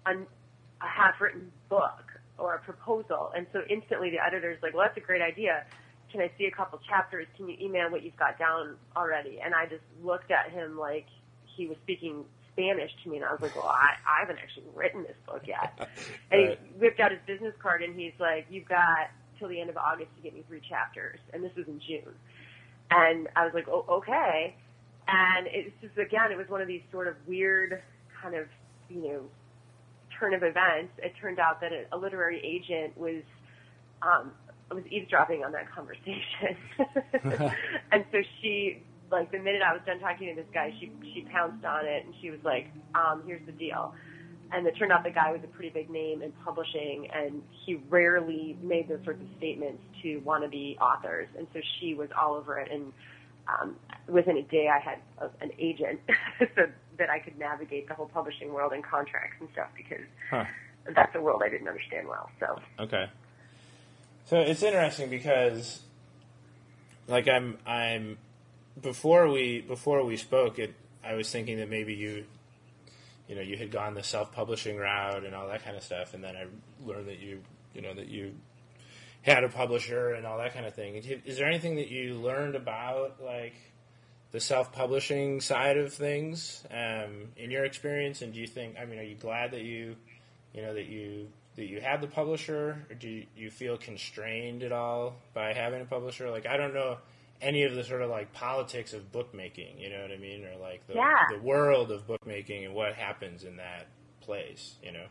a, 0.06 0.14
a 0.14 0.88
half-written 0.88 1.52
book 1.68 2.02
or 2.38 2.56
a 2.56 2.58
proposal, 2.58 3.30
and 3.36 3.46
so 3.52 3.60
instantly 3.70 4.10
the 4.10 4.18
editor's 4.18 4.58
like, 4.64 4.74
"Well, 4.74 4.84
that's 4.84 4.96
a 4.96 5.06
great 5.06 5.22
idea. 5.22 5.64
Can 6.12 6.20
I 6.20 6.30
see 6.38 6.46
a 6.46 6.50
couple 6.50 6.78
chapters? 6.88 7.26
Can 7.36 7.48
you 7.48 7.56
email 7.60 7.90
what 7.90 8.02
you've 8.02 8.16
got 8.16 8.38
down 8.38 8.76
already?" 8.96 9.40
And 9.44 9.54
I 9.54 9.66
just 9.66 9.84
looked 10.02 10.30
at 10.30 10.50
him 10.52 10.78
like 10.78 11.06
he 11.56 11.66
was 11.66 11.76
speaking 11.84 12.24
Spanish 12.52 12.90
to 13.04 13.10
me, 13.10 13.16
and 13.16 13.24
I 13.26 13.32
was 13.32 13.40
like, 13.42 13.54
"Well, 13.54 13.66
I, 13.66 13.94
I 14.06 14.20
haven't 14.20 14.38
actually 14.38 14.66
written 14.74 15.02
this 15.04 15.16
book 15.26 15.42
yet." 15.46 15.74
And 16.32 16.40
Right. 16.48 16.58
he 16.62 16.78
whipped 16.78 17.00
out 17.00 17.10
his 17.10 17.20
business 17.26 17.54
card 17.60 17.82
and 17.82 17.98
he's 17.98 18.12
like, 18.20 18.46
"You've 18.50 18.68
got 18.68 19.10
till 19.38 19.48
the 19.48 19.60
end 19.60 19.70
of 19.70 19.76
August 19.76 20.10
to 20.16 20.22
get 20.22 20.34
me 20.34 20.44
three 20.48 20.60
chapters." 20.68 21.18
And 21.32 21.42
this 21.42 21.52
was 21.56 21.66
in 21.66 21.80
June, 21.80 22.14
and 22.90 23.28
I 23.36 23.44
was 23.44 23.54
like, 23.54 23.68
"Oh, 23.68 23.84
okay." 23.90 24.54
And 25.08 25.48
it's 25.48 25.74
just 25.80 25.98
again, 25.98 26.30
it 26.32 26.38
was 26.38 26.48
one 26.48 26.60
of 26.60 26.68
these 26.68 26.82
sort 26.92 27.08
of 27.08 27.16
weird 27.26 27.82
kind 28.22 28.34
of 28.36 28.46
you 28.88 29.02
know 29.02 29.22
turn 30.18 30.34
of 30.34 30.42
events. 30.42 30.92
It 30.98 31.14
turned 31.20 31.38
out 31.38 31.60
that 31.62 31.72
a, 31.72 31.86
a 31.92 31.98
literary 31.98 32.40
agent 32.44 32.96
was 32.96 33.22
um, 34.02 34.32
was 34.74 34.84
eavesdropping 34.90 35.44
on 35.44 35.52
that 35.52 35.70
conversation, 35.72 36.56
and 37.92 38.04
so 38.12 38.18
she. 38.40 38.82
Like 39.10 39.32
the 39.32 39.42
minute 39.42 39.58
I 39.66 39.72
was 39.74 39.82
done 39.84 39.98
talking 39.98 40.30
to 40.30 40.38
this 40.38 40.46
guy, 40.54 40.70
she 40.78 40.92
she 41.12 41.26
pounced 41.34 41.64
on 41.66 41.82
it 41.84 42.06
and 42.06 42.14
she 42.22 42.30
was 42.30 42.38
like, 42.44 42.70
um, 42.94 43.24
"Here's 43.26 43.42
the 43.44 43.50
deal." 43.50 43.90
and 44.52 44.66
it 44.66 44.74
turned 44.78 44.92
out 44.92 45.04
the 45.04 45.10
guy 45.10 45.30
was 45.30 45.40
a 45.44 45.46
pretty 45.46 45.70
big 45.70 45.88
name 45.90 46.22
in 46.22 46.32
publishing, 46.44 47.06
and 47.14 47.42
he 47.64 47.76
rarely 47.88 48.56
made 48.62 48.88
those 48.88 48.98
sorts 49.04 49.20
of 49.22 49.28
statements 49.36 49.82
to 50.02 50.20
wannabe 50.26 50.76
authors. 50.78 51.28
And 51.38 51.46
so 51.52 51.60
she 51.78 51.94
was 51.94 52.08
all 52.20 52.34
over 52.34 52.58
it, 52.58 52.68
and 52.72 52.92
um, 53.48 53.76
within 54.08 54.36
a 54.36 54.42
day, 54.42 54.68
I 54.68 54.78
had 54.78 54.98
a, 55.18 55.30
an 55.42 55.50
agent 55.58 56.00
so 56.56 56.62
that 56.98 57.10
I 57.10 57.18
could 57.18 57.38
navigate 57.38 57.88
the 57.88 57.94
whole 57.94 58.06
publishing 58.12 58.52
world 58.52 58.72
and 58.72 58.84
contracts 58.84 59.36
and 59.40 59.48
stuff 59.52 59.68
because 59.76 60.04
Huh. 60.30 60.44
that's 60.94 61.14
a 61.14 61.20
world 61.20 61.42
I 61.44 61.48
didn't 61.48 61.68
understand 61.68 62.06
well. 62.08 62.28
So 62.38 62.58
Okay. 62.82 63.06
So 64.26 64.38
it's 64.38 64.62
interesting 64.62 65.10
because, 65.10 65.80
like, 67.08 67.28
I'm 67.28 67.58
I'm 67.66 68.18
before 68.80 69.28
we 69.28 69.60
before 69.60 70.04
we 70.04 70.16
spoke, 70.16 70.58
it 70.58 70.74
I 71.04 71.14
was 71.14 71.30
thinking 71.30 71.58
that 71.58 71.68
maybe 71.68 71.94
you, 71.94 72.24
you 73.28 73.34
know, 73.34 73.40
you 73.40 73.56
had 73.56 73.70
gone 73.70 73.94
the 73.94 74.02
self 74.02 74.32
publishing 74.32 74.76
route 74.76 75.24
and 75.24 75.34
all 75.34 75.48
that 75.48 75.64
kind 75.64 75.76
of 75.76 75.82
stuff, 75.82 76.14
and 76.14 76.22
then 76.22 76.36
I 76.36 76.46
learned 76.86 77.08
that 77.08 77.18
you, 77.18 77.42
you 77.74 77.82
know, 77.82 77.94
that 77.94 78.08
you 78.08 78.34
had 79.22 79.44
a 79.44 79.48
publisher 79.48 80.12
and 80.12 80.26
all 80.26 80.38
that 80.38 80.54
kind 80.54 80.66
of 80.66 80.74
thing. 80.74 80.96
Is 81.24 81.36
there 81.36 81.46
anything 81.46 81.76
that 81.76 81.88
you 81.88 82.14
learned 82.14 82.54
about 82.54 83.22
like 83.22 83.54
the 84.30 84.40
self 84.40 84.72
publishing 84.72 85.40
side 85.40 85.76
of 85.76 85.92
things 85.92 86.64
um, 86.70 87.28
in 87.36 87.50
your 87.50 87.64
experience? 87.64 88.22
And 88.22 88.32
do 88.32 88.40
you 88.40 88.46
think? 88.46 88.76
I 88.80 88.84
mean, 88.84 88.98
are 88.98 89.04
you 89.04 89.16
glad 89.16 89.52
that 89.52 89.62
you 89.62 89.96
you 90.54 90.62
know 90.62 90.74
that 90.74 90.86
you 90.86 91.28
that 91.56 91.66
you 91.66 91.80
have 91.80 92.00
the 92.00 92.06
publisher 92.06 92.86
or 92.88 92.94
do 92.94 93.08
you, 93.08 93.26
you 93.36 93.50
feel 93.50 93.76
constrained 93.76 94.62
at 94.62 94.72
all 94.72 95.16
by 95.34 95.52
having 95.52 95.80
a 95.80 95.84
publisher 95.84 96.30
like 96.30 96.46
i 96.46 96.56
don't 96.56 96.74
know 96.74 96.96
any 97.42 97.62
of 97.64 97.74
the 97.74 97.82
sort 97.84 98.02
of 98.02 98.10
like 98.10 98.32
politics 98.32 98.92
of 98.92 99.10
bookmaking 99.12 99.78
you 99.78 99.90
know 99.90 100.00
what 100.02 100.10
i 100.12 100.16
mean 100.16 100.44
or 100.44 100.56
like 100.60 100.86
the, 100.86 100.94
Yeah. 100.94 101.16
the 101.30 101.38
world 101.42 101.90
of 101.90 102.06
bookmaking 102.06 102.64
and 102.64 102.74
what 102.74 102.94
happens 102.94 103.44
in 103.44 103.56
that 103.56 103.86
place 104.20 104.76
you 104.82 104.92
know 104.92 105.06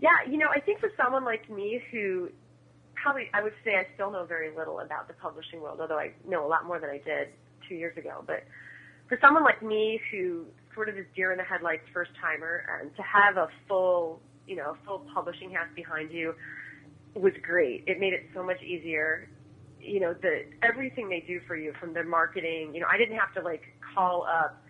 Yeah, 0.00 0.08
you 0.26 0.38
know, 0.38 0.48
I 0.48 0.60
think 0.60 0.80
for 0.80 0.90
someone 0.96 1.24
like 1.24 1.50
me 1.50 1.82
who 1.90 2.30
probably 2.94 3.28
I 3.34 3.42
would 3.42 3.52
say 3.64 3.76
I 3.76 3.86
still 3.94 4.10
know 4.10 4.24
very 4.24 4.50
little 4.56 4.80
about 4.80 5.08
the 5.08 5.14
publishing 5.14 5.60
world, 5.60 5.78
although 5.80 5.98
I 5.98 6.12
know 6.26 6.46
a 6.46 6.48
lot 6.48 6.64
more 6.66 6.78
than 6.80 6.88
I 6.90 6.98
did 7.04 7.28
two 7.68 7.74
years 7.74 7.96
ago. 7.98 8.24
But 8.26 8.44
for 9.08 9.18
someone 9.20 9.44
like 9.44 9.62
me 9.62 10.00
who 10.10 10.46
sort 10.74 10.88
of 10.88 10.96
is 10.96 11.04
deer 11.14 11.32
in 11.32 11.38
the 11.38 11.44
headlights 11.44 11.82
first 11.92 12.12
timer 12.20 12.64
and 12.80 12.94
to 12.96 13.02
have 13.02 13.36
a 13.36 13.48
full 13.68 14.20
you 14.50 14.56
know, 14.56 14.72
a 14.72 14.86
full 14.86 15.02
publishing 15.14 15.52
house 15.52 15.68
behind 15.74 16.10
you 16.10 16.34
was 17.14 17.32
great. 17.40 17.84
It 17.86 17.98
made 18.00 18.12
it 18.12 18.26
so 18.34 18.42
much 18.42 18.60
easier 18.62 19.28
you 19.82 20.00
know, 20.00 20.14
the 20.14 20.44
everything 20.62 21.08
they 21.08 21.20
do 21.20 21.40
for 21.46 21.56
you 21.56 21.72
from 21.80 21.92
their 21.92 22.04
marketing. 22.04 22.74
You 22.74 22.80
know, 22.80 22.86
I 22.90 22.98
didn't 22.98 23.18
have 23.18 23.32
to 23.34 23.42
like 23.42 23.62
call 23.94 24.26
up, 24.26 24.62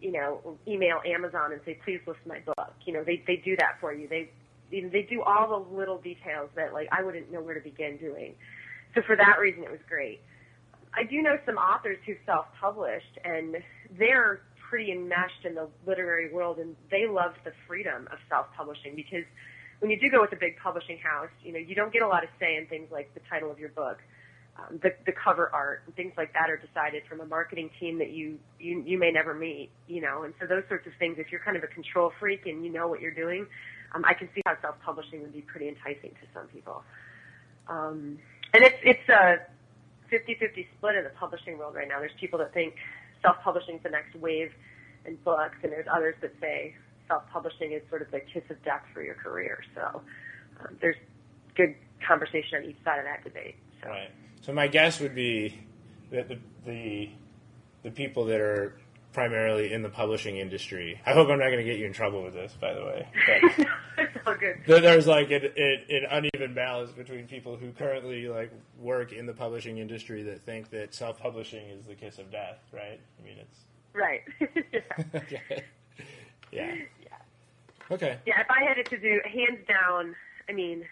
you 0.00 0.12
know, 0.12 0.58
email 0.66 1.00
Amazon 1.06 1.52
and 1.52 1.60
say, 1.64 1.78
please 1.84 2.00
list 2.06 2.20
my 2.26 2.40
book. 2.40 2.74
You 2.84 2.92
know, 2.92 3.04
they 3.04 3.22
they 3.26 3.36
do 3.36 3.56
that 3.56 3.76
for 3.80 3.92
you. 3.92 4.08
They 4.08 4.30
you 4.70 4.82
know, 4.82 4.88
they 4.88 5.02
do 5.02 5.22
all 5.22 5.48
the 5.48 5.76
little 5.76 5.98
details 5.98 6.50
that 6.56 6.72
like 6.72 6.88
I 6.92 7.02
wouldn't 7.02 7.32
know 7.32 7.40
where 7.40 7.54
to 7.54 7.60
begin 7.60 7.96
doing. 7.96 8.34
So 8.94 9.02
for 9.02 9.16
that 9.16 9.38
reason, 9.38 9.62
it 9.62 9.70
was 9.70 9.80
great. 9.88 10.20
I 10.94 11.04
do 11.04 11.20
know 11.22 11.38
some 11.44 11.56
authors 11.56 11.98
who 12.06 12.14
self-published, 12.24 13.18
and 13.22 13.58
they're 13.98 14.40
pretty 14.68 14.92
enmeshed 14.92 15.44
in 15.44 15.54
the 15.54 15.68
literary 15.86 16.32
world, 16.32 16.58
and 16.58 16.76
they 16.90 17.06
love 17.06 17.32
the 17.44 17.52
freedom 17.66 18.08
of 18.12 18.18
self-publishing 18.28 18.94
because 18.94 19.24
when 19.80 19.90
you 19.90 19.98
do 19.98 20.10
go 20.10 20.20
with 20.20 20.32
a 20.32 20.36
big 20.36 20.56
publishing 20.62 20.98
house, 20.98 21.30
you 21.42 21.52
know, 21.52 21.58
you 21.58 21.74
don't 21.74 21.92
get 21.92 22.02
a 22.02 22.08
lot 22.08 22.24
of 22.24 22.30
say 22.40 22.56
in 22.56 22.66
things 22.66 22.88
like 22.90 23.12
the 23.14 23.20
title 23.30 23.50
of 23.50 23.58
your 23.58 23.70
book. 23.70 23.98
Um, 24.58 24.80
the, 24.82 24.90
the 25.06 25.12
cover 25.12 25.50
art 25.54 25.82
and 25.86 25.94
things 25.94 26.14
like 26.16 26.32
that 26.32 26.50
are 26.50 26.56
decided 26.56 27.04
from 27.08 27.20
a 27.20 27.26
marketing 27.26 27.70
team 27.78 27.98
that 27.98 28.10
you, 28.10 28.40
you 28.58 28.82
you 28.84 28.98
may 28.98 29.12
never 29.12 29.32
meet, 29.32 29.70
you 29.86 30.00
know, 30.00 30.24
and 30.24 30.34
so 30.40 30.46
those 30.46 30.64
sorts 30.68 30.84
of 30.88 30.92
things. 30.98 31.14
If 31.18 31.30
you're 31.30 31.40
kind 31.40 31.56
of 31.56 31.62
a 31.62 31.68
control 31.68 32.10
freak 32.18 32.44
and 32.44 32.64
you 32.64 32.72
know 32.72 32.88
what 32.88 33.00
you're 33.00 33.14
doing, 33.14 33.46
um, 33.94 34.04
I 34.04 34.14
can 34.14 34.28
see 34.34 34.42
how 34.46 34.56
self-publishing 34.60 35.22
would 35.22 35.32
be 35.32 35.42
pretty 35.42 35.68
enticing 35.68 36.10
to 36.10 36.26
some 36.34 36.48
people. 36.48 36.82
Um, 37.68 38.18
and 38.52 38.64
it's 38.64 38.78
it's 38.82 39.08
a 39.08 39.38
50-50 40.10 40.66
split 40.76 40.96
in 40.96 41.04
the 41.04 41.10
publishing 41.10 41.56
world 41.56 41.76
right 41.76 41.86
now. 41.86 42.00
There's 42.00 42.18
people 42.18 42.40
that 42.40 42.52
think 42.52 42.74
self-publishing 43.22 43.76
is 43.76 43.82
the 43.82 43.90
next 43.90 44.14
wave 44.16 44.52
in 45.04 45.16
books, 45.24 45.56
and 45.62 45.72
there's 45.72 45.86
others 45.92 46.14
that 46.20 46.32
say 46.40 46.74
self-publishing 47.06 47.72
is 47.72 47.82
sort 47.88 48.02
of 48.02 48.10
the 48.10 48.20
kiss 48.20 48.42
of 48.50 48.62
death 48.64 48.82
for 48.92 49.02
your 49.02 49.14
career. 49.14 49.60
So 49.74 50.02
um, 50.60 50.76
there's 50.80 50.96
good 51.56 51.74
conversation 52.06 52.58
on 52.58 52.64
each 52.64 52.76
side 52.84 52.98
of 52.98 53.04
that 53.04 53.24
debate. 53.24 53.56
So. 53.82 53.88
Right. 53.88 54.10
So 54.42 54.52
my 54.52 54.66
guess 54.66 55.00
would 55.00 55.14
be 55.14 55.58
that 56.10 56.28
the 56.28 56.38
the, 56.64 57.10
the 57.82 57.90
people 57.90 58.24
that 58.26 58.40
are 58.40 58.78
primarily 59.12 59.72
in 59.72 59.82
the 59.82 59.88
publishing 59.88 60.36
industry. 60.36 61.00
I 61.06 61.12
hope 61.12 61.28
I'm 61.28 61.38
not 61.38 61.46
going 61.46 61.58
to 61.58 61.64
get 61.64 61.78
you 61.78 61.86
in 61.86 61.92
trouble 61.92 62.22
with 62.22 62.34
this, 62.34 62.56
by 62.60 62.74
the 62.74 62.84
way. 62.84 63.08
But 63.26 63.66
it's 63.98 64.26
all 64.26 64.34
good. 64.34 64.62
there's 64.66 65.06
like 65.06 65.30
an, 65.30 65.44
an, 65.56 66.06
uneven 66.10 66.54
balance 66.54 66.90
between 66.92 67.26
people 67.26 67.56
who 67.56 67.72
currently 67.72 68.28
like 68.28 68.52
work 68.78 69.12
in 69.12 69.26
the 69.26 69.32
publishing 69.32 69.78
industry 69.78 70.22
that 70.24 70.42
think 70.42 70.70
that 70.70 70.94
self-publishing 70.94 71.66
is 71.68 71.84
the 71.86 71.94
kiss 71.94 72.18
of 72.18 72.30
death, 72.30 72.58
right? 72.72 73.00
I 73.18 73.24
mean, 73.24 73.38
it's 73.38 73.58
right. 73.94 74.22
yeah. 74.72 75.04
okay. 75.14 75.64
Yeah. 76.52 76.74
Yeah. 77.02 77.90
Okay. 77.90 78.18
Yeah. 78.26 78.40
If 78.40 78.50
I 78.50 78.64
had 78.64 78.78
it 78.78 78.88
to 78.90 78.98
do, 78.98 79.20
hands 79.24 79.66
down. 79.66 80.14
I 80.48 80.52
mean, 80.52 80.84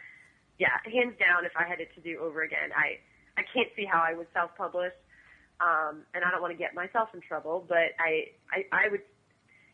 yeah, 0.59 0.68
hands 0.85 1.14
down. 1.18 1.44
If 1.44 1.52
I 1.57 1.66
had 1.66 1.81
it 1.81 1.94
to 1.94 2.00
do 2.00 2.18
over 2.20 2.42
again, 2.42 2.70
I 2.74 2.98
I 3.38 3.44
can't 3.52 3.68
see 3.76 3.85
how 3.85 4.00
I 4.00 4.14
would 4.14 4.26
self-publish. 4.33 4.92
Um, 5.61 6.03
and 6.14 6.23
I 6.25 6.31
don't 6.31 6.42
want 6.42 6.53
to 6.53 6.59
get 6.59 6.75
myself 6.75 7.09
in 7.14 7.21
trouble, 7.21 7.64
but 7.66 7.97
I, 7.99 8.27
I, 8.53 8.66
I 8.73 8.88
would, 8.90 9.01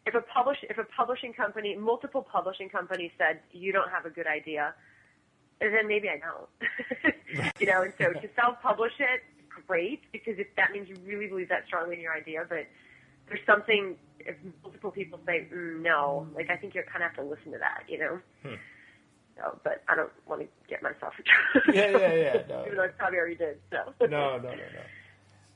if 0.07 0.15
a 0.15 0.21
publish, 0.21 0.59
if 0.63 0.79
a 0.79 0.85
publishing 0.85 1.33
company, 1.33 1.75
multiple 1.77 2.23
publishing 2.23 2.69
companies 2.69 3.11
said 3.19 3.41
you 3.51 3.73
don't 3.73 3.91
have 3.91 4.07
a 4.07 4.11
good 4.11 4.27
idea, 4.27 4.75
then 5.61 5.87
maybe 5.89 6.09
I 6.09 6.19
don't. 6.19 7.15
you 7.61 7.67
know, 7.67 7.83
and 7.83 7.93
so 7.99 8.13
to 8.13 8.29
self-publish 8.37 8.93
it, 9.01 9.23
great, 9.67 10.03
because 10.13 10.39
if 10.39 10.49
that 10.57 10.73
means 10.73 10.89
you 10.89 10.97
really 11.05 11.27
believe 11.27 11.49
that 11.49 11.67
strongly 11.67 11.97
in 11.97 12.01
your 12.01 12.15
idea, 12.15 12.45
but 12.49 12.67
there's 13.29 13.45
something 13.47 13.97
if 14.21 14.37
multiple 14.63 14.91
people 14.91 15.19
say 15.27 15.47
mm, 15.53 15.81
no, 15.83 16.27
like 16.35 16.51
I 16.51 16.57
think 16.57 16.75
you 16.75 16.83
kind 16.83 17.05
of 17.05 17.11
have 17.11 17.17
to 17.17 17.29
listen 17.29 17.53
to 17.53 17.59
that, 17.59 17.85
you 17.89 17.99
know. 17.99 18.21
Hmm. 18.43 18.55
So, 19.37 19.59
but 19.65 19.83
I 19.89 19.97
don't 19.97 20.13
want 20.27 20.43
to 20.43 20.49
get 20.69 20.83
myself 20.83 21.15
in 21.19 21.25
trouble. 21.25 21.75
Yeah, 21.75 21.99
yeah, 21.99 22.15
yeah. 22.15 22.43
No. 22.49 22.63
Even 22.67 22.77
though 22.77 22.85
I 22.85 22.89
probably 22.89 23.19
already 23.19 23.37
did. 23.37 23.59
So. 23.71 23.95
no, 24.01 24.07
no, 24.07 24.39
no, 24.39 24.51
no. 24.51 24.83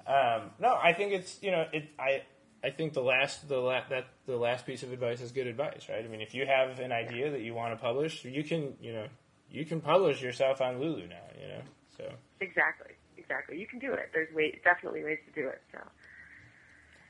Um, 0.07 0.51
no, 0.61 0.79
I 0.81 0.93
think 0.93 1.13
it's 1.13 1.39
you 1.43 1.51
know 1.51 1.67
it. 1.73 1.89
I 1.99 2.23
I 2.63 2.71
think 2.71 2.93
the 2.93 3.03
last 3.03 3.49
the 3.49 3.59
la- 3.59 3.89
that 3.89 4.07
the 4.27 4.37
last 4.37 4.67
piece 4.67 4.83
of 4.83 4.93
advice 4.93 5.21
is 5.21 5.33
good 5.33 5.47
advice, 5.47 5.89
right? 5.89 6.05
I 6.05 6.09
mean, 6.09 6.21
if 6.21 6.35
you 6.35 6.47
have 6.47 6.79
an 6.79 6.93
idea 6.93 7.31
that 7.31 7.41
you 7.41 7.55
want 7.55 7.73
to 7.73 7.77
publish, 7.77 8.25
you 8.25 8.45
can 8.45 8.75
you 8.81 8.93
know 8.93 9.07
you 9.51 9.65
can 9.65 9.81
publish 9.81 10.23
yourself 10.23 10.61
on 10.61 10.81
Lulu 10.81 11.09
now, 11.09 11.17
you 11.41 11.49
know. 11.49 11.61
So 11.97 12.13
exactly, 12.41 12.95
exactly, 13.17 13.59
you 13.59 13.67
can 13.67 13.79
do 13.79 13.93
it. 13.93 14.11
There's 14.13 14.33
way 14.35 14.61
definitely 14.65 15.05
ways 15.05 15.19
to 15.27 15.41
do 15.41 15.49
it. 15.49 15.61
So. 15.73 15.79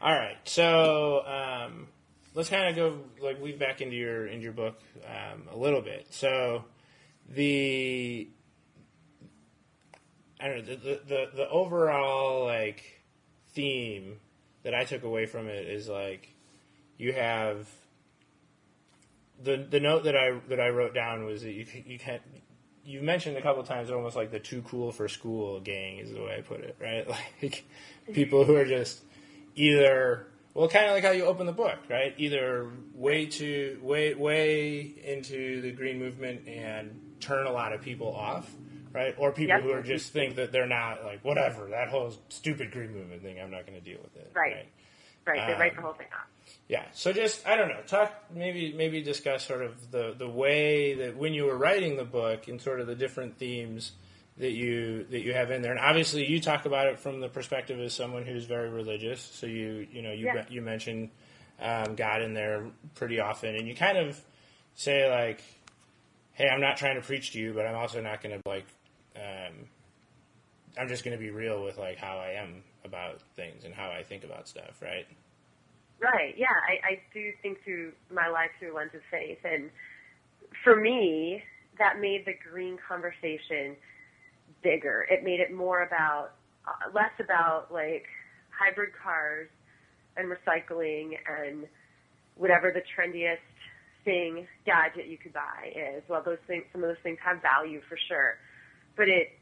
All 0.01 0.13
right, 0.13 0.37
so 0.45 1.27
um, 1.27 1.89
let's 2.35 2.51
kind 2.51 2.69
of 2.69 2.77
go 2.77 3.25
like 3.25 3.41
weave 3.41 3.59
back 3.59 3.81
into 3.81 3.97
your 3.97 4.27
into 4.27 4.43
your 4.43 4.53
book 4.53 4.79
um, 5.07 5.49
a 5.53 5.57
little 5.57 5.81
bit. 5.81 6.07
So 6.11 6.65
the 7.29 8.29
I 10.47 10.49
don't 10.49 10.69
know 10.69 10.77
the, 10.77 11.01
the 11.09 11.31
the 11.35 11.49
overall 11.49 12.45
like 12.45 13.03
theme 13.53 14.19
that 14.63 14.75
I 14.75 14.85
took 14.85 15.03
away 15.03 15.27
from 15.27 15.49
it 15.49 15.67
is 15.67 15.89
like 15.89 16.33
you 16.99 17.13
have 17.13 17.69
the 19.43 19.67
the 19.69 19.81
note 19.81 20.05
that 20.05 20.17
I 20.17 20.39
that 20.49 20.61
I 20.61 20.69
wrote 20.69 20.95
down 20.95 21.25
was 21.25 21.43
that 21.43 21.51
you 21.51 21.67
you 21.85 21.99
can't 21.99 22.23
you 22.85 23.03
mentioned 23.03 23.37
a 23.37 23.43
couple 23.43 23.63
times 23.65 23.91
almost 23.91 24.15
like 24.15 24.31
the 24.31 24.39
too 24.39 24.63
cool 24.63 24.93
for 24.93 25.09
school 25.09 25.59
gang 25.59 25.99
is 25.99 26.13
the 26.13 26.21
way 26.21 26.37
I 26.39 26.43
put 26.43 26.61
it 26.61 26.77
right? 26.81 27.09
Like 27.43 27.65
people 28.13 28.45
who 28.45 28.55
are 28.55 28.65
just 28.65 29.03
either 29.57 30.29
well 30.55 30.69
kind 30.69 30.87
of 30.87 30.93
like 30.93 31.03
how 31.03 31.11
you 31.11 31.25
open 31.25 31.47
the 31.47 31.53
book 31.53 31.79
right? 31.91 32.15
Either 32.19 32.71
way 32.95 33.27
too 33.27 33.81
way 33.83 34.15
way 34.15 34.95
into 35.05 35.61
the 35.61 35.73
green 35.73 35.99
movement 35.99 36.47
and 36.47 37.01
turn 37.19 37.49
a 37.49 37.53
lot 37.53 37.73
of 37.73 37.83
people 37.83 38.15
off 38.15 38.49
right? 38.97 39.15
Or 39.19 39.31
people 39.31 39.55
Yep. 39.57 39.63
who 39.63 39.73
are 39.73 39.83
just 39.83 40.13
think 40.13 40.35
that 40.37 40.51
they're 40.51 40.67
not 40.67 41.05
like 41.05 41.25
whatever 41.25 41.67
that 41.69 41.89
whole 41.89 42.13
stupid 42.31 42.73
green 42.73 42.93
movement 42.95 43.23
thing. 43.23 43.39
I'm 43.39 43.51
not 43.51 43.67
going 43.67 43.79
to 43.79 43.85
deal 43.85 44.01
with 44.03 44.17
it. 44.17 44.33
Right. 44.35 44.67
Right, 45.27 45.47
they 45.47 45.55
Um, 45.55 45.61
write 45.61 45.75
the 45.75 45.83
whole 45.83 45.93
thing 45.93 46.07
off. 46.13 46.27
Yeah. 46.69 46.85
So 46.93 47.13
just 47.13 47.47
I 47.47 47.57
don't 47.57 47.69
know. 47.69 47.81
Talk 47.87 48.13
maybe 48.33 48.73
maybe 48.73 49.03
discuss 49.03 49.45
sort 49.45 49.63
of 49.63 49.91
the 49.91 50.15
the 50.17 50.29
way 50.29 50.95
that 50.95 51.17
when 51.17 51.35
you 51.35 51.45
were 51.45 51.57
writing 51.57 51.97
the 51.97 52.05
book 52.05 52.49
and 52.49 52.61
sort 52.63 52.81
of 52.81 52.87
the 52.87 52.95
different 52.95 53.37
themes 53.37 53.93
that 54.39 54.53
you 54.53 55.05
that 55.11 55.21
you 55.23 55.33
have 55.35 55.51
in 55.51 55.63
there. 55.63 55.73
And 55.73 55.81
obviously 55.81 56.25
you 56.31 56.41
talk 56.41 56.65
about 56.65 56.87
it 56.87 56.99
from 57.01 57.21
the 57.21 57.29
perspective 57.29 57.81
as 57.81 57.93
someone 57.93 58.25
who's 58.25 58.45
very 58.45 58.69
religious. 58.69 59.21
So 59.21 59.47
you 59.47 59.87
you 59.91 60.01
know 60.03 60.13
you 60.13 60.27
Yeah. 60.27 60.45
you 60.49 60.63
mention 60.63 61.11
um, 61.61 61.97
God 61.97 62.23
in 62.23 62.33
there 62.35 62.65
pretty 62.95 63.19
often, 63.19 63.57
and 63.57 63.67
you 63.67 63.75
kind 63.75 63.97
of 63.99 64.21
say 64.75 65.11
like, 65.11 65.41
"Hey, 66.35 66.49
I'm 66.49 66.61
not 66.61 66.77
trying 66.77 66.97
to 66.97 67.01
preach 67.03 67.33
to 67.33 67.39
you, 67.41 67.53
but 67.55 67.67
I'm 67.67 67.75
also 67.77 68.01
not 68.01 68.23
going 68.23 68.37
to 68.41 68.49
like." 68.49 68.67
Um, 69.17 69.55
I'm 70.79 70.89
just 70.89 71.05
going 71.05 71.17
to 71.17 71.23
be 71.23 71.31
real 71.31 71.65
with 71.65 71.79
like 71.79 71.99
how 71.99 72.19
I 72.19 72.33
am 72.33 72.63
about 72.85 73.23
things 73.35 73.65
and 73.65 73.75
how 73.75 73.91
I 73.91 74.03
think 74.03 74.25
about 74.25 74.49
stuff, 74.49 74.81
right? 74.83 75.07
Right. 76.01 76.35
Yeah, 76.37 76.47
I, 76.49 76.93
I 76.93 77.01
do 77.15 77.33
think 77.43 77.65
through 77.65 77.93
my 78.13 78.29
life 78.29 78.51
through 78.59 78.75
lens 78.77 78.91
of 78.95 79.01
faith, 79.11 79.39
and 79.45 79.71
for 80.63 80.77
me, 80.77 81.43
that 81.79 82.01
made 82.01 82.25
the 82.27 82.35
green 82.51 82.79
conversation 82.87 83.77
bigger. 84.63 85.07
It 85.11 85.25
made 85.25 85.41
it 85.41 85.53
more 85.53 85.83
about 85.83 86.33
uh, 86.67 86.91
less 86.95 87.13
about 87.21 87.73
like 87.73 88.05
hybrid 88.51 88.91
cars 89.03 89.49
and 90.17 90.31
recycling 90.31 91.13
and 91.27 91.67
whatever 92.37 92.71
the 92.73 92.83
trendiest 92.97 93.39
thing 94.05 94.47
gadget 94.65 95.09
you 95.09 95.19
could 95.19 95.33
buy 95.33 95.73
is. 95.75 96.03
Well, 96.09 96.23
those 96.25 96.39
things, 96.47 96.65
some 96.73 96.83
of 96.83 96.89
those 96.89 97.03
things 97.03 97.19
have 97.25 97.43
value 97.43 97.81
for 97.89 97.99
sure, 98.09 98.37
but 98.97 99.09
it 99.09 99.33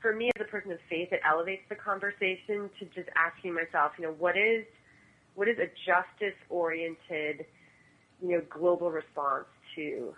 for 0.00 0.14
me 0.14 0.30
as 0.36 0.46
a 0.46 0.48
person 0.48 0.70
of 0.70 0.78
faith, 0.88 1.08
it 1.12 1.20
elevates 1.28 1.62
the 1.68 1.74
conversation 1.74 2.70
to 2.78 2.84
just 2.94 3.08
asking 3.16 3.54
myself, 3.54 3.92
you 3.98 4.04
know, 4.04 4.14
what 4.18 4.36
is 4.36 4.64
what 5.34 5.48
is 5.48 5.58
a 5.58 5.68
justice 5.86 6.38
oriented, 6.50 7.46
you 8.20 8.32
know, 8.32 8.42
global 8.48 8.90
response 8.90 9.46
to 9.74 10.14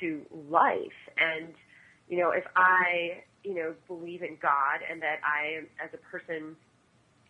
to 0.00 0.22
life? 0.48 1.00
And, 1.18 1.54
you 2.08 2.18
know, 2.18 2.30
if 2.30 2.44
I, 2.56 3.22
you 3.44 3.54
know, 3.54 3.74
believe 3.86 4.22
in 4.22 4.36
God 4.40 4.80
and 4.90 5.02
that 5.02 5.20
I 5.24 5.64
as 5.82 5.90
a 5.92 5.98
person 5.98 6.56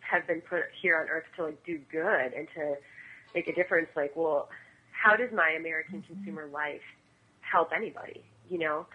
have 0.01 0.25
been 0.27 0.41
put 0.41 0.63
here 0.81 0.97
on 0.99 1.07
earth 1.09 1.25
to 1.35 1.45
like 1.45 1.63
do 1.65 1.79
good 1.91 2.33
and 2.33 2.47
to 2.55 2.75
make 3.35 3.47
a 3.47 3.53
difference, 3.53 3.89
like, 3.95 4.15
well, 4.15 4.49
how 4.91 5.15
does 5.15 5.29
my 5.33 5.51
American 5.57 6.01
consumer 6.01 6.47
life 6.51 6.81
help 7.41 7.69
anybody? 7.75 8.23
You 8.49 8.59
know? 8.59 8.85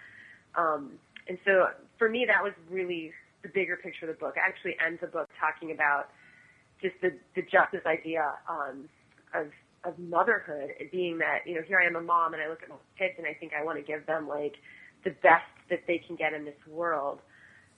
Um, 0.57 0.93
and 1.29 1.39
so 1.45 1.69
for 2.05 2.11
me, 2.11 2.27
that 2.29 2.45
was 2.45 2.53
really 2.69 3.13
the 3.43 3.49
bigger 3.49 3.77
picture 3.77 4.05
of 4.05 4.15
the 4.15 4.21
book. 4.21 4.35
It 4.37 4.43
actually 4.45 4.77
ends 4.85 5.01
the 5.01 5.07
book 5.07 5.27
talking 5.41 5.73
about 5.73 6.13
just 6.83 6.93
the, 7.01 7.17
the 7.35 7.41
justice 7.41 7.81
idea 7.87 8.35
um, 8.47 8.91
of 9.33 9.49
of 9.85 9.99
motherhood 9.99 10.69
being 10.93 11.17
that 11.19 11.41
you 11.47 11.55
know 11.55 11.63
here 11.67 11.81
I 11.81 11.87
am 11.87 11.97
a 11.97 12.03
mom 12.03 12.35
and 12.35 12.43
I 12.43 12.49
look 12.49 12.63
at 12.63 12.69
my 12.69 12.77
kids 12.99 13.15
and 13.17 13.27
I 13.27 13.33
think 13.33 13.53
I 13.59 13.65
want 13.65 13.79
to 13.79 13.85
give 13.85 14.05
them 14.05 14.29
like 14.29 14.53
the 15.05 15.17
best 15.23 15.49
that 15.71 15.81
they 15.87 15.97
can 15.97 16.15
get 16.17 16.35
in 16.35 16.45
this 16.45 16.61
world, 16.69 17.21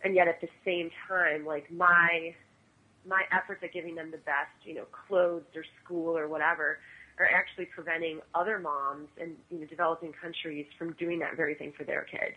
and 0.03 0.17
yet 0.17 0.27
at 0.27 0.41
the 0.41 0.49
same 0.65 0.91
time 1.07 1.47
like 1.47 1.71
my 1.71 2.35
my 3.07 3.23
efforts 3.31 3.63
at 3.63 3.73
giving 3.73 3.95
them 3.95 4.11
the 4.11 4.19
best 4.27 4.59
you 4.65 4.75
know 4.75 4.87
clothes 5.07 5.47
or 5.55 5.63
school 5.85 6.19
or 6.19 6.27
whatever 6.27 6.79
are 7.21 7.31
actually 7.33 7.67
preventing 7.67 8.19
other 8.35 8.59
moms 8.59 9.07
in 9.23 9.37
you 9.51 9.61
know 9.61 9.67
developing 9.67 10.13
countries 10.21 10.67
from 10.77 10.95
doing 10.95 11.21
that 11.21 11.37
very 11.37 11.55
thing 11.55 11.73
for 11.79 11.85
their 11.85 12.03
kids. 12.11 12.35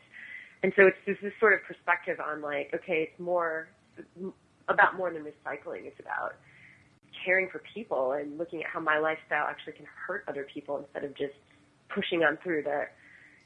And 0.63 0.73
so 0.75 0.87
it's 0.87 0.97
just 1.05 1.21
this 1.21 1.33
sort 1.39 1.53
of 1.53 1.63
perspective 1.63 2.19
on 2.19 2.41
like, 2.41 2.71
okay, 2.73 3.09
it's 3.09 3.19
more 3.19 3.69
about 4.67 4.97
more 4.97 5.11
than 5.11 5.23
recycling. 5.23 5.85
It's 5.85 5.99
about 5.99 6.35
caring 7.25 7.49
for 7.49 7.61
people 7.73 8.13
and 8.13 8.37
looking 8.37 8.63
at 8.63 8.69
how 8.69 8.79
my 8.79 8.99
lifestyle 8.99 9.45
actually 9.47 9.73
can 9.73 9.85
hurt 10.07 10.23
other 10.27 10.45
people 10.53 10.77
instead 10.77 11.03
of 11.03 11.15
just 11.17 11.33
pushing 11.93 12.23
on 12.23 12.37
through 12.43 12.63
to, 12.63 12.85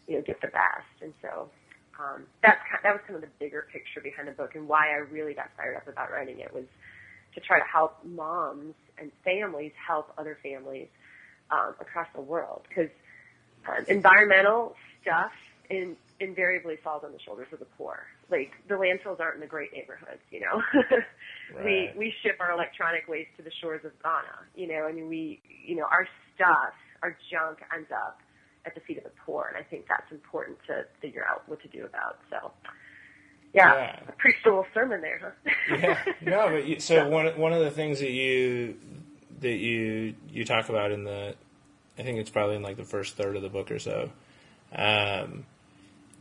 you 0.07 0.15
know, 0.15 0.21
get 0.21 0.41
the 0.41 0.47
best. 0.47 1.01
And 1.01 1.13
so 1.21 1.49
um, 1.99 2.23
that's 2.41 2.59
kind 2.69 2.81
that 2.83 2.93
was 2.93 3.01
kind 3.07 3.15
of 3.15 3.21
the 3.21 3.35
bigger 3.39 3.67
picture 3.71 4.01
behind 4.01 4.27
the 4.27 4.31
book 4.31 4.55
and 4.55 4.67
why 4.67 4.89
I 4.89 4.97
really 5.11 5.33
got 5.33 5.49
fired 5.55 5.77
up 5.77 5.87
about 5.87 6.11
writing 6.11 6.39
it 6.39 6.53
was 6.53 6.65
to 7.35 7.39
try 7.39 7.59
to 7.59 7.65
help 7.65 7.97
moms 8.03 8.73
and 8.97 9.11
families 9.23 9.71
help 9.87 10.11
other 10.17 10.37
families 10.41 10.87
um, 11.51 11.75
across 11.79 12.07
the 12.15 12.21
world 12.21 12.61
because 12.67 12.89
um, 13.67 13.85
environmental 13.87 14.75
stuff 15.01 15.31
in, 15.69 15.95
invariably 16.19 16.77
falls 16.83 17.03
on 17.03 17.11
the 17.11 17.19
shoulders 17.19 17.47
of 17.51 17.59
the 17.59 17.65
poor. 17.77 18.05
Like 18.29 18.51
the 18.67 18.75
landfills 18.75 19.19
aren't 19.19 19.35
in 19.35 19.41
the 19.41 19.47
great 19.47 19.73
neighborhoods, 19.73 20.21
you 20.31 20.39
know. 20.41 20.61
Right. 21.53 21.93
we 21.95 22.07
we 22.07 22.13
ship 22.23 22.37
our 22.39 22.51
electronic 22.51 23.07
waste 23.07 23.29
to 23.37 23.43
the 23.43 23.51
shores 23.61 23.83
of 23.85 23.91
Ghana, 24.01 24.47
you 24.55 24.65
know, 24.67 24.85
I 24.87 24.91
mean, 24.93 25.07
we 25.09 25.41
you 25.65 25.75
know 25.75 25.83
our 25.91 26.07
stuff, 26.33 26.73
our 27.03 27.15
junk 27.29 27.59
ends 27.75 27.89
up 27.91 28.21
at 28.65 28.73
the 28.75 28.81
feet 28.81 28.97
of 28.97 29.03
the 29.03 29.11
poor, 29.25 29.51
and 29.53 29.57
I 29.57 29.67
think 29.69 29.85
that's 29.89 30.09
important 30.11 30.57
to 30.67 30.85
figure 31.01 31.25
out 31.29 31.43
what 31.47 31.61
to 31.61 31.67
do 31.67 31.85
about. 31.85 32.19
So. 32.29 32.51
Yeah, 33.53 33.71
Yeah. 33.75 33.99
I 34.07 34.11
preached 34.17 34.45
a 34.45 34.49
little 34.49 34.65
sermon 34.73 35.01
there, 35.01 35.35
huh? 35.45 35.75
yeah, 35.77 36.03
no, 36.21 36.49
but 36.49 36.65
you, 36.65 36.79
so 36.79 37.07
one 37.07 37.27
one 37.37 37.53
of 37.53 37.59
the 37.59 37.69
things 37.69 37.99
that 37.99 38.09
you 38.09 38.79
that 39.41 39.57
you 39.57 40.15
you 40.29 40.43
talk 40.45 40.69
about 40.69 40.91
in 40.91 41.03
the, 41.03 41.35
I 41.99 42.01
think 42.01 42.17
it's 42.17 42.31
probably 42.31 42.55
in 42.55 42.63
like 42.63 42.77
the 42.77 42.83
first 42.85 43.15
third 43.15 43.35
of 43.35 43.43
the 43.43 43.49
book 43.49 43.69
or 43.69 43.77
so, 43.77 44.09
um, 44.73 45.45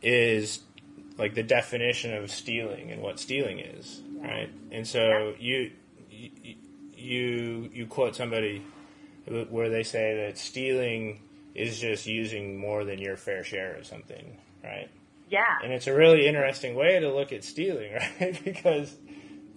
is 0.02 0.60
like 1.18 1.34
the 1.34 1.42
definition 1.42 2.14
of 2.14 2.30
stealing 2.30 2.90
and 2.90 3.02
what 3.02 3.18
stealing 3.18 3.60
is, 3.60 4.00
right? 4.20 4.50
And 4.70 4.86
so 4.86 5.34
you 5.38 5.72
you 6.10 6.30
you 6.94 7.70
you 7.72 7.86
quote 7.86 8.16
somebody 8.16 8.62
where 9.50 9.68
they 9.68 9.82
say 9.82 10.24
that 10.26 10.38
stealing 10.38 11.20
is 11.54 11.78
just 11.78 12.06
using 12.06 12.58
more 12.58 12.84
than 12.84 12.98
your 12.98 13.16
fair 13.16 13.44
share 13.44 13.76
of 13.76 13.86
something, 13.86 14.38
right? 14.64 14.90
Yeah. 15.28 15.58
And 15.62 15.72
it's 15.72 15.86
a 15.86 15.94
really 15.94 16.26
interesting 16.26 16.74
way 16.74 16.98
to 16.98 17.12
look 17.12 17.32
at 17.32 17.44
stealing, 17.44 17.92
right? 18.20 18.40
because 18.44 18.94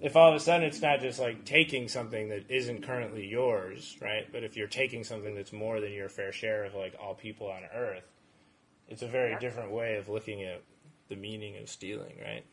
if 0.02 0.16
all 0.16 0.30
of 0.30 0.36
a 0.36 0.40
sudden 0.40 0.68
it's 0.68 0.82
not 0.82 1.00
just 1.00 1.20
like 1.20 1.46
taking 1.46 1.88
something 1.88 2.30
that 2.30 2.46
isn't 2.50 2.84
currently 2.84 3.28
yours, 3.28 3.98
right? 4.02 4.28
But 4.32 4.44
if 4.44 4.56
you're 4.56 4.68
taking 4.68 5.04
something 5.04 5.36
that's 5.36 5.54
more 5.54 5.80
than 5.80 5.92
your 5.92 6.10
fair 6.10 6.32
share 6.32 6.66
of 6.66 6.76
like 6.76 6.96
all 7.02 7.16
people 7.16 7.48
on 7.48 7.64
earth, 7.74 8.04
it's 8.88 9.02
a 9.02 9.08
very 9.08 9.32
Yeah. 9.32 9.40
different 9.40 9.72
way 9.72 9.96
of 9.96 10.10
looking 10.10 10.44
at 10.44 10.62
the 11.10 11.16
meaning 11.16 11.58
of 11.58 11.70
stealing, 11.70 12.20
right? 12.22 12.46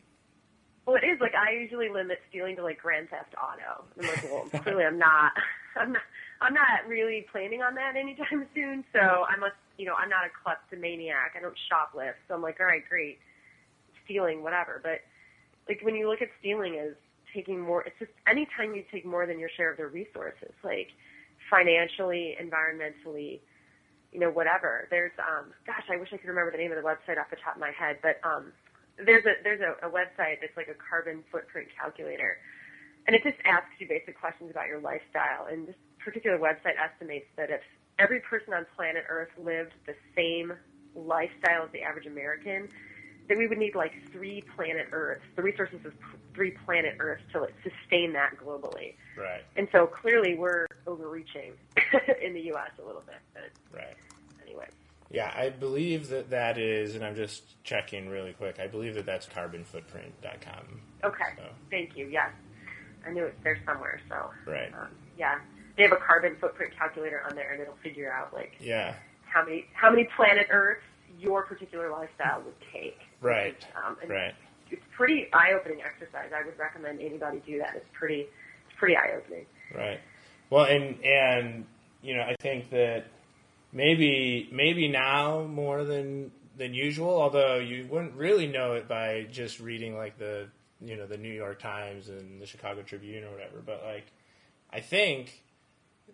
Well, 0.85 0.97
it 0.97 1.05
is 1.05 1.19
like 1.21 1.33
I 1.33 1.51
usually 1.51 1.89
limit 1.89 2.21
stealing 2.29 2.55
to 2.57 2.63
like 2.63 2.79
Grand 2.81 3.09
Theft 3.09 3.35
Auto. 3.41 3.85
I'm 3.97 4.05
like, 4.07 4.23
well, 4.23 4.49
clearly 4.63 4.83
I'm 4.83 4.97
not, 4.97 5.31
I'm 5.75 5.93
not, 5.93 6.01
I'm 6.41 6.53
not 6.53 6.85
really 6.87 7.25
planning 7.31 7.61
on 7.61 7.75
that 7.75 7.95
anytime 7.95 8.47
soon. 8.55 8.83
So 8.91 8.99
I 8.99 9.37
must, 9.37 9.55
you 9.77 9.85
know, 9.85 9.95
I'm 9.95 10.09
not 10.09 10.25
a 10.25 10.29
kleptomaniac. 10.43 11.35
I 11.37 11.39
don't 11.39 11.55
shoplift. 11.71 12.15
So 12.27 12.33
I'm 12.35 12.41
like, 12.41 12.59
all 12.59 12.65
right, 12.65 12.83
great, 12.87 13.19
stealing, 14.03 14.43
whatever. 14.43 14.81
But 14.83 15.01
like 15.69 15.81
when 15.83 15.95
you 15.95 16.09
look 16.09 16.21
at 16.21 16.29
stealing 16.39 16.77
as 16.77 16.93
taking 17.33 17.61
more, 17.61 17.83
it's 17.83 17.97
just 17.97 18.11
anytime 18.27 18.75
you 18.75 18.83
take 18.91 19.05
more 19.05 19.25
than 19.25 19.39
your 19.39 19.49
share 19.55 19.71
of 19.71 19.77
the 19.77 19.87
resources, 19.87 20.51
like 20.63 20.89
financially, 21.49 22.35
environmentally, 22.41 23.39
you 24.13 24.19
know, 24.19 24.29
whatever. 24.29 24.87
There's, 24.91 25.11
um, 25.19 25.51
gosh, 25.65 25.85
I 25.89 25.97
wish 25.97 26.09
I 26.13 26.17
could 26.17 26.29
remember 26.29 26.51
the 26.51 26.57
name 26.57 26.71
of 26.71 26.77
the 26.77 26.87
website 26.87 27.19
off 27.19 27.29
the 27.29 27.35
top 27.35 27.55
of 27.55 27.61
my 27.61 27.71
head, 27.71 27.97
but 28.01 28.21
um, 28.23 28.53
there's 28.97 29.25
a 29.25 29.33
there's 29.43 29.61
a, 29.61 29.73
a 29.85 29.89
website 29.89 30.39
that's 30.39 30.55
like 30.55 30.67
a 30.67 30.77
carbon 30.77 31.23
footprint 31.31 31.67
calculator, 31.79 32.37
and 33.07 33.15
it 33.15 33.23
just 33.23 33.37
asks 33.43 33.73
you 33.79 33.87
basic 33.87 34.19
questions 34.19 34.51
about 34.51 34.67
your 34.67 34.79
lifestyle. 34.79 35.47
And 35.51 35.67
this 35.67 35.75
particular 35.99 36.37
website 36.37 36.77
estimates 36.77 37.25
that 37.37 37.49
if 37.49 37.61
every 37.97 38.19
person 38.19 38.53
on 38.53 38.65
planet 38.75 39.05
Earth 39.09 39.31
lived 39.41 39.73
the 39.87 39.95
same 40.15 40.53
lifestyle 40.95 41.63
as 41.63 41.71
the 41.73 41.81
average 41.81 42.05
American, 42.05 42.69
that 43.27 43.37
we 43.37 43.47
would 43.47 43.57
need 43.57 43.75
like 43.75 43.93
three 44.11 44.43
planet 44.55 44.87
Earths, 44.91 45.23
the 45.35 45.41
resources 45.41 45.79
of 45.85 45.93
three 46.33 46.51
planet 46.65 46.97
Earths 46.99 47.23
to 47.31 47.41
like, 47.41 47.53
sustain 47.63 48.13
that 48.13 48.37
globally. 48.37 48.95
Right, 49.17 49.43
And 49.55 49.67
so 49.71 49.87
clearly 49.87 50.35
we're 50.35 50.67
overreaching 50.87 51.53
in 52.21 52.33
the 52.33 52.41
U.S. 52.41 52.71
a 52.81 52.85
little 52.85 53.03
bit. 53.05 53.15
But 53.33 53.77
right. 53.77 53.95
anyway, 54.45 54.67
Yeah, 55.11 55.31
I 55.35 55.49
believe 55.49 56.09
that 56.09 56.29
that 56.31 56.57
is, 56.57 56.95
and 56.95 57.03
I'm 57.03 57.15
just 57.15 57.43
checking 57.63 58.09
really 58.09 58.33
quick. 58.33 58.59
I 58.59 58.67
believe 58.67 58.95
that 58.95 59.05
that's 59.05 59.25
carbonfootprint.com. 59.27 60.81
okay, 61.03 61.23
So, 61.37 61.43
thank 61.71 61.95
you. 61.97 62.07
Yes, 62.07 62.29
I 63.05 63.11
knew 63.11 63.25
it's 63.25 63.43
there 63.43 63.59
somewhere. 63.65 63.99
So 64.09 64.29
right. 64.49 64.73
um, 64.73 64.89
yeah, 65.17 65.39
they 65.77 65.83
have 65.83 65.91
a 65.91 65.97
carbon 65.97 66.35
footprint 66.39 66.73
calculator 66.77 67.21
on 67.29 67.35
there, 67.35 67.51
and 67.51 67.61
it'll 67.61 67.77
figure 67.83 68.11
out 68.11 68.33
like 68.33 68.53
Yeah, 68.59 68.95
how 69.25 69.43
many 69.43 69.65
how 69.73 69.89
many 69.89 70.07
planet 70.15 70.47
Earths 70.49 70.81
your 71.19 71.43
particular 71.45 71.89
lifestyle 71.91 72.41
would 72.43 72.55
take. 72.73 72.97
right, 73.21 73.55
Um, 73.85 73.97
right. 74.09 74.33
It's 74.71 74.81
pretty 74.97 75.27
eye-opening 75.33 75.81
exercise. 75.83 76.31
I 76.35 76.43
would 76.43 76.57
recommend 76.57 76.99
anybody 76.99 77.39
do 77.45 77.59
that. 77.59 77.73
It's 77.75 77.85
pretty 77.93 78.21
it's 78.21 78.77
pretty 78.79 78.95
eye-opening. 78.97 79.45
Right. 79.75 79.99
Well, 80.49 80.65
and 80.65 81.03
and 81.05 81.65
you 82.03 82.15
know, 82.15 82.21
I 82.21 82.35
think 82.39 82.69
that 82.69 83.05
maybe 83.71 84.49
maybe 84.51 84.87
now 84.87 85.43
more 85.43 85.83
than 85.83 86.31
than 86.57 86.73
usual, 86.73 87.19
although 87.19 87.55
you 87.55 87.87
wouldn't 87.89 88.13
really 88.13 88.47
know 88.47 88.73
it 88.73 88.87
by 88.87 89.25
just 89.31 89.59
reading 89.59 89.97
like 89.97 90.17
the 90.17 90.47
you 90.81 90.95
know 90.95 91.07
the 91.07 91.17
New 91.17 91.31
York 91.31 91.59
Times 91.59 92.09
and 92.09 92.41
the 92.41 92.45
Chicago 92.45 92.81
Tribune 92.83 93.23
or 93.23 93.31
whatever. 93.31 93.61
But 93.65 93.83
like, 93.83 94.05
I 94.71 94.81
think 94.81 95.41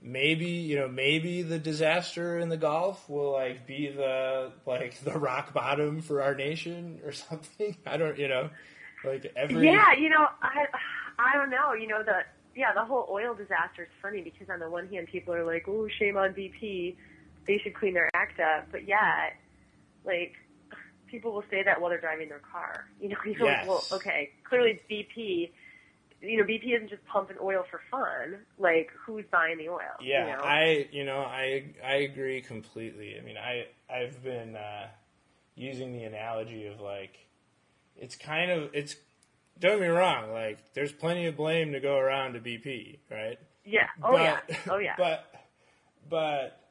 maybe 0.01 0.45
you 0.45 0.77
know 0.77 0.87
maybe 0.87 1.41
the 1.41 1.59
disaster 1.59 2.39
in 2.39 2.49
the 2.49 2.57
Gulf 2.57 3.09
will 3.09 3.31
like 3.31 3.65
be 3.67 3.89
the 3.89 4.51
like 4.65 4.99
the 5.03 5.17
rock 5.17 5.53
bottom 5.53 6.01
for 6.01 6.21
our 6.21 6.35
nation 6.35 6.99
or 7.03 7.11
something. 7.11 7.75
I 7.85 7.97
don't 7.97 8.17
you 8.17 8.27
know 8.27 8.49
like 9.03 9.31
every 9.35 9.65
Yeah, 9.65 9.93
you 9.93 10.09
know, 10.09 10.27
I 10.41 10.65
I 11.17 11.35
don't 11.35 11.49
know. 11.49 11.73
You 11.73 11.87
know 11.87 12.03
the 12.03 12.23
yeah 12.59 12.73
the 12.73 12.83
whole 12.83 13.07
oil 13.09 13.33
disaster 13.33 13.83
is 13.83 13.89
funny 14.01 14.21
because 14.21 14.49
on 14.51 14.59
the 14.59 14.69
one 14.69 14.87
hand 14.89 15.07
people 15.09 15.33
are 15.33 15.45
like, 15.45 15.63
oh 15.67 15.87
shame 15.97 16.17
on 16.17 16.33
BP, 16.33 16.95
they 17.47 17.57
should 17.63 17.73
clean 17.73 17.93
their 17.93 18.09
act 18.13 18.39
up, 18.39 18.67
but 18.69 18.85
yet 18.85 19.39
like 20.03 20.33
people 21.09 21.31
will 21.31 21.43
say 21.49 21.63
that 21.63 21.79
while 21.79 21.89
they're 21.89 22.01
driving 22.01 22.27
their 22.29 22.41
car. 22.51 22.85
You 22.99 23.09
know, 23.09 23.15
you're 23.25 23.45
Yes. 23.45 23.61
like, 23.61 23.67
well, 23.69 23.85
okay, 23.93 24.29
clearly 24.47 24.81
BP. 24.91 25.51
You 26.21 26.37
know, 26.37 26.43
BP 26.43 26.75
isn't 26.75 26.89
just 26.89 27.05
pumping 27.05 27.37
oil 27.41 27.63
for 27.71 27.79
fun. 27.89 28.39
Like, 28.57 28.89
who's 29.05 29.23
buying 29.31 29.57
the 29.57 29.69
oil? 29.69 29.79
Yeah, 30.01 30.25
you 30.25 30.33
know? 30.33 30.43
I 30.43 30.87
you 30.91 31.05
know 31.05 31.19
I 31.19 31.63
I 31.85 31.95
agree 31.95 32.41
completely. 32.41 33.15
I 33.17 33.23
mean, 33.23 33.37
I 33.37 33.67
I've 33.89 34.21
been 34.21 34.57
uh, 34.57 34.87
using 35.55 35.93
the 35.93 36.03
analogy 36.03 36.67
of 36.67 36.81
like 36.81 37.19
it's 37.95 38.17
kind 38.17 38.51
of 38.51 38.69
it's 38.73 38.97
don't 39.59 39.79
get 39.79 39.81
me 39.81 39.87
wrong, 39.87 40.31
like 40.31 40.73
there's 40.73 40.91
plenty 40.91 41.25
of 41.25 41.35
blame 41.35 41.73
to 41.73 41.79
go 41.79 41.97
around 41.97 42.33
to 42.33 42.39
BP, 42.39 42.99
right? 43.09 43.37
yeah. 43.69 43.87
Oh 44.03 44.13
but, 44.13 44.21
yeah. 44.21 44.57
Oh 44.69 44.77
yeah. 44.77 44.95
But 44.97 45.25
oh, 45.33 45.39
but 46.09 46.61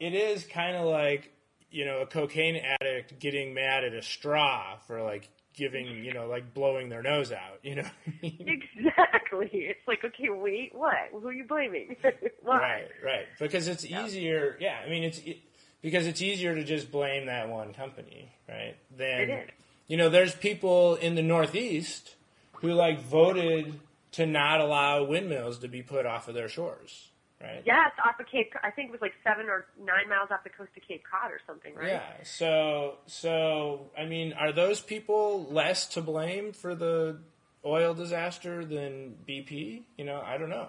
it 0.00 0.14
is 0.14 0.44
kind 0.44 0.76
of 0.76 0.86
like 0.86 1.32
you 1.70 1.84
know 1.84 2.00
a 2.00 2.06
cocaine 2.06 2.56
addict 2.56 3.18
getting 3.18 3.54
mad 3.54 3.84
at 3.84 3.92
a 3.92 4.02
straw 4.02 4.76
for 4.86 5.02
like 5.02 5.28
giving 5.54 6.04
you 6.04 6.14
know 6.14 6.26
like 6.26 6.54
blowing 6.54 6.88
their 6.88 7.02
nose 7.02 7.32
out. 7.32 7.58
You 7.62 7.76
know. 7.76 7.82
what 7.82 7.92
I 8.06 8.22
mean? 8.22 8.62
Exactly. 8.78 9.50
It's 9.52 9.86
like, 9.86 10.04
okay, 10.04 10.30
wait, 10.30 10.74
what? 10.74 10.94
Who 11.12 11.28
are 11.28 11.32
you 11.32 11.44
blaming? 11.44 11.96
Why? 12.42 12.58
Right, 12.58 12.88
right. 13.04 13.26
Because 13.38 13.68
it's 13.68 13.84
easier. 13.84 14.56
Yeah, 14.60 14.78
I 14.84 14.88
mean, 14.88 15.04
it's 15.04 15.18
it, 15.18 15.38
because 15.82 16.06
it's 16.06 16.22
easier 16.22 16.54
to 16.54 16.64
just 16.64 16.90
blame 16.90 17.26
that 17.26 17.48
one 17.48 17.74
company, 17.74 18.32
right? 18.48 18.76
Than 18.96 19.42
you 19.86 19.96
know, 19.96 20.08
there's 20.08 20.34
people 20.34 20.94
in 20.96 21.14
the 21.14 21.22
Northeast 21.22 22.14
who 22.60 22.72
like 22.72 23.00
voted 23.00 23.78
to 24.12 24.26
not 24.26 24.60
allow 24.60 25.04
windmills 25.04 25.58
to 25.58 25.68
be 25.68 25.82
put 25.82 26.06
off 26.06 26.28
of 26.28 26.34
their 26.34 26.48
shores, 26.48 27.10
right? 27.40 27.62
Yes, 27.64 27.90
off 28.04 28.18
of 28.18 28.26
Cape. 28.26 28.52
I 28.62 28.70
think 28.70 28.88
it 28.88 28.92
was 28.92 29.00
like 29.00 29.14
seven 29.22 29.46
or 29.46 29.66
nine 29.78 30.08
miles 30.08 30.30
off 30.30 30.42
the 30.44 30.50
coast 30.50 30.70
of 30.76 30.82
Cape 30.86 31.02
Cod 31.10 31.30
or 31.30 31.40
something, 31.46 31.74
right? 31.74 31.88
Yeah. 31.88 32.12
So, 32.24 32.96
so 33.06 33.90
I 33.96 34.06
mean, 34.06 34.32
are 34.32 34.52
those 34.52 34.80
people 34.80 35.46
less 35.50 35.86
to 35.88 36.00
blame 36.02 36.52
for 36.52 36.74
the 36.74 37.18
oil 37.64 37.94
disaster 37.94 38.64
than 38.64 39.16
BP? 39.28 39.82
You 39.96 40.04
know, 40.04 40.22
I 40.24 40.38
don't 40.38 40.50
know. 40.50 40.68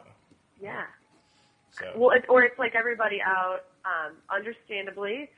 Yeah. 0.62 0.84
So, 1.71 1.86
Well, 1.95 2.12
it, 2.12 2.25
or 2.28 2.43
it's 2.43 2.60
like 2.60 2.75
everybody 2.75 3.21
out, 3.21 3.62
um, 3.86 4.15
understandably, 4.30 5.30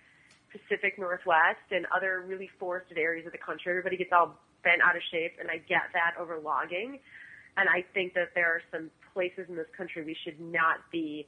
Pacific 0.52 0.98
Northwest 0.98 1.60
and 1.72 1.86
other 1.96 2.24
really 2.26 2.50
forested 2.60 2.98
areas 2.98 3.26
of 3.26 3.32
the 3.32 3.38
country. 3.38 3.72
Everybody 3.72 3.98
gets 3.98 4.12
all 4.12 4.40
bent 4.64 4.82
out 4.82 4.96
of 4.96 5.02
shape, 5.12 5.38
and 5.40 5.50
I 5.50 5.58
get 5.58 5.92
that 5.94 6.20
over 6.20 6.40
logging. 6.40 7.00
And 7.58 7.68
I 7.68 7.84
think 7.94 8.14
that 8.14 8.32
there 8.34 8.48
are 8.48 8.62
some 8.72 8.90
places 9.14 9.46
in 9.50 9.56
this 9.56 9.68
country 9.76 10.04
we 10.04 10.16
should 10.24 10.40
not 10.40 10.80
be, 10.92 11.28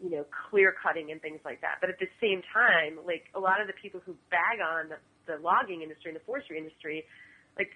you 0.00 0.10
know, 0.10 0.24
clear 0.50 0.72
cutting 0.72 1.10
and 1.10 1.20
things 1.20 1.40
like 1.44 1.60
that. 1.62 1.78
But 1.80 1.90
at 1.90 1.98
the 1.98 2.06
same 2.20 2.42
time, 2.54 2.98
like 3.04 3.26
a 3.34 3.40
lot 3.40 3.60
of 3.60 3.66
the 3.66 3.74
people 3.74 4.00
who 4.04 4.14
bag 4.30 4.62
on 4.62 4.90
the, 4.90 4.98
the 5.26 5.42
logging 5.42 5.82
industry 5.82 6.10
and 6.10 6.16
the 6.16 6.24
forestry 6.24 6.58
industry, 6.58 7.04
like, 7.58 7.70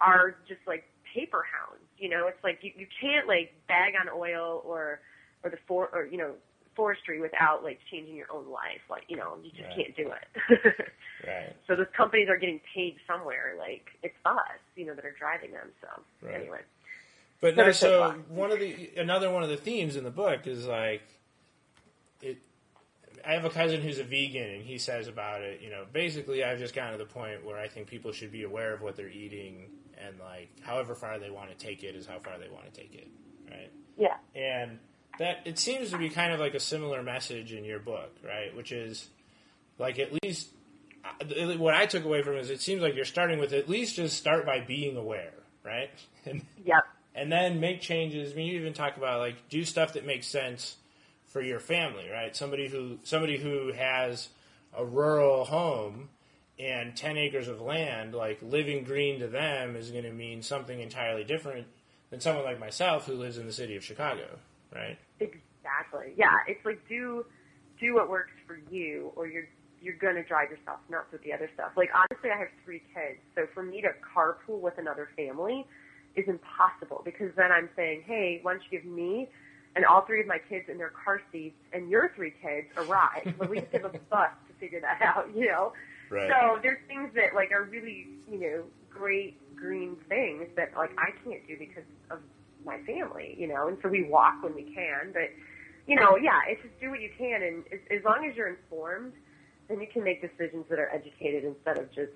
are 0.00 0.36
just 0.48 0.60
like 0.66 0.84
paper 1.14 1.44
hounds. 1.44 1.84
You 1.98 2.08
know, 2.08 2.26
it's 2.26 2.42
like 2.42 2.58
you, 2.62 2.72
you 2.76 2.86
can't 3.00 3.28
like 3.28 3.52
bag 3.68 3.94
on 4.00 4.08
oil 4.08 4.62
or 4.64 5.00
or 5.42 5.50
the 5.50 5.58
for 5.68 5.88
or 5.92 6.06
you 6.06 6.18
know 6.18 6.32
forestry 6.76 7.20
without 7.20 7.64
like 7.64 7.80
changing 7.90 8.16
your 8.16 8.32
own 8.32 8.50
life. 8.50 8.82
Like 8.90 9.04
you 9.08 9.16
know, 9.16 9.38
you 9.42 9.50
just 9.56 9.68
Right. 9.68 9.76
can't 9.76 9.96
do 9.96 10.12
it. 10.12 10.74
Right. 11.26 11.56
So 11.68 11.76
those 11.76 11.86
companies 11.96 12.28
are 12.28 12.38
getting 12.38 12.60
paid 12.74 12.96
somewhere. 13.06 13.54
Like 13.58 13.86
it's 14.02 14.16
us, 14.26 14.60
you 14.76 14.86
know, 14.86 14.94
that 14.94 15.04
are 15.04 15.16
driving 15.18 15.52
them. 15.52 15.72
So 15.80 15.88
Right. 16.22 16.34
anyway, 16.34 16.60
But 17.40 17.56
no, 17.56 17.72
so 17.72 18.12
one 18.28 18.52
of 18.52 18.60
the 18.60 18.90
another 18.96 19.30
one 19.30 19.42
of 19.44 19.50
the 19.50 19.56
themes 19.58 19.96
in 19.96 20.04
the 20.04 20.10
book 20.10 20.46
is 20.46 20.66
like 20.66 21.02
it. 22.22 22.38
I 23.26 23.34
have 23.34 23.44
a 23.44 23.50
cousin 23.50 23.82
who's 23.82 23.98
a 23.98 24.04
vegan, 24.04 24.48
and 24.50 24.64
he 24.64 24.78
says 24.78 25.08
about 25.08 25.42
it. 25.42 25.60
You 25.62 25.70
know, 25.70 25.86
basically, 25.92 26.44
I've 26.44 26.58
just 26.58 26.74
gotten 26.74 26.92
to 26.92 26.98
the 26.98 27.06
point 27.10 27.44
where 27.44 27.58
I 27.58 27.68
think 27.68 27.88
people 27.88 28.12
should 28.12 28.32
be 28.32 28.44
aware 28.44 28.74
of 28.74 28.82
what 28.82 28.96
they're 28.96 29.08
eating, 29.10 29.70
and 29.98 30.18
like 30.20 30.50
however 30.62 30.94
far 30.94 31.18
they 31.18 31.30
want 31.30 31.50
to 31.50 31.56
take 31.56 31.84
it 31.84 31.96
is 31.96 32.06
how 32.06 32.18
far 32.20 32.38
they 32.38 32.48
want 32.50 32.72
to 32.72 32.80
take 32.80 32.94
it, 32.94 33.08
right? 33.50 33.72
yeah, 33.96 34.16
And 34.34 34.78
that 35.18 35.40
it 35.44 35.58
seems 35.58 35.90
to 35.90 35.98
be 35.98 36.08
kind 36.08 36.32
of 36.32 36.40
like 36.40 36.54
a 36.54 36.60
similar 36.60 37.02
message 37.02 37.52
in 37.52 37.64
your 37.64 37.78
book, 37.78 38.10
right? 38.24 38.54
Which 38.56 38.72
is 38.72 39.08
like 39.78 39.98
at 39.98 40.12
least 40.22 40.48
what 41.58 41.74
I 41.74 41.86
took 41.86 42.04
away 42.04 42.22
from 42.22 42.34
it 42.34 42.40
is 42.40 42.50
it 42.50 42.60
seems 42.60 42.82
like 42.82 42.94
you're 42.94 43.04
starting 43.04 43.38
with 43.38 43.52
at 43.52 43.68
least 43.68 43.96
just 43.96 44.16
start 44.16 44.46
by 44.46 44.60
being 44.60 44.96
aware, 44.96 45.34
right? 45.64 45.90
And 46.26 46.40
yep, 46.64 46.84
and 47.14 47.30
then 47.30 47.60
make 47.60 47.82
changes. 47.82 48.32
I 48.32 48.36
mean, 48.36 48.46
you 48.46 48.58
even 48.58 48.72
talk 48.72 48.96
about 48.96 49.20
like 49.20 49.48
do 49.50 49.62
stuff 49.64 49.92
that 49.92 50.06
makes 50.06 50.26
sense 50.26 50.76
for 51.26 51.42
your 51.42 51.60
family, 51.60 52.08
right? 52.10 52.34
Somebody 52.34 52.66
who 52.68 52.98
somebody 53.02 53.36
who 53.36 53.72
has 53.72 54.30
a 54.76 54.84
rural 54.84 55.44
home 55.44 56.08
and 56.58 56.96
ten 56.96 57.18
acres 57.18 57.46
of 57.46 57.60
land, 57.60 58.14
like 58.14 58.38
living 58.40 58.84
green 58.84 59.20
to 59.20 59.26
them 59.26 59.76
is 59.76 59.90
going 59.90 60.04
to 60.04 60.12
mean 60.12 60.42
something 60.42 60.80
entirely 60.80 61.24
different 61.24 61.66
than 62.10 62.20
someone 62.20 62.44
like 62.44 62.58
myself 62.58 63.06
who 63.06 63.14
lives 63.14 63.36
in 63.36 63.46
the 63.46 63.52
city 63.52 63.76
of 63.76 63.84
Chicago, 63.84 64.38
right? 64.74 64.96
Exactly. 65.20 66.14
Yeah, 66.16 66.36
it's 66.46 66.64
like 66.64 66.86
do 66.88 67.24
do 67.80 67.94
what 67.94 68.08
works 68.08 68.32
for 68.46 68.60
you, 68.70 69.12
or 69.16 69.26
you're 69.26 69.48
you're 69.80 69.96
gonna 69.96 70.24
drive 70.24 70.50
yourself 70.50 70.78
nuts 70.88 71.12
with 71.12 71.22
the 71.22 71.32
other 71.32 71.50
stuff. 71.54 71.72
Like 71.76 71.90
honestly, 71.94 72.30
I 72.30 72.38
have 72.38 72.48
three 72.64 72.82
kids, 72.94 73.20
so 73.34 73.46
for 73.52 73.62
me 73.62 73.82
to 73.82 73.88
carpool 74.00 74.60
with 74.60 74.78
another 74.78 75.08
family 75.16 75.66
is 76.16 76.26
impossible 76.28 77.02
because 77.04 77.30
then 77.36 77.50
I'm 77.52 77.68
saying, 77.76 78.02
hey, 78.06 78.38
why 78.42 78.52
don't 78.52 78.62
you 78.70 78.78
give 78.78 78.88
me 78.88 79.28
and 79.76 79.84
all 79.84 80.02
three 80.06 80.20
of 80.20 80.26
my 80.26 80.38
kids 80.38 80.66
in 80.68 80.78
their 80.78 80.90
car 80.90 81.20
seats 81.32 81.56
and 81.72 81.90
your 81.90 82.12
three 82.14 82.32
kids 82.42 82.68
a 82.76 82.82
ride? 82.82 83.34
But 83.38 83.50
we 83.50 83.60
just 83.60 83.72
have 83.72 83.84
a 83.84 83.88
bus 84.10 84.30
to 84.48 84.54
figure 84.60 84.80
that 84.80 85.02
out, 85.02 85.28
you 85.34 85.46
know. 85.46 85.72
Right. 86.10 86.30
So 86.30 86.60
there's 86.62 86.78
things 86.86 87.10
that 87.14 87.34
like 87.34 87.50
are 87.52 87.64
really, 87.64 88.06
you 88.30 88.38
know, 88.40 88.64
great 88.90 89.36
green 89.56 89.96
things 90.08 90.46
that 90.56 90.72
like 90.76 90.90
I 90.98 91.10
can't 91.24 91.46
do 91.46 91.56
because 91.58 91.84
of 92.10 92.20
my 92.64 92.78
family, 92.82 93.34
you 93.38 93.46
know. 93.46 93.68
And 93.68 93.78
so 93.82 93.88
we 93.88 94.04
walk 94.04 94.42
when 94.42 94.54
we 94.54 94.62
can, 94.74 95.12
but 95.12 95.30
you 95.86 95.96
know, 95.96 96.16
yeah, 96.16 96.40
it's 96.48 96.62
just 96.62 96.78
do 96.80 96.90
what 96.90 97.00
you 97.00 97.10
can, 97.16 97.42
and 97.42 97.64
as, 97.72 97.80
as 97.98 98.04
long 98.04 98.26
as 98.28 98.36
you're 98.36 98.48
informed, 98.48 99.12
then 99.68 99.80
you 99.80 99.86
can 99.86 100.02
make 100.02 100.20
decisions 100.22 100.64
that 100.70 100.78
are 100.78 100.88
educated 100.94 101.44
instead 101.44 101.78
of 101.78 101.92
just 101.92 102.12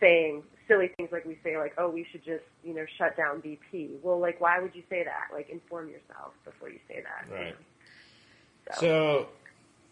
saying 0.00 0.42
silly 0.68 0.90
things 0.96 1.10
like 1.12 1.24
we 1.24 1.38
say, 1.42 1.56
like, 1.58 1.74
oh, 1.78 1.88
we 1.88 2.06
should 2.10 2.24
just, 2.24 2.44
you 2.62 2.74
know, 2.74 2.84
shut 2.98 3.16
down 3.16 3.42
BP. 3.42 3.90
Well, 4.02 4.18
like, 4.18 4.40
why 4.40 4.60
would 4.60 4.74
you 4.74 4.82
say 4.88 5.04
that? 5.04 5.34
Like, 5.34 5.48
inform 5.50 5.88
yourself 5.88 6.32
before 6.44 6.70
you 6.70 6.78
say 6.88 7.02
that. 7.02 7.28
you 7.28 7.34
Right. 7.34 7.56
know? 8.68 8.74
So, 8.78 9.28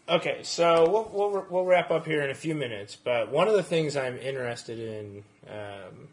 okay, 0.09 0.39
so 0.43 0.89
we'll, 0.89 1.09
we'll 1.13 1.45
we'll 1.49 1.65
wrap 1.65 1.91
up 1.91 2.05
here 2.05 2.21
in 2.23 2.29
a 2.31 2.35
few 2.35 2.55
minutes. 2.55 2.95
But 2.95 3.31
one 3.31 3.47
of 3.47 3.53
the 3.53 3.63
things 3.63 3.95
I'm 3.95 4.17
interested 4.17 4.79
in 4.79 5.23
um, 5.47 6.07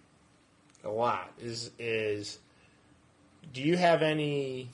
a 0.85 0.91
lot 0.91 1.33
is 1.41 1.71
is 1.79 2.39
do 3.53 3.63
you 3.63 3.77
have 3.77 4.03
any 4.03 4.71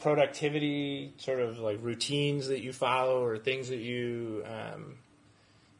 productivity 0.00 1.12
sort 1.18 1.40
of 1.40 1.58
like 1.58 1.78
routines 1.82 2.48
that 2.48 2.60
you 2.60 2.72
follow 2.72 3.24
or 3.24 3.38
things 3.38 3.68
that 3.68 3.78
you 3.78 4.44
um, 4.46 4.96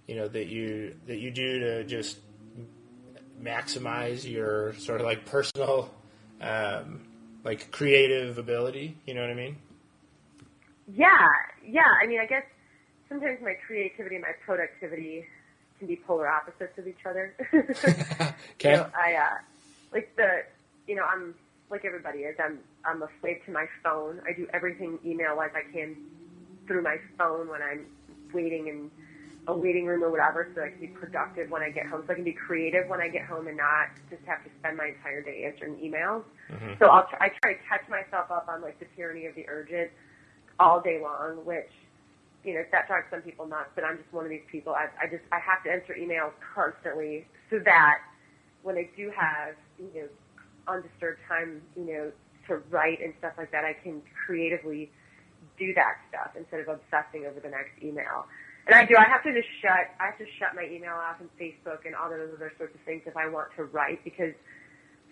you 0.06 0.16
know 0.16 0.28
that 0.28 0.46
you 0.46 0.94
that 1.06 1.18
you 1.18 1.30
do 1.30 1.58
to 1.60 1.84
just 1.84 2.18
maximize 3.42 4.30
your 4.30 4.74
sort 4.74 5.00
of 5.00 5.06
like 5.06 5.24
personal 5.26 5.90
um, 6.40 7.00
like 7.44 7.70
creative 7.72 8.38
ability 8.38 8.96
you 9.06 9.14
know 9.14 9.20
what 9.20 9.30
i 9.30 9.34
mean 9.34 9.56
Yeah, 10.94 11.28
yeah. 11.64 11.82
I 12.02 12.06
mean, 12.06 12.20
I 12.20 12.26
guess 12.26 12.44
sometimes 13.08 13.40
my 13.42 13.54
creativity 13.66 14.16
and 14.16 14.22
my 14.22 14.32
productivity 14.44 15.24
can 15.78 15.88
be 15.88 15.96
polar 15.96 16.28
opposites 16.28 16.76
of 16.78 16.86
each 16.86 17.04
other. 17.06 17.34
okay 18.54 18.76
know, 18.76 18.86
I 18.94 19.14
uh, 19.14 19.38
like 19.92 20.14
the, 20.16 20.42
you 20.86 20.94
know, 20.94 21.04
I'm 21.04 21.34
like 21.72 21.84
everybody 21.84 22.20
is. 22.20 22.36
I'm 22.38 22.58
I'm 22.84 23.02
a 23.02 23.08
slave 23.20 23.38
to 23.46 23.52
my 23.52 23.66
phone. 23.82 24.20
I 24.28 24.32
do 24.36 24.46
everything 24.52 24.98
email 25.04 25.36
wise 25.36 25.50
I 25.56 25.70
can 25.72 25.96
through 26.68 26.82
my 26.82 26.98
phone 27.18 27.48
when 27.48 27.62
I'm 27.62 27.86
waiting 28.32 28.68
in 28.68 28.90
a 29.48 29.56
waiting 29.56 29.86
room 29.86 30.04
or 30.04 30.10
whatever, 30.10 30.52
so 30.54 30.62
I 30.62 30.70
can 30.70 30.78
be 30.78 30.86
productive 30.86 31.50
when 31.50 31.62
I 31.62 31.70
get 31.70 31.86
home. 31.86 32.04
So 32.06 32.12
I 32.12 32.14
can 32.14 32.24
be 32.24 32.32
creative 32.32 32.86
when 32.86 33.00
I 33.00 33.08
get 33.08 33.24
home 33.24 33.48
and 33.48 33.56
not 33.56 33.88
just 34.08 34.22
have 34.26 34.44
to 34.44 34.50
spend 34.60 34.76
my 34.76 34.94
entire 34.94 35.22
day 35.22 35.50
answering 35.50 35.74
emails. 35.82 36.22
Mm-hmm. 36.52 36.74
So 36.78 36.86
I'll 36.86 37.08
try, 37.08 37.26
I 37.26 37.28
try 37.42 37.54
to 37.54 37.60
catch 37.66 37.88
myself 37.88 38.30
up 38.30 38.46
on 38.48 38.62
like 38.62 38.78
the 38.78 38.86
tyranny 38.94 39.26
of 39.26 39.34
the 39.34 39.48
urgent 39.48 39.90
all 40.60 40.80
day 40.80 41.00
long, 41.02 41.44
which 41.44 41.70
you 42.44 42.54
know 42.54 42.62
that 42.70 42.86
drives 42.86 43.06
some 43.10 43.22
people 43.22 43.46
nuts. 43.46 43.70
But 43.74 43.84
I'm 43.84 43.96
just 43.96 44.12
one 44.12 44.24
of 44.24 44.30
these 44.30 44.46
people. 44.52 44.74
I, 44.74 44.86
I 45.02 45.08
just 45.10 45.24
I 45.32 45.40
have 45.40 45.64
to 45.64 45.72
answer 45.72 45.96
emails 45.98 46.32
constantly 46.54 47.26
so 47.50 47.58
that 47.64 47.98
when 48.62 48.76
I 48.76 48.88
do 48.94 49.10
have 49.10 49.56
you 49.78 49.90
know 50.02 50.08
undisturbed 50.68 51.20
time, 51.28 51.62
you 51.76 51.86
know, 51.86 52.12
to 52.48 52.56
write 52.70 53.00
and 53.00 53.14
stuff 53.18 53.34
like 53.38 53.52
that, 53.52 53.64
I 53.64 53.72
can 53.72 54.02
creatively 54.26 54.90
do 55.58 55.74
that 55.74 55.98
stuff 56.08 56.34
instead 56.36 56.60
of 56.60 56.68
obsessing 56.68 57.26
over 57.26 57.40
the 57.40 57.50
next 57.50 57.74
email. 57.82 58.26
And 58.66 58.74
I 58.76 58.86
do. 58.86 58.94
I 58.96 59.08
have 59.10 59.22
to 59.24 59.32
just 59.34 59.48
shut. 59.60 59.90
I 59.98 60.14
have 60.14 60.18
to 60.18 60.26
shut 60.38 60.54
my 60.54 60.62
email 60.64 60.94
off 60.94 61.18
and 61.18 61.28
Facebook 61.34 61.82
and 61.84 61.94
all 61.94 62.08
those 62.08 62.30
other 62.34 62.52
sorts 62.58 62.74
of 62.74 62.80
things 62.82 63.02
if 63.06 63.16
I 63.16 63.28
want 63.28 63.48
to 63.56 63.64
write 63.64 64.04
because 64.04 64.34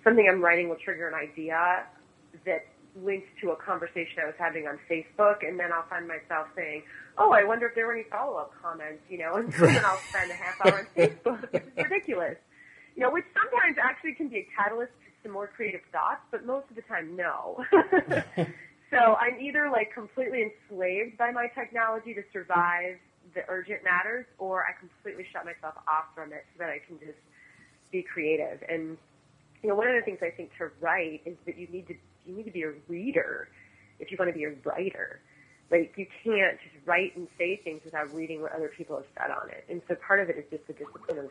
something 0.05 0.27
I'm 0.31 0.41
writing 0.41 0.69
will 0.69 0.79
trigger 0.79 1.09
an 1.09 1.15
idea 1.15 1.85
that 2.47 2.67
links 2.95 3.27
to 3.41 3.51
a 3.51 3.57
conversation 3.57 4.23
I 4.23 4.27
was 4.27 4.35
having 4.39 4.67
on 4.67 4.79
Facebook, 4.91 5.47
and 5.47 5.59
then 5.59 5.73
I'll 5.73 5.87
find 5.89 6.07
myself 6.07 6.47
saying, 6.55 6.83
"Oh, 7.19 7.33
I 7.33 7.45
wonder 7.45 7.67
if 7.67 7.75
there 7.75 7.87
were 7.87 7.95
any 7.95 8.07
follow-up 8.11 8.53
comments," 8.63 9.03
you 9.09 9.19
know, 9.19 9.35
and 9.43 9.53
then 9.59 9.85
I'll 9.85 10.03
spend 10.11 10.31
a 10.31 10.35
half 10.35 10.55
hour 10.65 10.79
on 10.81 10.87
Facebook. 10.95 11.49
It's 11.53 11.77
ridiculous, 11.77 12.39
you 12.95 13.03
know, 13.03 13.11
which 13.11 13.27
sometimes 13.35 13.77
actually 13.83 14.15
can 14.15 14.29
be 14.29 14.47
a 14.47 14.49
catalyst 14.55 14.93
some 15.23 15.33
more 15.33 15.47
creative 15.47 15.81
thoughts, 15.93 16.21
but 16.31 16.47
most 16.47 16.69
of 16.71 16.77
the 16.77 16.83
time, 16.83 17.17
no. 17.17 17.65
so 18.91 18.97
I'm 18.97 19.41
either 19.41 19.71
like 19.71 19.93
completely 19.93 20.43
enslaved 20.43 21.19
by 21.19 21.31
my 21.31 21.49
technology 21.55 22.15
to 22.15 22.23
survive 22.33 22.97
the 23.35 23.43
urgent 23.49 23.85
matters, 23.85 24.27
or 24.39 24.65
I 24.65 24.73
completely 24.79 25.27
shut 25.33 25.45
myself 25.45 25.75
off 25.87 26.07
from 26.15 26.33
it 26.33 26.45
so 26.55 26.65
that 26.65 26.71
I 26.71 26.81
can 26.87 26.99
just 26.99 27.19
be 27.93 28.03
creative. 28.03 28.63
And 28.69 28.97
you 29.63 29.69
know, 29.69 29.75
one 29.75 29.89
of 29.89 29.95
the 29.95 30.03
things 30.03 30.19
I 30.23 30.31
think 30.31 30.51
to 30.59 30.71
write 30.81 31.23
is 31.27 31.37
that 31.47 31.59
you 31.59 31.69
need 31.69 31.87
to 31.89 31.95
you 32.27 32.37
need 32.37 32.45
to 32.45 32.51
be 32.51 32.63
a 32.63 32.73
reader 32.89 33.49
if 33.99 34.11
you 34.11 34.17
want 34.19 34.33
to 34.33 34.37
be 34.37 34.45
a 34.45 34.55
writer. 34.65 35.21
Like 35.71 35.95
you 35.97 36.07
can't 36.25 36.59
just 36.61 36.87
write 36.87 37.17
and 37.17 37.29
say 37.39 37.61
things 37.63 37.81
without 37.85 38.13
reading 38.15 38.43
what 38.43 38.53
other 38.53 38.73
people 38.77 38.97
have 38.97 39.07
said 39.17 39.31
on 39.31 39.51
it. 39.51 39.65
And 39.69 39.81
so 39.87 39.95
part 39.95 40.21
of 40.21 40.29
it 40.29 40.37
is 40.37 40.45
just 40.51 40.67
the 40.67 40.73
discipline 40.73 41.19
of 41.19 41.31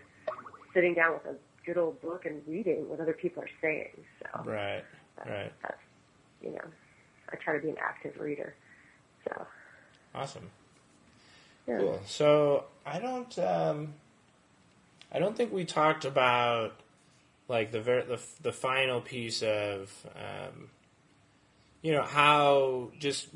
sitting 0.73 0.93
down 0.93 1.13
with 1.13 1.25
a 1.25 1.35
good 1.73 1.79
old 1.79 2.01
book 2.01 2.25
and 2.25 2.41
reading 2.47 2.89
what 2.89 2.99
other 2.99 3.13
people 3.13 3.43
are 3.43 3.49
saying. 3.61 3.89
So 4.23 4.43
Right, 4.43 4.83
right. 5.25 5.51
that's 5.61 5.77
you 6.41 6.51
know, 6.51 6.65
I 7.31 7.35
try 7.35 7.55
to 7.55 7.61
be 7.61 7.69
an 7.69 7.77
active 7.79 8.19
reader. 8.19 8.55
So 9.25 9.45
Awesome. 10.15 10.49
yeah. 11.67 11.77
Cool. 11.77 12.01
So 12.07 12.63
I 12.85 12.97
don't, 12.99 13.37
um, 13.39 13.93
I 15.11 15.19
don't 15.19 15.35
think 15.37 15.51
we 15.53 15.65
talked 15.65 16.05
about 16.05 16.73
like 17.47 17.71
the 17.71 17.81
ver- 17.81 18.05
the 18.05 18.19
the 18.41 18.51
final 18.51 19.01
piece 19.01 19.43
of, 19.43 19.91
um, 20.15 20.69
you 21.83 21.91
know, 21.91 22.03
how 22.03 22.89
just 22.97 23.27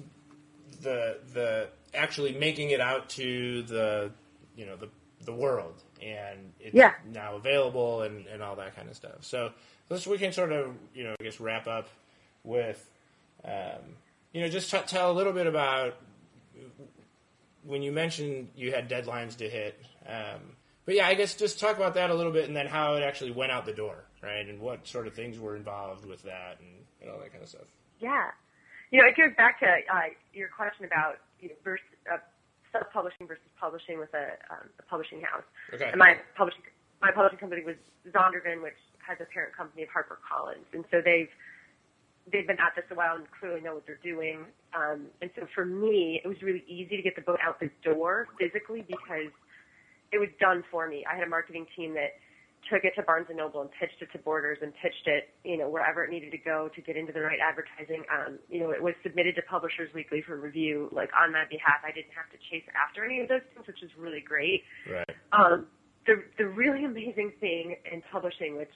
the 0.82 1.20
the 1.34 1.68
actually 1.94 2.34
making 2.34 2.72
it 2.72 2.80
out 2.80 3.10
to 3.10 3.62
the 3.64 4.12
you 4.56 4.66
know 4.66 4.76
the 4.76 4.90
the 5.26 5.34
world 5.34 5.76
and 6.04 6.52
it's 6.60 6.74
Yeah. 6.76 6.94
now 7.12 7.36
available 7.36 8.02
and, 8.04 8.26
and 8.28 8.42
all 8.44 8.56
that 8.58 8.76
kind 8.76 8.90
of 8.90 8.96
stuff. 8.96 9.22
So 9.22 9.52
let's 9.90 10.06
we 10.08 10.18
can 10.18 10.32
sort 10.32 10.52
of 10.52 10.76
you 10.94 11.04
know 11.04 11.16
I 11.20 11.24
guess 11.24 11.40
wrap 11.40 11.68
up 11.68 11.88
with 12.44 12.90
um, 13.46 13.82
you 14.34 14.42
know 14.42 14.50
just 14.50 14.70
t- 14.72 14.78
tell 14.88 15.12
a 15.12 15.14
little 15.14 15.34
bit 15.34 15.48
about 15.48 15.96
when 17.64 17.82
you 17.82 17.92
mentioned 17.92 18.50
you 18.56 18.72
had 18.72 18.90
deadlines 18.90 19.38
to 19.38 19.50
hit. 19.50 19.80
Um, 20.08 20.42
but 20.86 20.96
yeah, 20.96 21.08
I 21.08 21.14
guess 21.14 21.34
just 21.36 21.60
talk 21.60 21.78
about 21.78 21.94
that 21.94 22.10
a 22.10 22.14
little 22.14 22.32
bit 22.32 22.48
and 22.48 22.56
then 22.56 22.68
how 22.68 22.96
it 22.96 23.04
actually 23.04 23.32
went 23.32 23.52
out 23.52 23.66
the 23.66 23.74
door, 23.74 24.04
right? 24.22 24.48
And 24.48 24.60
what 24.60 24.86
sort 24.86 25.08
of 25.08 25.14
things 25.14 25.40
were 25.40 25.56
involved 25.56 26.06
with 26.06 26.24
that 26.24 26.58
and, 26.60 26.70
and 27.02 27.10
all 27.10 27.20
that 27.20 27.32
kind 27.32 27.42
of 27.42 27.50
stuff. 27.50 27.68
Yeah. 28.00 28.32
You 28.92 29.02
know, 29.02 29.08
it 29.08 29.16
goes 29.16 29.34
back 29.38 29.60
to 29.62 29.66
uh, 29.66 30.02
your 30.34 30.50
question 30.50 30.86
about 30.86 31.20
you 31.40 31.50
know, 31.50 31.56
versus, 31.64 31.86
self-publishing 32.74 33.28
versus 33.30 33.48
publishing 33.56 33.98
with 33.98 34.12
a, 34.14 34.36
um, 34.52 34.68
a 34.80 34.84
publishing 34.84 35.22
house. 35.22 35.46
Okay. 35.74 35.88
And 35.88 35.98
my 35.98 36.18
publishing 36.36 36.64
my 37.02 37.12
publishing 37.12 37.40
company 37.40 37.64
was 37.64 37.76
Zondervan, 38.12 38.64
which 38.64 38.80
has 39.06 39.18
a 39.22 39.28
parent 39.32 39.56
company 39.56 39.84
of 39.84 39.90
HarperCollins, 39.90 40.68
and 40.74 40.84
so 40.92 41.00
they've 41.00 41.32
they've 42.32 42.48
been 42.48 42.60
at 42.60 42.76
this 42.76 42.86
a 42.92 42.96
while 42.96 43.16
and 43.16 43.26
clearly 43.40 43.62
know 43.62 43.76
what 43.76 43.86
they're 43.86 44.00
doing. 44.04 44.46
Um, 44.76 45.08
and 45.22 45.30
so 45.36 45.46
for 45.54 45.66
me, 45.66 46.22
it 46.24 46.28
was 46.28 46.42
really 46.42 46.64
easy 46.68 46.96
to 46.96 47.04
get 47.04 47.16
the 47.16 47.22
book 47.22 47.40
out 47.44 47.60
the 47.60 47.70
door 47.84 48.28
physically 48.40 48.84
because 48.88 49.32
it 50.12 50.20
was 50.20 50.30
done 50.40 50.64
for 50.72 50.88
me. 50.88 51.04
I 51.10 51.16
had 51.16 51.28
a 51.28 51.30
marketing 51.30 51.66
team 51.76 51.94
that 51.96 52.16
took 52.70 52.84
it 52.84 52.94
to 52.96 53.04
Barnes 53.04 53.28
and 53.30 53.38
Noble 53.38 53.62
and 53.62 53.70
pitched 53.72 54.02
it 54.02 54.12
to 54.12 54.20
Borders 54.20 54.60
and 54.62 54.74
pitched 54.82 55.08
it, 55.08 55.30
you 55.44 55.58
know, 55.58 55.70
wherever 55.70 56.04
it 56.04 56.10
needed 56.10 56.32
to 56.32 56.38
go 56.38 56.70
to 56.76 56.82
get 56.82 56.98
into 56.98 57.12
the 57.12 57.22
right 57.22 57.40
advertising. 57.40 58.04
Um, 58.12 58.40
you 58.50 58.60
know, 58.60 58.72
it 58.72 58.82
was 58.82 58.94
submitted 59.04 59.36
to 59.36 59.42
Publishers 59.44 59.94
Weekly 59.94 60.22
for 60.22 60.38
review, 60.40 60.90
like 60.92 61.10
on 61.14 61.32
my 61.32 61.46
behalf. 61.50 61.82
I 61.84 61.92
didn't 61.92 62.14
have 62.16 62.30
to 62.32 62.38
chase 62.50 62.64
after 62.76 63.06
any 63.06 63.22
of 63.22 63.30
those 63.30 63.42
things, 63.54 63.68
which 63.68 63.82
was 63.82 63.92
really 63.98 64.22
great. 64.22 64.64
Right. 64.90 65.10
Um, 65.32 65.68
the 66.06 66.24
the 66.38 66.48
really 66.48 66.86
amazing 66.86 67.34
thing 67.40 67.76
in 67.92 68.02
publishing, 68.12 68.58
which 68.58 68.74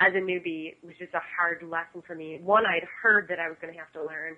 as 0.00 0.14
a 0.14 0.22
newbie 0.22 0.76
was 0.82 0.94
just 0.98 1.14
a 1.14 1.22
hard 1.36 1.62
lesson 1.62 2.02
for 2.06 2.14
me. 2.14 2.38
One, 2.42 2.64
I'd 2.66 2.86
heard 3.02 3.28
that 3.28 3.38
I 3.38 3.48
was 3.48 3.58
going 3.60 3.72
to 3.72 3.78
have 3.78 3.92
to 3.92 4.00
learn, 4.00 4.36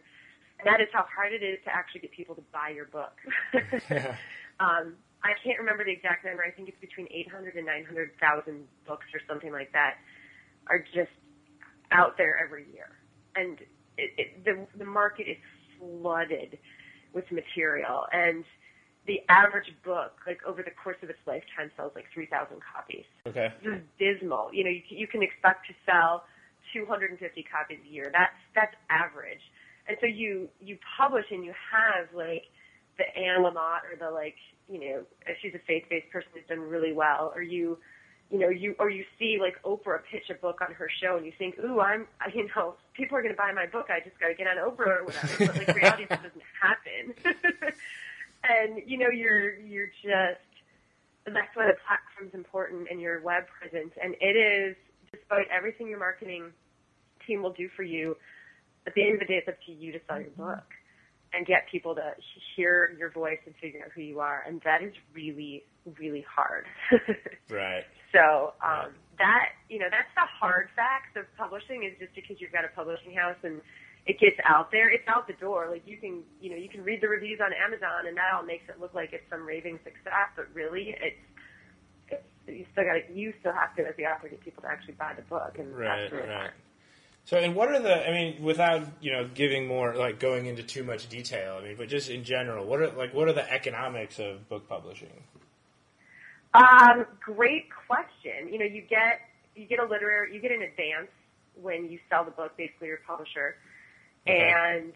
and 0.59 0.67
that 0.67 0.81
is 0.81 0.89
how 0.93 1.05
hard 1.15 1.33
it 1.33 1.43
is 1.43 1.59
to 1.65 1.71
actually 1.75 2.01
get 2.01 2.13
people 2.13 2.35
to 2.35 2.43
buy 2.53 2.71
your 2.75 2.87
book. 2.87 3.15
um, 4.61 4.95
I 5.25 5.33
can't 5.43 5.59
remember 5.59 5.85
the 5.85 5.93
exact 5.93 6.25
number. 6.25 6.43
I 6.43 6.51
think 6.51 6.69
it's 6.69 6.81
between 6.81 7.07
800 7.11 7.55
and 7.55 7.67
900,000 7.67 8.67
books 8.87 9.07
or 9.15 9.21
something 9.29 9.53
like 9.53 9.73
that 9.73 9.95
are 10.67 10.81
just 10.95 11.13
out 11.91 12.17
there 12.19 12.39
every 12.43 12.67
year. 12.73 12.91
And 13.37 13.59
it, 13.99 14.11
it, 14.19 14.45
the, 14.45 14.67
the 14.79 14.85
market 14.85 15.27
is 15.29 15.37
flooded 15.79 16.59
with 17.15 17.31
material. 17.31 18.07
And 18.13 18.45
the 19.07 19.21
average 19.29 19.73
book, 19.85 20.13
like 20.27 20.41
over 20.47 20.63
the 20.63 20.71
course 20.83 20.97
of 21.03 21.11
its 21.11 21.19
lifetime, 21.27 21.71
sells 21.77 21.93
like 21.95 22.07
3,000 22.15 22.57
copies. 22.63 23.05
Okay. 23.27 23.53
This 23.63 23.75
is 23.75 23.83
dismal. 23.99 24.51
You 24.53 24.65
know, 24.65 24.71
you, 24.71 24.83
you 24.89 25.07
can 25.07 25.23
expect 25.23 25.67
to 25.69 25.75
sell 25.87 26.25
250 26.75 27.19
copies 27.51 27.79
a 27.85 27.93
year. 27.93 28.11
That's, 28.13 28.35
that's 28.55 28.75
average. 28.91 29.43
And 29.87 29.97
so 30.01 30.07
you, 30.07 30.49
you 30.61 30.79
publish 30.97 31.27
and 31.31 31.45
you 31.45 31.53
have 31.71 32.07
like 32.15 32.45
the 32.99 33.05
Anne 33.17 33.43
Lamott 33.43 33.81
or 33.91 33.97
the 33.99 34.11
like, 34.11 34.37
you 34.69 34.81
know, 34.81 35.03
she's 35.41 35.55
a 35.55 35.59
faith-based 35.67 36.11
person 36.11 36.31
who's 36.35 36.45
done 36.49 36.61
really 36.61 36.93
well, 36.93 37.33
or 37.35 37.43
you, 37.43 37.79
you 38.31 38.39
know, 38.39 38.49
you 38.49 38.75
or 38.79 38.89
you 38.89 39.05
see 39.19 39.39
like 39.41 39.63
Oprah 39.63 40.01
pitch 40.11 40.31
a 40.31 40.35
book 40.35 40.61
on 40.67 40.75
her 40.75 40.89
show, 41.01 41.17
and 41.17 41.27
you 41.27 41.33
think, 41.39 41.59
ooh, 41.59 41.81
I'm, 41.81 42.07
you 42.35 42.49
know, 42.57 42.75
people 42.95 43.17
are 43.17 43.23
going 43.23 43.35
to 43.35 43.39
buy 43.39 43.53
my 43.53 43.67
book. 43.67 43.87
I 43.91 44.01
just 44.01 44.19
got 44.19 44.29
to 44.29 44.35
get 44.35 44.47
on 44.47 44.57
Oprah 44.57 45.01
or 45.01 45.05
whatever. 45.05 45.47
But 45.47 45.57
like 45.57 45.77
reality, 45.77 46.07
that 46.09 46.23
doesn't 46.23 46.43
happen. 46.61 47.15
and 48.49 48.83
you 48.87 48.99
know, 48.99 49.11
you're 49.11 49.59
you're 49.59 49.91
just 50.03 50.41
that's 51.27 51.55
why 51.55 51.67
the 51.67 51.77
platform's 51.87 52.35
important 52.35 52.89
and 52.91 53.01
your 53.01 53.21
web 53.21 53.45
presence. 53.47 53.93
And 54.03 54.15
it 54.21 54.37
is, 54.37 54.77
despite 55.13 55.47
everything 55.55 55.89
your 55.89 55.99
marketing 55.99 56.51
team 57.27 57.43
will 57.43 57.53
do 57.53 57.69
for 57.77 57.83
you, 57.83 58.17
at 58.87 58.95
the 58.95 59.03
end 59.05 59.15
of 59.15 59.21
the 59.21 59.27
day, 59.27 59.35
it's 59.35 59.49
up 59.49 59.59
to 59.67 59.73
you 59.73 59.93
to 59.93 60.01
sell 60.09 60.21
your 60.21 60.31
book 60.31 60.65
and 61.33 61.47
get 61.47 61.67
people 61.71 61.95
to 61.95 62.15
hear 62.57 62.95
your 62.99 63.11
voice 63.11 63.39
and 63.47 63.55
figure 63.61 63.81
out 63.85 63.93
who 63.95 64.03
you 64.03 64.21
are. 64.21 64.45
And 64.47 64.61
that 64.65 64.83
is 64.83 64.93
really, 65.15 65.65
really 65.99 66.25
hard. 66.29 66.67
right. 67.51 67.85
So 68.13 68.53
um, 68.63 68.93
that 69.19 69.57
you 69.69 69.79
know 69.79 69.87
that's 69.91 70.13
the 70.15 70.27
hard 70.29 70.69
facts 70.77 71.17
of 71.17 71.25
publishing 71.37 71.85
is 71.85 71.93
just 71.99 72.15
because 72.15 72.41
you've 72.41 72.53
got 72.53 72.65
a 72.65 72.69
publishing 72.77 73.15
house 73.15 73.37
and 73.43 73.61
it 74.05 74.19
gets 74.19 74.37
out 74.45 74.71
there, 74.71 74.91
it's 74.91 75.07
out 75.09 75.27
the 75.27 75.35
door. 75.35 75.69
Like 75.71 75.83
you 75.87 75.97
can 75.97 76.23
you 76.41 76.51
know 76.51 76.57
you 76.57 76.69
can 76.69 76.85
read 76.85 77.01
the 77.01 77.09
reviews 77.09 77.41
on 77.41 77.53
Amazon 77.53 78.07
and 78.07 78.17
that 78.17 78.35
all 78.35 78.43
makes 78.43 78.69
it 78.69 78.81
look 78.81 78.93
like 78.95 79.13
it's 79.13 79.25
some 79.31 79.47
raving 79.47 79.79
success, 79.85 80.29
but 80.37 80.47
really 80.55 80.95
it's. 81.01 81.17
it's 82.11 82.23
you 82.49 82.67
still 82.73 82.85
got 82.85 82.95
to, 82.95 83.15
you 83.15 83.33
still 83.41 83.53
have 83.53 83.75
to, 83.77 83.87
as 83.87 83.95
the 83.97 84.05
author, 84.05 84.29
get 84.29 84.41
people 84.41 84.63
to 84.63 84.69
actually 84.69 84.95
buy 84.95 85.13
the 85.15 85.23
book, 85.23 85.57
and 85.59 85.77
Right, 85.77 86.01
that's 86.03 86.13
really 86.13 86.29
right. 86.29 86.51
hard. 86.51 86.53
So, 87.25 87.37
and 87.37 87.55
what 87.55 87.69
are 87.69 87.81
the? 87.81 88.07
I 88.09 88.11
mean, 88.11 88.43
without 88.43 88.87
you 89.01 89.13
know 89.13 89.29
giving 89.33 89.67
more 89.67 89.95
like 89.95 90.19
going 90.19 90.47
into 90.47 90.63
too 90.63 90.83
much 90.83 91.09
detail. 91.09 91.59
I 91.61 91.65
mean, 91.65 91.77
but 91.77 91.89
just 91.89 92.11
in 92.11 92.25
general, 92.25 92.67
what 92.67 92.81
are 92.81 92.91
like 92.91 93.15
what 93.15 93.29
are 93.29 93.33
the 93.33 93.49
economics 93.51 94.19
of 94.19 94.49
book 94.49 94.69
publishing? 94.69 95.23
Um, 96.55 97.07
great 97.21 97.67
question. 97.87 98.53
You 98.53 98.59
know, 98.59 98.65
you 98.65 98.83
get 98.83 99.21
you 99.55 99.67
get 99.67 99.79
a 99.79 99.85
literary 99.85 100.35
you 100.35 100.41
get 100.41 100.51
an 100.51 100.63
advance 100.63 101.09
when 101.61 101.89
you 101.91 101.99
sell 102.11 102.25
the 102.25 102.31
book, 102.33 102.57
basically 102.57 102.89
your 102.89 102.99
publisher, 103.07 103.57
Okay. 104.27 104.53
and 104.53 104.93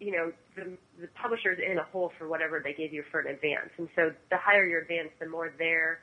you 0.00 0.12
know 0.12 0.32
the 0.56 0.76
the 1.00 1.08
publisher's 1.08 1.58
in 1.58 1.78
a 1.78 1.84
hole 1.84 2.10
for 2.18 2.26
whatever 2.26 2.60
they 2.60 2.72
gave 2.72 2.92
you 2.92 3.04
for 3.10 3.20
an 3.20 3.26
advance. 3.28 3.70
And 3.76 3.88
so 3.94 4.12
the 4.30 4.36
higher 4.38 4.64
your 4.64 4.80
advance, 4.80 5.10
the 5.20 5.28
more 5.28 5.52
they're 5.58 6.00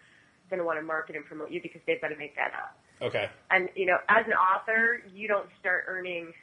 going 0.49 0.59
to 0.59 0.65
want 0.65 0.78
to 0.80 0.84
market 0.86 1.15
and 1.15 1.26
promote 1.26 1.51
you 1.51 1.61
because 1.61 1.82
they've 1.88 1.99
got 1.99 2.09
to 2.09 2.17
make 2.17 2.36
that 2.36 2.53
up. 2.53 2.78
Okay. 3.02 3.30
And 3.52 3.70
you 3.76 3.86
know, 3.86 3.98
as 4.10 4.26
an 4.26 4.34
author, 4.34 5.02
you 5.14 5.28
don't 5.28 5.50
start 5.60 5.86
earning 5.88 6.34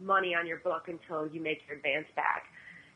money 0.00 0.34
on 0.34 0.46
your 0.46 0.58
book 0.58 0.88
until 0.88 1.26
you 1.26 1.40
make 1.40 1.60
your 1.66 1.76
advance 1.76 2.06
back. 2.16 2.44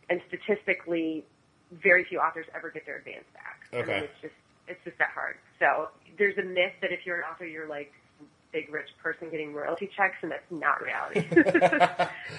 And 0.09 0.21
statistically, 0.29 1.25
very 1.73 2.05
few 2.05 2.19
authors 2.19 2.47
ever 2.55 2.71
get 2.71 2.85
their 2.87 2.97
advance 2.99 3.25
back. 3.33 3.61
I 3.73 3.77
Okay. 3.83 3.93
mean, 3.95 4.05
it's 4.05 4.21
just 4.23 4.35
it's 4.69 4.81
just 4.85 4.99
that 4.99 5.11
hard. 5.15 5.37
So 5.59 5.89
there's 6.19 6.37
a 6.39 6.43
myth 6.43 6.73
that 6.83 6.93
if 6.93 7.01
you're 7.05 7.19
an 7.19 7.25
author, 7.33 7.47
you're 7.47 7.69
like 7.69 7.93
some 8.19 8.27
big 8.53 8.73
rich 8.73 8.89
person 9.03 9.31
getting 9.31 9.53
royalty 9.55 9.89
checks, 9.97 10.17
and 10.23 10.31
that's 10.31 10.51
not 10.51 10.81
reality 10.83 11.27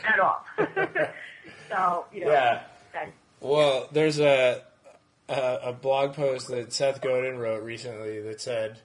at 0.03 0.19
all. 0.21 0.43
so 1.69 2.05
you 2.13 2.25
know, 2.25 2.31
Yeah. 2.31 2.63
Well, 3.39 3.87
there's 3.91 4.19
a, 4.19 4.61
a 5.29 5.59
a 5.65 5.73
blog 5.73 6.13
post 6.13 6.49
that 6.49 6.71
Seth 6.73 7.01
Godin 7.01 7.37
wrote 7.39 7.63
recently 7.63 8.21
that 8.21 8.39
said 8.41 8.79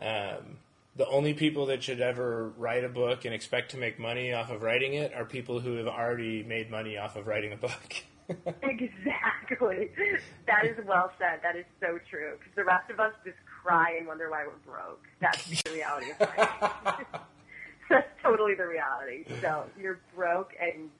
um, 0.00 0.58
the 0.98 1.08
only 1.08 1.32
people 1.32 1.66
that 1.66 1.82
should 1.82 2.00
ever 2.00 2.50
write 2.58 2.84
a 2.84 2.88
book 2.88 3.24
and 3.24 3.32
expect 3.32 3.70
to 3.70 3.78
make 3.78 3.98
money 3.98 4.32
off 4.32 4.50
of 4.50 4.62
writing 4.62 4.94
it 4.94 5.14
are 5.14 5.24
people 5.24 5.60
who 5.60 5.76
have 5.76 5.86
already 5.86 6.42
made 6.42 6.70
money 6.70 6.98
off 6.98 7.16
of 7.16 7.26
writing 7.26 7.52
a 7.52 7.56
book. 7.56 7.94
Exactly. 8.62 9.88
That 10.46 10.66
is 10.66 10.76
well 10.86 11.10
said. 11.18 11.40
That 11.42 11.56
is 11.56 11.64
so 11.80 11.98
true. 12.10 12.34
Because 12.38 12.54
the 12.56 12.64
rest 12.64 12.90
of 12.90 13.00
us 13.00 13.14
just 13.24 13.38
cry 13.62 13.96
and 13.96 14.06
wonder 14.06 14.30
why 14.30 14.44
we're 14.44 14.70
broke. 14.70 15.02
That's 15.18 15.46
the 15.62 15.72
reality 15.72 16.10
of 16.10 16.20
life. 16.20 17.06
That's 17.88 18.08
totally 18.22 18.54
the 18.54 18.66
reality. 18.66 19.24
So 19.40 19.64
you're 19.80 20.00
broke 20.14 20.52
and 20.60 20.90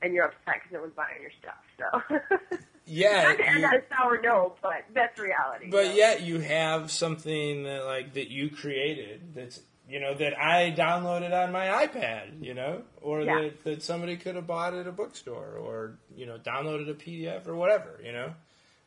and 0.00 0.14
you're 0.14 0.24
upset 0.24 0.54
because 0.54 0.72
no 0.72 0.80
one's 0.80 0.94
buying 0.94 1.20
your 1.20 1.32
stuff. 1.38 1.62
So 1.76 2.56
yeah, 2.90 3.22
not 3.22 3.38
to 3.38 3.48
end 3.48 3.64
on 3.64 3.74
a 3.74 3.82
sour 3.88 4.20
note, 4.20 4.56
but 4.62 4.84
that's 4.94 5.18
reality. 5.18 5.70
but 5.70 5.86
So, 5.86 5.92
yet 5.92 6.22
you 6.22 6.40
have 6.40 6.90
something 6.90 7.64
that 7.64 7.84
like 7.84 8.14
that 8.14 8.30
you 8.30 8.50
created 8.50 9.34
that's 9.34 9.60
you 9.88 10.00
know 10.00 10.14
that 10.14 10.38
I 10.40 10.72
downloaded 10.76 11.32
on 11.32 11.52
my 11.52 11.66
iPad, 11.86 12.44
you 12.44 12.54
know, 12.54 12.82
or 13.00 13.22
Yeah. 13.22 13.40
that 13.40 13.64
that 13.64 13.82
somebody 13.82 14.16
could 14.16 14.34
have 14.36 14.46
bought 14.46 14.74
at 14.74 14.86
a 14.86 14.92
bookstore, 14.92 15.56
or 15.56 15.98
you 16.14 16.26
know, 16.26 16.38
downloaded 16.38 16.90
a 16.90 16.94
PDF 16.94 17.46
or 17.46 17.54
whatever, 17.54 18.00
you 18.04 18.12
know. 18.12 18.34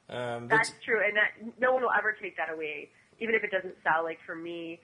Um, 0.10 0.48
That's 0.48 0.72
true, 0.84 1.02
and 1.04 1.16
that 1.18 1.60
no 1.60 1.74
one 1.74 1.82
will 1.82 1.94
ever 1.98 2.12
take 2.22 2.36
that 2.38 2.50
away, 2.52 2.90
even 3.20 3.36
if 3.36 3.44
it 3.44 3.52
doesn't 3.52 3.76
sell. 3.84 4.04
Like 4.04 4.20
for 4.26 4.36
me, 4.36 4.80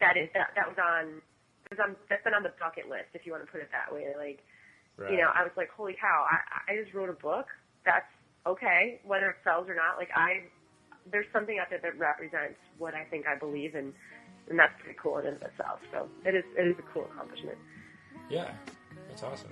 that 0.00 0.16
is 0.16 0.28
that, 0.34 0.48
that 0.56 0.66
was 0.66 0.76
on. 0.78 1.20
It 1.66 1.76
was 1.76 1.80
on, 1.82 1.96
that's 2.08 2.22
been 2.22 2.32
on 2.32 2.44
the 2.44 2.52
bucket 2.60 2.88
list, 2.88 3.10
if 3.12 3.26
you 3.26 3.32
want 3.32 3.44
to 3.44 3.50
put 3.50 3.60
it 3.60 3.68
that 3.72 3.92
way. 3.92 4.14
Like, 4.16 4.44
right. 4.96 5.10
you 5.10 5.18
know, 5.18 5.28
I 5.34 5.42
was 5.42 5.50
like, 5.56 5.68
holy 5.70 5.96
cow, 6.00 6.24
I, 6.30 6.72
I 6.72 6.76
just 6.80 6.94
wrote 6.94 7.10
a 7.10 7.18
book. 7.18 7.46
That's 7.84 8.06
okay, 8.46 9.00
whether 9.04 9.30
it 9.30 9.36
sells 9.44 9.68
or 9.68 9.74
not. 9.74 9.98
Like, 9.98 10.10
I, 10.14 10.44
there's 11.10 11.26
something 11.32 11.58
out 11.58 11.70
there 11.70 11.80
that 11.82 11.98
represents 11.98 12.58
what 12.78 12.94
I 12.94 13.04
think 13.04 13.26
I 13.26 13.36
believe 13.36 13.74
in, 13.74 13.92
and 14.48 14.58
that's 14.58 14.72
pretty 14.80 14.98
cool 15.02 15.18
in 15.18 15.26
and 15.26 15.36
of 15.36 15.42
itself. 15.42 15.80
So 15.92 16.08
it 16.24 16.34
is, 16.34 16.44
it 16.56 16.68
is 16.68 16.76
a 16.78 16.82
cool 16.92 17.08
accomplishment. 17.12 17.58
Yeah, 18.30 18.50
that's 19.08 19.22
awesome. 19.22 19.50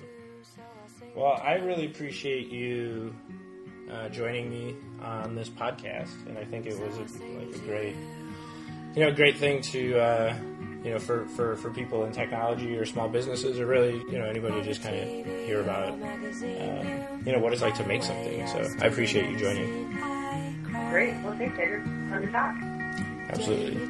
Well, 1.14 1.40
I 1.42 1.55
really 1.55 1.86
appreciate 1.86 2.49
you 2.49 3.14
uh, 3.90 4.09
joining 4.09 4.51
me 4.51 4.76
on 5.03 5.34
this 5.34 5.49
podcast, 5.49 6.26
and 6.26 6.38
I 6.38 6.45
think 6.45 6.66
it 6.66 6.78
was 6.78 6.97
a, 6.97 7.24
like 7.38 7.55
a 7.55 7.59
great, 7.59 7.97
you 8.95 9.05
know, 9.05 9.12
great 9.12 9.36
thing 9.38 9.61
to, 9.62 9.99
uh, 9.99 10.36
you 10.85 10.91
know, 10.91 10.99
for, 10.99 11.24
for, 11.28 11.57
for 11.57 11.70
people 11.70 12.05
in 12.05 12.12
technology 12.12 12.76
or 12.76 12.85
small 12.85 13.09
businesses, 13.09 13.59
or 13.59 13.66
really, 13.66 13.95
you 14.11 14.18
know, 14.18 14.26
anybody 14.26 14.57
to 14.57 14.62
just 14.62 14.82
kind 14.82 14.95
of 14.95 15.09
hear 15.09 15.62
about, 15.62 15.89
um, 15.89 16.03
you 17.24 17.32
know, 17.32 17.39
what 17.39 17.53
it's 17.53 17.62
like 17.62 17.74
to 17.76 17.87
make 17.87 18.03
something. 18.03 18.47
So 18.47 18.68
I 18.82 18.87
appreciate 18.87 19.30
you 19.30 19.39
joining. 19.39 19.91
Great. 20.91 21.14
Well, 21.24 21.37
thanks, 21.39 21.59
Andrew. 21.59 21.82
Fun 22.11 22.22
to 22.22 22.30
talk. 22.30 22.55
Absolutely. 23.30 23.87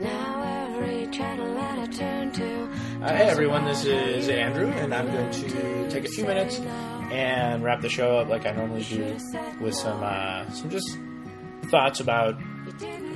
Now 0.00 0.66
every 0.70 1.06
channel 1.08 1.54
that 1.54 1.78
I 1.78 1.86
turn 1.86 2.32
to. 2.32 2.62
Uh, 3.02 3.14
hey 3.14 3.28
everyone, 3.28 3.66
this 3.66 3.84
is 3.84 4.28
Andrew, 4.30 4.66
and 4.68 4.94
I'm 4.94 5.06
going 5.12 5.30
to 5.30 5.90
take 5.90 6.06
a 6.06 6.08
few 6.08 6.24
minutes 6.24 6.58
and 6.58 7.62
wrap 7.62 7.82
the 7.82 7.88
show 7.90 8.18
up 8.18 8.28
like 8.28 8.46
I 8.46 8.52
normally 8.52 8.84
do 8.84 9.18
with 9.60 9.74
some 9.74 10.02
uh, 10.02 10.50
some 10.52 10.70
just 10.70 10.98
thoughts 11.64 12.00
about 12.00 12.40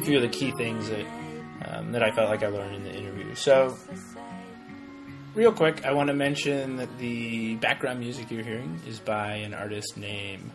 few 0.05 0.17
of 0.17 0.23
the 0.23 0.29
key 0.29 0.53
things 0.59 0.89
that 0.91 1.07
um, 1.67 1.93
that 1.93 2.03
I 2.03 2.11
felt 2.11 2.29
like 2.29 2.43
I 2.43 2.49
learned 2.49 2.75
in 2.77 2.85
the 2.85 2.95
interview. 2.95 3.35
So, 3.35 3.77
real 5.35 5.53
quick, 5.53 5.85
I 5.85 5.93
want 5.93 6.09
to 6.09 6.15
mention 6.15 6.77
that 6.77 6.99
the 6.99 7.57
background 7.57 8.01
music 8.01 8.31
you're 8.31 8.45
hearing 8.45 8.81
is 8.87 9.01
by 9.01 9.37
an 9.37 9.55
artist 9.55 9.97
named 9.97 10.51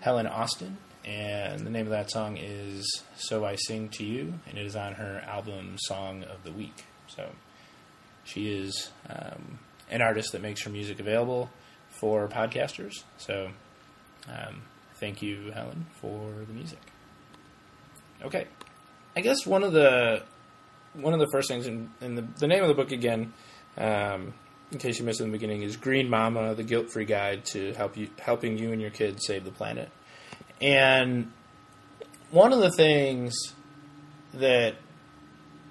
Helen 0.00 0.26
Austin, 0.26 0.76
and 1.04 1.60
the 1.66 1.70
name 1.70 1.86
of 1.86 1.90
that 1.92 2.10
song 2.10 2.36
is 2.36 3.02
"So 3.16 3.44
I 3.44 3.56
Sing 3.56 3.88
to 3.90 4.04
You," 4.04 4.34
and 4.46 4.58
it 4.58 4.66
is 4.66 4.76
on 4.76 4.94
her 4.94 5.22
album 5.26 5.76
"Song 5.78 6.24
of 6.24 6.44
the 6.44 6.52
Week." 6.52 6.84
So 7.06 7.30
She 8.24 8.52
is 8.52 8.90
um, 9.08 9.58
an 9.90 10.02
artist 10.02 10.32
that 10.32 10.42
makes 10.42 10.62
her 10.64 10.70
music 10.70 11.00
available 11.00 11.48
for 11.88 12.28
podcasters. 12.28 12.92
So, 13.16 13.48
um, 14.28 14.62
thank 14.96 15.22
you, 15.22 15.50
Helen, 15.52 15.86
for 16.02 16.30
the 16.46 16.52
music. 16.52 16.78
Okay, 18.22 18.46
I 19.18 19.20
guess 19.20 19.44
one 19.44 19.64
of 19.64 19.72
the 19.72 20.22
one 20.92 21.12
of 21.12 21.18
the 21.18 21.26
first 21.32 21.48
things 21.48 21.66
in, 21.66 21.90
the, 22.00 22.22
the 22.38 22.46
name 22.46 22.62
of 22.62 22.68
the 22.68 22.74
book 22.74 22.92
again, 22.92 23.32
um, 23.76 24.32
in 24.70 24.78
case 24.78 25.00
you 25.00 25.04
missed 25.04 25.20
it 25.20 25.24
in 25.24 25.32
the 25.32 25.36
beginning, 25.36 25.62
is 25.62 25.76
Green 25.76 26.08
Mama: 26.08 26.54
The 26.54 26.62
Guilt 26.62 26.88
Free 26.88 27.04
Guide 27.04 27.44
to 27.46 27.72
help 27.72 27.96
you 27.96 28.10
helping 28.20 28.56
you 28.56 28.70
and 28.70 28.80
your 28.80 28.92
kids 28.92 29.26
save 29.26 29.44
the 29.44 29.50
planet. 29.50 29.90
And 30.60 31.32
one 32.30 32.52
of 32.52 32.60
the 32.60 32.70
things 32.70 33.34
that 34.34 34.76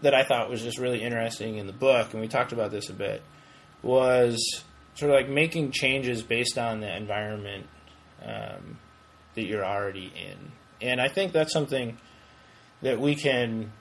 that 0.02 0.14
I 0.14 0.26
thought 0.26 0.50
was 0.50 0.62
just 0.62 0.78
really 0.78 1.02
interesting 1.02 1.56
in 1.56 1.68
the 1.68 1.74
book, 1.74 2.12
and 2.12 2.20
we 2.20 2.28
talked 2.28 2.52
about 2.52 2.72
this 2.72 2.90
a 2.90 2.94
bit, 2.94 3.24
was 3.82 4.62
sort 4.96 5.10
of 5.10 5.16
like 5.16 5.30
making 5.30 5.72
changes 5.72 6.22
based 6.22 6.58
on 6.58 6.82
the 6.82 6.94
environment 6.94 7.66
um, 8.26 8.78
that 9.36 9.46
you're 9.46 9.64
already 9.64 10.12
in. 10.14 10.52
And 10.82 11.00
I 11.00 11.08
think 11.08 11.32
that's 11.32 11.54
something 11.54 11.98
that 12.82 13.00
we 13.00 13.16
can, 13.16 13.72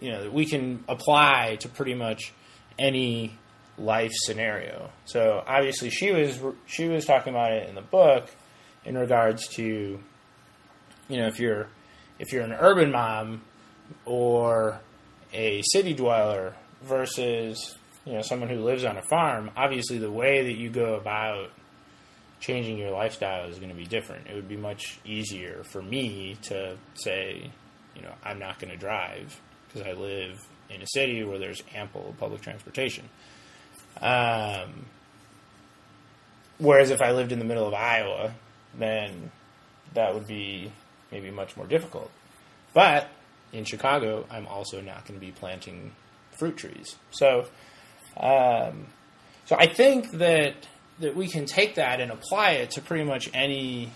you 0.00 0.10
know, 0.10 0.24
that 0.24 0.32
we 0.32 0.46
can 0.46 0.84
apply 0.88 1.56
to 1.60 1.68
pretty 1.68 1.94
much 1.94 2.32
any 2.78 3.36
life 3.76 4.12
scenario. 4.14 4.90
So 5.04 5.42
obviously, 5.46 5.90
she 5.90 6.12
was 6.12 6.40
she 6.66 6.88
was 6.88 7.04
talking 7.04 7.32
about 7.32 7.52
it 7.52 7.68
in 7.68 7.74
the 7.74 7.82
book 7.82 8.28
in 8.84 8.96
regards 8.96 9.48
to, 9.56 9.62
you 11.08 11.16
know, 11.16 11.26
if 11.26 11.38
you're 11.38 11.68
if 12.18 12.32
you're 12.32 12.42
an 12.42 12.52
urban 12.52 12.90
mom 12.90 13.42
or 14.04 14.80
a 15.32 15.62
city 15.62 15.94
dweller 15.94 16.54
versus 16.82 17.76
you 18.04 18.14
know 18.14 18.22
someone 18.22 18.48
who 18.48 18.62
lives 18.62 18.84
on 18.84 18.96
a 18.96 19.02
farm, 19.02 19.50
obviously 19.56 19.98
the 19.98 20.10
way 20.10 20.44
that 20.44 20.56
you 20.56 20.70
go 20.70 20.94
about 20.94 21.50
changing 22.40 22.78
your 22.78 22.90
lifestyle 22.90 23.48
is 23.48 23.58
going 23.58 23.70
to 23.70 23.76
be 23.76 23.84
different. 23.84 24.26
It 24.28 24.34
would 24.34 24.48
be 24.48 24.56
much 24.56 24.98
easier 25.04 25.64
for 25.64 25.82
me 25.82 26.36
to 26.42 26.76
say, 26.94 27.50
you 27.98 28.04
know, 28.04 28.14
I'm 28.24 28.38
not 28.38 28.58
going 28.58 28.70
to 28.70 28.78
drive 28.78 29.38
because 29.66 29.86
I 29.86 29.92
live 29.92 30.40
in 30.70 30.82
a 30.82 30.86
city 30.86 31.24
where 31.24 31.38
there's 31.38 31.62
ample 31.74 32.14
public 32.18 32.40
transportation. 32.40 33.08
Um, 34.00 34.86
whereas 36.58 36.90
if 36.90 37.02
I 37.02 37.12
lived 37.12 37.32
in 37.32 37.38
the 37.38 37.44
middle 37.44 37.66
of 37.66 37.74
Iowa, 37.74 38.34
then 38.78 39.30
that 39.94 40.14
would 40.14 40.26
be 40.26 40.72
maybe 41.10 41.30
much 41.30 41.56
more 41.56 41.66
difficult. 41.66 42.10
But 42.74 43.08
in 43.52 43.64
Chicago, 43.64 44.26
I'm 44.30 44.46
also 44.46 44.80
not 44.80 45.06
going 45.06 45.18
to 45.18 45.24
be 45.24 45.32
planting 45.32 45.92
fruit 46.38 46.56
trees. 46.56 46.96
So, 47.10 47.46
um, 48.16 48.86
so 49.46 49.56
I 49.58 49.66
think 49.66 50.10
that 50.12 50.54
that 51.00 51.14
we 51.14 51.28
can 51.28 51.46
take 51.46 51.76
that 51.76 52.00
and 52.00 52.10
apply 52.10 52.52
it 52.52 52.72
to 52.72 52.80
pretty 52.80 53.04
much 53.04 53.30
any 53.32 53.92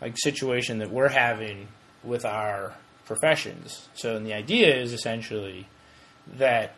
like 0.00 0.14
situation 0.16 0.78
that 0.78 0.90
we're 0.90 1.08
having 1.08 1.66
with 2.04 2.24
our 2.24 2.74
professions. 3.12 3.88
So, 3.94 4.18
the 4.18 4.32
idea 4.32 4.74
is 4.74 4.92
essentially 4.92 5.66
that 6.38 6.74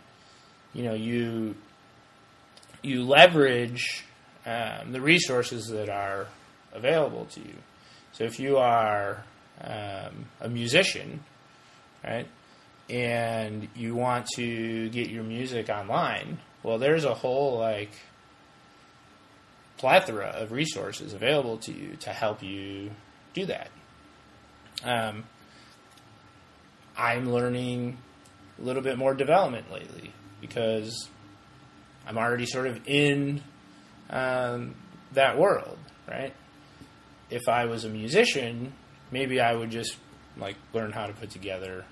you 0.73 0.83
know 0.83 0.95
you 0.95 1.55
you 2.83 3.05
leverage 3.05 4.05
um, 4.45 4.93
the 4.93 5.01
resources 5.01 5.69
that 5.69 5.89
are 5.89 6.27
available 6.73 7.27
to 7.27 7.41
you. 7.41 7.55
So, 8.13 8.25
if 8.25 8.41
you 8.41 8.57
are 8.57 9.25
um, 9.61 10.27
a 10.41 10.49
musician, 10.49 11.21
right? 12.03 12.27
And 12.91 13.69
you 13.77 13.95
want 13.95 14.27
to 14.37 14.89
get 14.91 15.09
your 15.09 15.23
music 15.23 15.69
online. 15.69 16.39
Well, 16.63 16.79
there's 16.79 17.05
a 17.05 17.15
whole 17.15 17.59
like 17.59 17.93
plethora 19.79 20.29
of 20.29 20.51
resources 20.51 21.13
available 21.13 21.59
to 21.59 21.73
you 21.73 21.97
to 22.01 22.11
help 22.11 22.43
you 22.43 22.91
do 23.35 23.47
that. 23.47 23.69
Um, 24.85 25.25
I'm 26.97 27.33
learning 27.33 27.99
a 28.59 28.63
little 28.63 28.83
bit 28.83 28.99
more 28.99 29.15
development 29.15 29.71
lately 29.73 30.13
because 30.41 31.09
I'm 32.07 32.19
already 32.19 32.47
sort 32.47 32.67
of 32.67 32.81
in 32.87 33.43
um, 34.11 34.75
that 35.13 35.39
world, 35.39 35.79
right? 36.09 36.35
If 37.31 37.49
I 37.49 37.65
was 37.67 37.85
a 37.85 37.89
musician, 37.89 38.73
maybe 39.11 39.41
I 39.41 39.55
would 39.55 39.71
just 39.71 39.97
like 40.37 40.57
learn 40.73 40.93
how 40.93 41.07
to 41.07 41.13
put 41.13 41.31
together, 41.31 41.85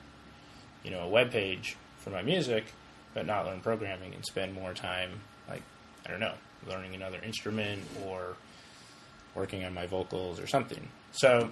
you 0.84 0.90
know, 0.90 1.00
a 1.00 1.08
web 1.08 1.30
page 1.30 1.76
for 1.98 2.10
my 2.10 2.22
music, 2.22 2.64
but 3.14 3.26
not 3.26 3.46
learn 3.46 3.60
programming 3.60 4.14
and 4.14 4.24
spend 4.24 4.54
more 4.54 4.74
time 4.74 5.20
like 5.48 5.62
I 6.06 6.10
don't 6.10 6.20
know, 6.20 6.34
learning 6.68 6.94
another 6.94 7.18
instrument 7.24 7.82
or 8.04 8.36
working 9.34 9.64
on 9.64 9.72
my 9.72 9.86
vocals 9.86 10.38
or 10.40 10.46
something. 10.46 10.88
So 11.12 11.50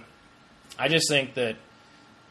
I 0.78 0.88
just 0.88 1.08
think 1.08 1.34
that 1.34 1.56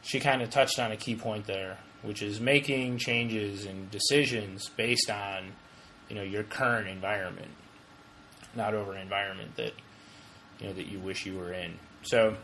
she 0.02 0.20
kind 0.20 0.42
of 0.42 0.50
touched 0.50 0.80
on 0.80 0.92
a 0.92 0.98
key 0.98 1.16
point 1.16 1.46
there, 1.46 1.78
which 2.02 2.22
is 2.22 2.40
making 2.40 2.98
changes 2.98 3.66
and 3.66 3.92
decisions 3.92 4.70
based 4.70 5.10
on, 5.10 5.52
you 6.10 6.16
know, 6.16 6.24
your 6.24 6.44
current 6.44 6.88
environment, 6.88 7.52
not 8.56 8.74
over 8.74 8.94
an 8.94 9.02
environment 9.02 9.56
that, 9.58 9.74
you 10.60 10.68
know, 10.68 10.74
that 10.74 10.88
you 10.88 11.00
wish 11.00 11.26
you 11.26 11.38
were 11.38 11.54
in. 11.54 11.78
So 12.04 12.38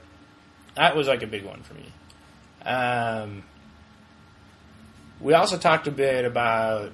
that 0.76 0.96
was 0.96 1.08
like 1.08 1.24
a 1.24 1.28
big 1.28 1.46
one 1.46 1.64
for 1.64 1.74
me. 1.74 1.86
Um, 2.66 3.44
we 5.20 5.34
also 5.34 5.58
talked 5.58 5.88
a 5.88 5.92
bit 5.92 6.26
about. 6.26 6.92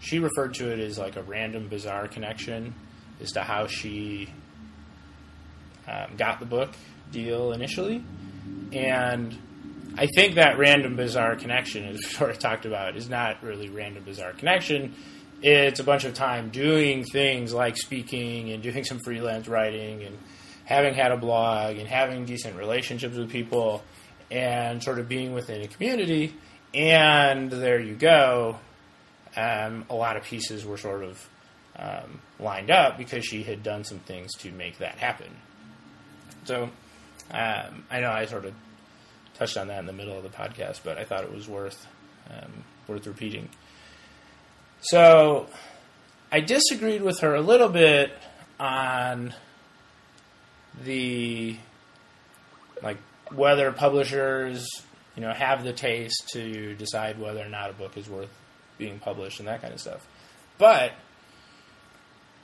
She 0.00 0.18
referred 0.18 0.54
to 0.54 0.70
it 0.70 0.78
as 0.80 0.98
like 0.98 1.16
a 1.16 1.22
random 1.22 1.68
bizarre 1.68 2.08
connection 2.08 2.74
as 3.22 3.32
to 3.32 3.40
how 3.40 3.66
she 3.66 4.28
um, 5.88 6.16
got 6.18 6.40
the 6.40 6.46
book 6.46 6.70
deal 7.10 7.52
initially, 7.52 8.04
and 8.72 9.36
I 9.96 10.06
think 10.06 10.34
that 10.34 10.58
random 10.58 10.96
bizarre 10.96 11.36
connection, 11.36 11.84
as 11.84 11.96
we 11.96 12.02
sort 12.02 12.30
of 12.30 12.38
talked 12.38 12.66
about, 12.66 12.96
is 12.96 13.08
not 13.08 13.42
really 13.42 13.68
random 13.68 14.02
bizarre 14.02 14.32
connection. 14.32 14.94
It's 15.42 15.78
a 15.78 15.84
bunch 15.84 16.04
of 16.04 16.14
time 16.14 16.50
doing 16.50 17.04
things 17.04 17.52
like 17.52 17.76
speaking 17.76 18.50
and 18.50 18.62
doing 18.62 18.84
some 18.84 18.98
freelance 19.04 19.46
writing 19.46 20.02
and 20.02 20.18
having 20.64 20.94
had 20.94 21.12
a 21.12 21.16
blog 21.16 21.76
and 21.76 21.86
having 21.86 22.24
decent 22.24 22.56
relationships 22.56 23.16
with 23.16 23.30
people 23.30 23.84
and 24.30 24.82
sort 24.82 24.98
of 24.98 25.08
being 25.08 25.32
within 25.34 25.62
a 25.62 25.68
community. 25.68 26.34
And 26.72 27.50
there 27.50 27.78
you 27.78 27.94
go. 27.94 28.58
Um, 29.36 29.84
a 29.90 29.94
lot 29.94 30.16
of 30.16 30.24
pieces 30.24 30.64
were 30.64 30.78
sort 30.78 31.04
of 31.04 31.28
um, 31.76 32.20
lined 32.40 32.70
up 32.70 32.98
because 32.98 33.24
she 33.24 33.42
had 33.42 33.62
done 33.62 33.84
some 33.84 33.98
things 33.98 34.32
to 34.38 34.50
make 34.50 34.78
that 34.78 34.96
happen. 34.96 35.28
So 36.44 36.70
um, 37.30 37.84
I 37.90 38.00
know 38.00 38.10
I 38.10 38.26
sort 38.26 38.44
of 38.44 38.54
touched 39.34 39.56
on 39.56 39.68
that 39.68 39.80
in 39.80 39.86
the 39.86 39.92
middle 39.92 40.16
of 40.16 40.22
the 40.22 40.28
podcast, 40.28 40.80
but 40.84 40.98
I 40.98 41.04
thought 41.04 41.24
it 41.24 41.32
was 41.32 41.48
worth 41.48 41.86
um, 42.30 42.64
worth 42.86 43.06
repeating. 43.06 43.48
So 44.80 45.46
I 46.30 46.40
disagreed 46.40 47.02
with 47.02 47.20
her 47.20 47.34
a 47.34 47.40
little 47.40 47.68
bit 47.68 48.12
on 48.58 49.34
the 50.82 51.56
like 52.82 52.98
whether 53.32 53.70
publishers 53.72 54.66
you 55.16 55.22
know 55.22 55.32
have 55.32 55.64
the 55.64 55.72
taste 55.72 56.30
to 56.32 56.74
decide 56.74 57.18
whether 57.18 57.40
or 57.40 57.48
not 57.48 57.70
a 57.70 57.72
book 57.72 57.96
is 57.96 58.08
worth 58.08 58.30
being 58.78 58.98
published 58.98 59.38
and 59.38 59.48
that 59.48 59.62
kind 59.62 59.72
of 59.72 59.80
stuff. 59.80 60.06
But 60.58 60.92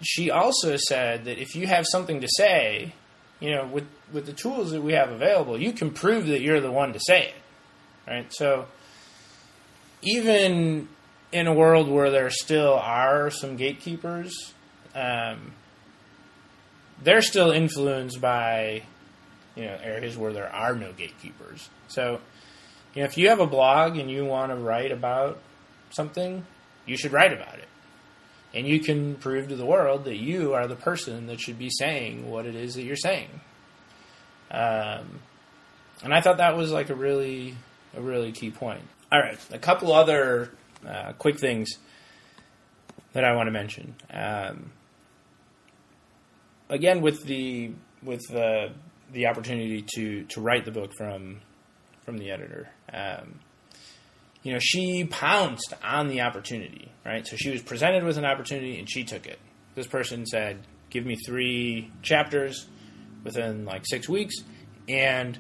she 0.03 0.31
also 0.31 0.77
said 0.77 1.25
that 1.27 1.39
if 1.39 1.55
you 1.55 1.67
have 1.67 1.85
something 1.91 2.21
to 2.21 2.29
say, 2.37 2.95
you 3.41 3.51
know, 3.51 3.67
with 3.67 3.87
with 4.13 4.27
the 4.27 4.33
tools 4.33 4.71
that 4.73 4.83
we 4.83 4.93
have 4.93 5.11
available, 5.11 5.61
you 5.61 5.73
can 5.73 5.91
prove 5.91 6.27
that 6.27 6.41
you're 6.41 6.61
the 6.61 6.71
one 6.71 6.93
to 6.93 7.01
say 7.01 7.29
it. 7.29 7.35
Right? 8.07 8.33
So 8.33 8.67
even 10.03 10.89
in 11.33 11.47
a 11.47 11.55
world 11.55 11.89
where 11.89 12.11
there 12.11 12.31
still 12.31 12.75
are 12.75 13.31
some 13.31 13.57
gatekeepers, 13.57 14.53
um, 14.95 15.53
they're 17.03 17.23
still 17.23 17.51
influenced 17.51 18.21
by 18.21 18.83
you 19.57 19.65
know 19.65 19.79
areas 19.83 20.17
where 20.17 20.33
there 20.33 20.53
are 20.53 20.75
no 20.75 20.93
gatekeepers. 20.93 21.69
So, 21.89 22.21
you 22.95 23.03
know, 23.03 23.07
if 23.07 23.17
you 23.17 23.29
have 23.29 23.41
a 23.41 23.47
blog 23.47 23.97
and 23.97 24.11
you 24.11 24.25
want 24.25 24.53
to 24.53 24.57
write 24.57 24.93
about 24.93 25.39
something, 25.91 26.45
you 26.87 26.97
should 26.97 27.13
write 27.13 27.33
about 27.33 27.55
it. 27.59 27.69
And 28.53 28.67
you 28.67 28.81
can 28.81 29.15
prove 29.15 29.49
to 29.49 29.57
the 29.57 29.65
world 29.65 30.05
that 30.05 30.17
you 30.17 30.55
are 30.55 30.67
the 30.67 30.77
person 30.77 31.27
that 31.27 31.41
should 31.41 31.59
be 31.59 31.71
saying 31.71 32.29
what 32.29 32.47
it 32.47 32.57
is 32.57 32.75
that 32.75 32.83
you're 32.83 32.97
saying. 32.97 33.29
Um, 34.51 35.21
and 36.03 36.13
I 36.13 36.21
thought 36.21 36.39
that 36.39 36.57
was 36.57 36.73
like 36.73 36.91
a 36.91 36.95
really, 36.95 37.55
a 37.97 38.01
really 38.01 38.33
key 38.33 38.51
point. 38.51 38.83
All 39.13 39.21
right, 39.21 39.39
a 39.53 39.59
couple 39.59 39.93
other 39.93 40.51
uh, 40.87 41.13
quick 41.13 41.39
things 41.39 41.69
that 43.13 43.25
I 43.25 43.35
want 43.35 43.47
to 43.49 43.53
mention. 43.53 43.95
Um, 44.13 44.73
again, 46.69 47.01
with 47.01 47.25
the 47.25 47.73
with 48.03 48.21
the 48.29 48.73
the 49.13 49.27
opportunity 49.27 49.85
to 49.97 50.25
to 50.25 50.41
write 50.41 50.65
the 50.65 50.71
book 50.71 50.93
from 50.97 51.41
from 52.05 52.19
the 52.19 52.31
editor. 52.31 52.71
Um, 52.93 53.41
you 54.43 54.53
know, 54.53 54.59
she 54.61 55.05
pounced 55.05 55.75
on 55.85 56.09
the 56.09 56.23
opportunity, 56.23 56.91
right? 57.05 57.27
So 57.27 57.37
she 57.37 57.51
was 57.51 57.63
presented 57.63 58.05
with 58.05 58.17
an 58.17 58.25
opportunity 58.25 58.79
and 58.79 58.91
she 58.91 59.05
took 59.05 59.27
it. 59.27 59.39
This 59.75 59.87
person 59.87 60.27
said, 60.27 60.67
"Give 60.89 61.05
me 61.05 61.17
three 61.27 61.91
chapters 62.03 62.67
within 63.23 63.65
like 63.65 63.83
six 63.87 64.09
weeks," 64.09 64.35
and 64.89 65.39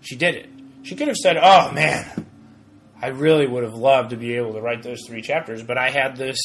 she 0.00 0.16
did 0.16 0.34
it. 0.34 0.48
She 0.82 0.94
could 0.94 1.08
have 1.08 1.16
said, 1.16 1.36
"Oh 1.36 1.72
man, 1.72 2.26
I 3.00 3.08
really 3.08 3.46
would 3.46 3.64
have 3.64 3.74
loved 3.74 4.10
to 4.10 4.16
be 4.16 4.34
able 4.34 4.52
to 4.52 4.60
write 4.60 4.82
those 4.82 5.00
three 5.06 5.22
chapters, 5.22 5.62
but 5.62 5.78
I 5.78 5.90
had 5.90 6.16
this 6.16 6.38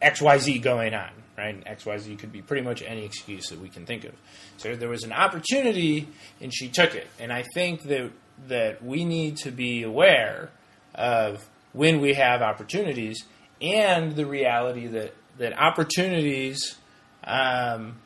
X 0.00 0.20
Y 0.22 0.38
Z 0.38 0.58
going 0.60 0.94
on." 0.94 1.10
Right? 1.36 1.54
And 1.54 1.66
X 1.66 1.86
Y 1.86 1.96
Z 1.98 2.16
could 2.16 2.32
be 2.32 2.42
pretty 2.42 2.62
much 2.62 2.82
any 2.82 3.04
excuse 3.04 3.48
that 3.48 3.60
we 3.60 3.68
can 3.68 3.84
think 3.84 4.04
of. 4.04 4.12
So 4.58 4.76
there 4.76 4.88
was 4.88 5.04
an 5.04 5.12
opportunity, 5.12 6.06
and 6.40 6.54
she 6.54 6.68
took 6.68 6.94
it. 6.94 7.06
And 7.18 7.32
I 7.32 7.44
think 7.54 7.82
that 7.84 8.12
that 8.48 8.82
we 8.82 9.04
need 9.04 9.36
to 9.38 9.50
be 9.50 9.82
aware 9.82 10.50
of 10.94 11.48
when 11.72 12.00
we 12.00 12.14
have 12.14 12.42
opportunities 12.42 13.24
and 13.60 14.16
the 14.16 14.26
reality 14.26 14.86
that 14.88 15.14
that 15.38 15.58
opportunities, 15.58 16.76
um, 17.24 17.96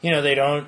you 0.00 0.10
know, 0.10 0.22
they 0.22 0.34
don't 0.34 0.66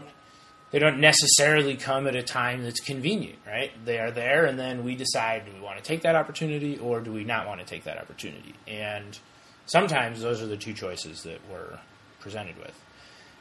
they 0.71 0.79
don't 0.79 1.01
necessarily 1.01 1.77
come 1.77 2.07
at 2.07 2.15
a 2.15 2.23
time 2.23 2.63
that's 2.63 2.81
convenient, 2.81 3.39
right? 3.47 3.71
They 3.85 3.99
are 3.99 4.11
there, 4.11 4.45
and 4.45 4.59
then 4.59 4.85
we 4.85 4.95
decide 4.97 5.47
do 5.47 5.53
we 5.53 5.61
want 5.61 5.79
to 5.79 5.83
take 5.83 6.03
that 6.03 6.15
opportunity 6.15 6.79
or 6.79 7.01
do 7.01 7.13
we 7.13 7.25
not 7.25 7.47
want 7.47 7.61
to 7.61 7.67
take 7.67 7.85
that 7.85 7.99
opportunity? 7.99 8.55
And 8.67 9.19
sometimes 9.67 10.21
those 10.21 10.43
are 10.43 10.47
the 10.47 10.57
two 10.57 10.75
choices 10.75 11.23
that 11.23 11.41
we're 11.51 11.79
presented 12.21 12.57
with. 12.59 12.79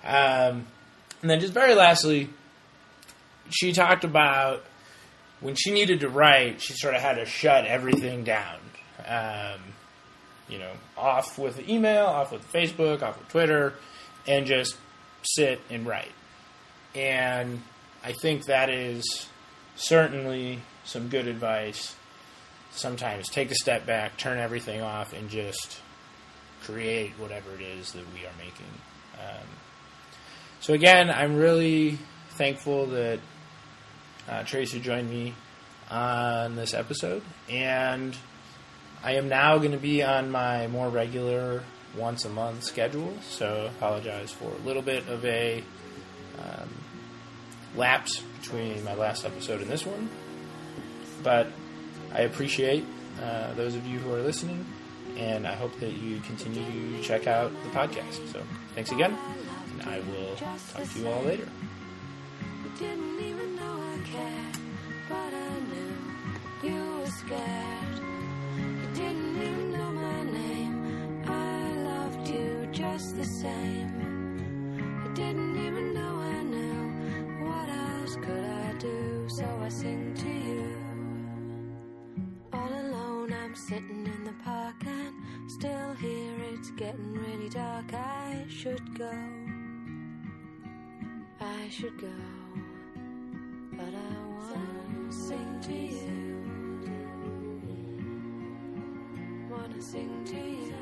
Um, 0.03 0.67
and 1.21 1.29
then 1.29 1.39
just 1.39 1.53
very 1.53 1.73
lastly, 1.73 2.29
she 3.49 3.73
talked 3.73 4.03
about 4.03 4.63
when 5.39 5.55
she 5.55 5.71
needed 5.71 5.99
to 6.01 6.09
write, 6.09 6.61
she 6.61 6.73
sort 6.73 6.95
of 6.95 7.01
had 7.01 7.15
to 7.15 7.25
shut 7.25 7.65
everything 7.65 8.23
down. 8.23 8.59
Um, 9.05 9.59
you 10.49 10.59
know, 10.59 10.71
off 10.97 11.37
with 11.37 11.57
the 11.57 11.71
email, 11.71 12.05
off 12.05 12.31
with 12.31 12.51
Facebook, 12.51 13.01
off 13.01 13.17
with 13.19 13.27
Twitter, 13.29 13.73
and 14.25 14.45
just 14.45 14.77
sit 15.23 15.61
and 15.69 15.85
write. 15.85 16.11
And 16.95 17.61
I 18.03 18.13
think 18.13 18.45
that 18.45 18.69
is 18.69 19.27
certainly 19.75 20.59
some 20.83 21.09
good 21.09 21.27
advice. 21.27 21.95
Sometimes 22.71 23.29
take 23.29 23.51
a 23.51 23.55
step 23.55 23.85
back, 23.85 24.17
turn 24.17 24.39
everything 24.39 24.81
off, 24.81 25.13
and 25.13 25.29
just 25.29 25.79
create 26.63 27.11
whatever 27.17 27.53
it 27.53 27.61
is 27.61 27.91
that 27.93 28.03
we 28.13 28.25
are 28.25 28.33
making. 28.37 28.65
Um, 29.19 29.47
so, 30.59 30.73
again, 30.73 31.09
I'm 31.09 31.35
really 31.35 31.97
thankful 32.31 32.87
that 32.87 33.19
uh, 34.27 34.43
Tracey 34.43 34.79
joined 34.79 35.09
me 35.09 35.33
on 35.89 36.55
this 36.55 36.73
episode, 36.73 37.21
and 37.49 38.15
I 39.03 39.13
am 39.13 39.29
now 39.29 39.57
going 39.57 39.71
to 39.71 39.77
be 39.77 40.03
on 40.03 40.31
my 40.31 40.67
more 40.67 40.89
regular 40.89 41.63
once 41.95 42.25
a 42.25 42.29
month 42.29 42.63
schedule. 42.63 43.13
So 43.21 43.69
apologize 43.77 44.31
for 44.31 44.51
a 44.51 44.65
little 44.65 44.81
bit 44.81 45.07
of 45.07 45.23
a 45.25 45.63
um, 46.39 46.69
lapse 47.75 48.21
between 48.39 48.83
my 48.83 48.95
last 48.95 49.25
episode 49.25 49.61
and 49.61 49.69
this 49.69 49.85
one, 49.85 50.09
but 51.23 51.47
I 52.13 52.21
appreciate 52.21 52.85
uh, 53.21 53.53
those 53.53 53.75
of 53.75 53.85
you 53.87 53.99
who 53.99 54.13
are 54.13 54.21
listening, 54.21 54.65
and 55.17 55.47
I 55.47 55.55
hope 55.55 55.79
that 55.79 55.93
you 55.93 56.19
continue 56.21 56.97
to 56.97 57.03
check 57.03 57.27
out 57.27 57.51
the 57.63 57.69
podcast. 57.69 58.31
So 58.31 58.43
thanks 58.75 58.91
again, 58.91 59.17
and 59.79 59.89
I 59.89 59.99
will 59.99 60.35
talk 60.35 60.89
to 60.91 60.99
you 60.99 61.07
all 61.07 61.23
later. 61.23 61.47
But 64.13 65.33
I 65.33 65.59
knew 65.71 66.69
you 66.69 66.99
were 66.99 67.11
scared. 67.21 67.97
You 68.57 68.87
didn't 68.93 69.35
even 69.41 69.71
know 69.71 69.91
my 69.91 70.23
name. 70.23 71.23
I 71.27 71.71
loved 71.91 72.27
you 72.27 72.67
just 72.71 73.15
the 73.15 73.25
same. 73.25 74.07
Didn't 75.17 75.57
even 75.57 75.95
know 75.95 76.15
I 76.37 76.43
knew. 76.43 77.47
What 77.47 77.69
else 77.69 78.15
could 78.17 78.45
I 78.45 78.73
do? 78.77 79.25
So 79.29 79.45
I 79.63 79.69
sing 79.69 80.13
to 80.13 80.29
you. 80.29 80.77
All 82.53 82.69
alone, 82.69 83.33
I'm 83.33 83.55
sitting 83.55 84.05
in 84.05 84.23
the 84.25 84.35
park 84.43 84.75
and 84.85 85.51
still 85.51 85.95
here. 85.95 86.35
It's 86.53 86.69
getting 86.69 87.13
really 87.13 87.49
dark. 87.49 87.91
I 87.95 88.45
should 88.47 88.95
go. 88.95 89.11
I 91.41 91.67
should 91.69 91.99
go. 91.99 92.46
But 93.77 93.93
I 93.95 94.17
wanna 94.33 95.11
sing 95.13 95.59
to 95.63 95.73
you. 95.73 96.43
Wanna 99.51 99.81
sing 99.81 100.25
to 100.25 100.37
you. 100.37 100.73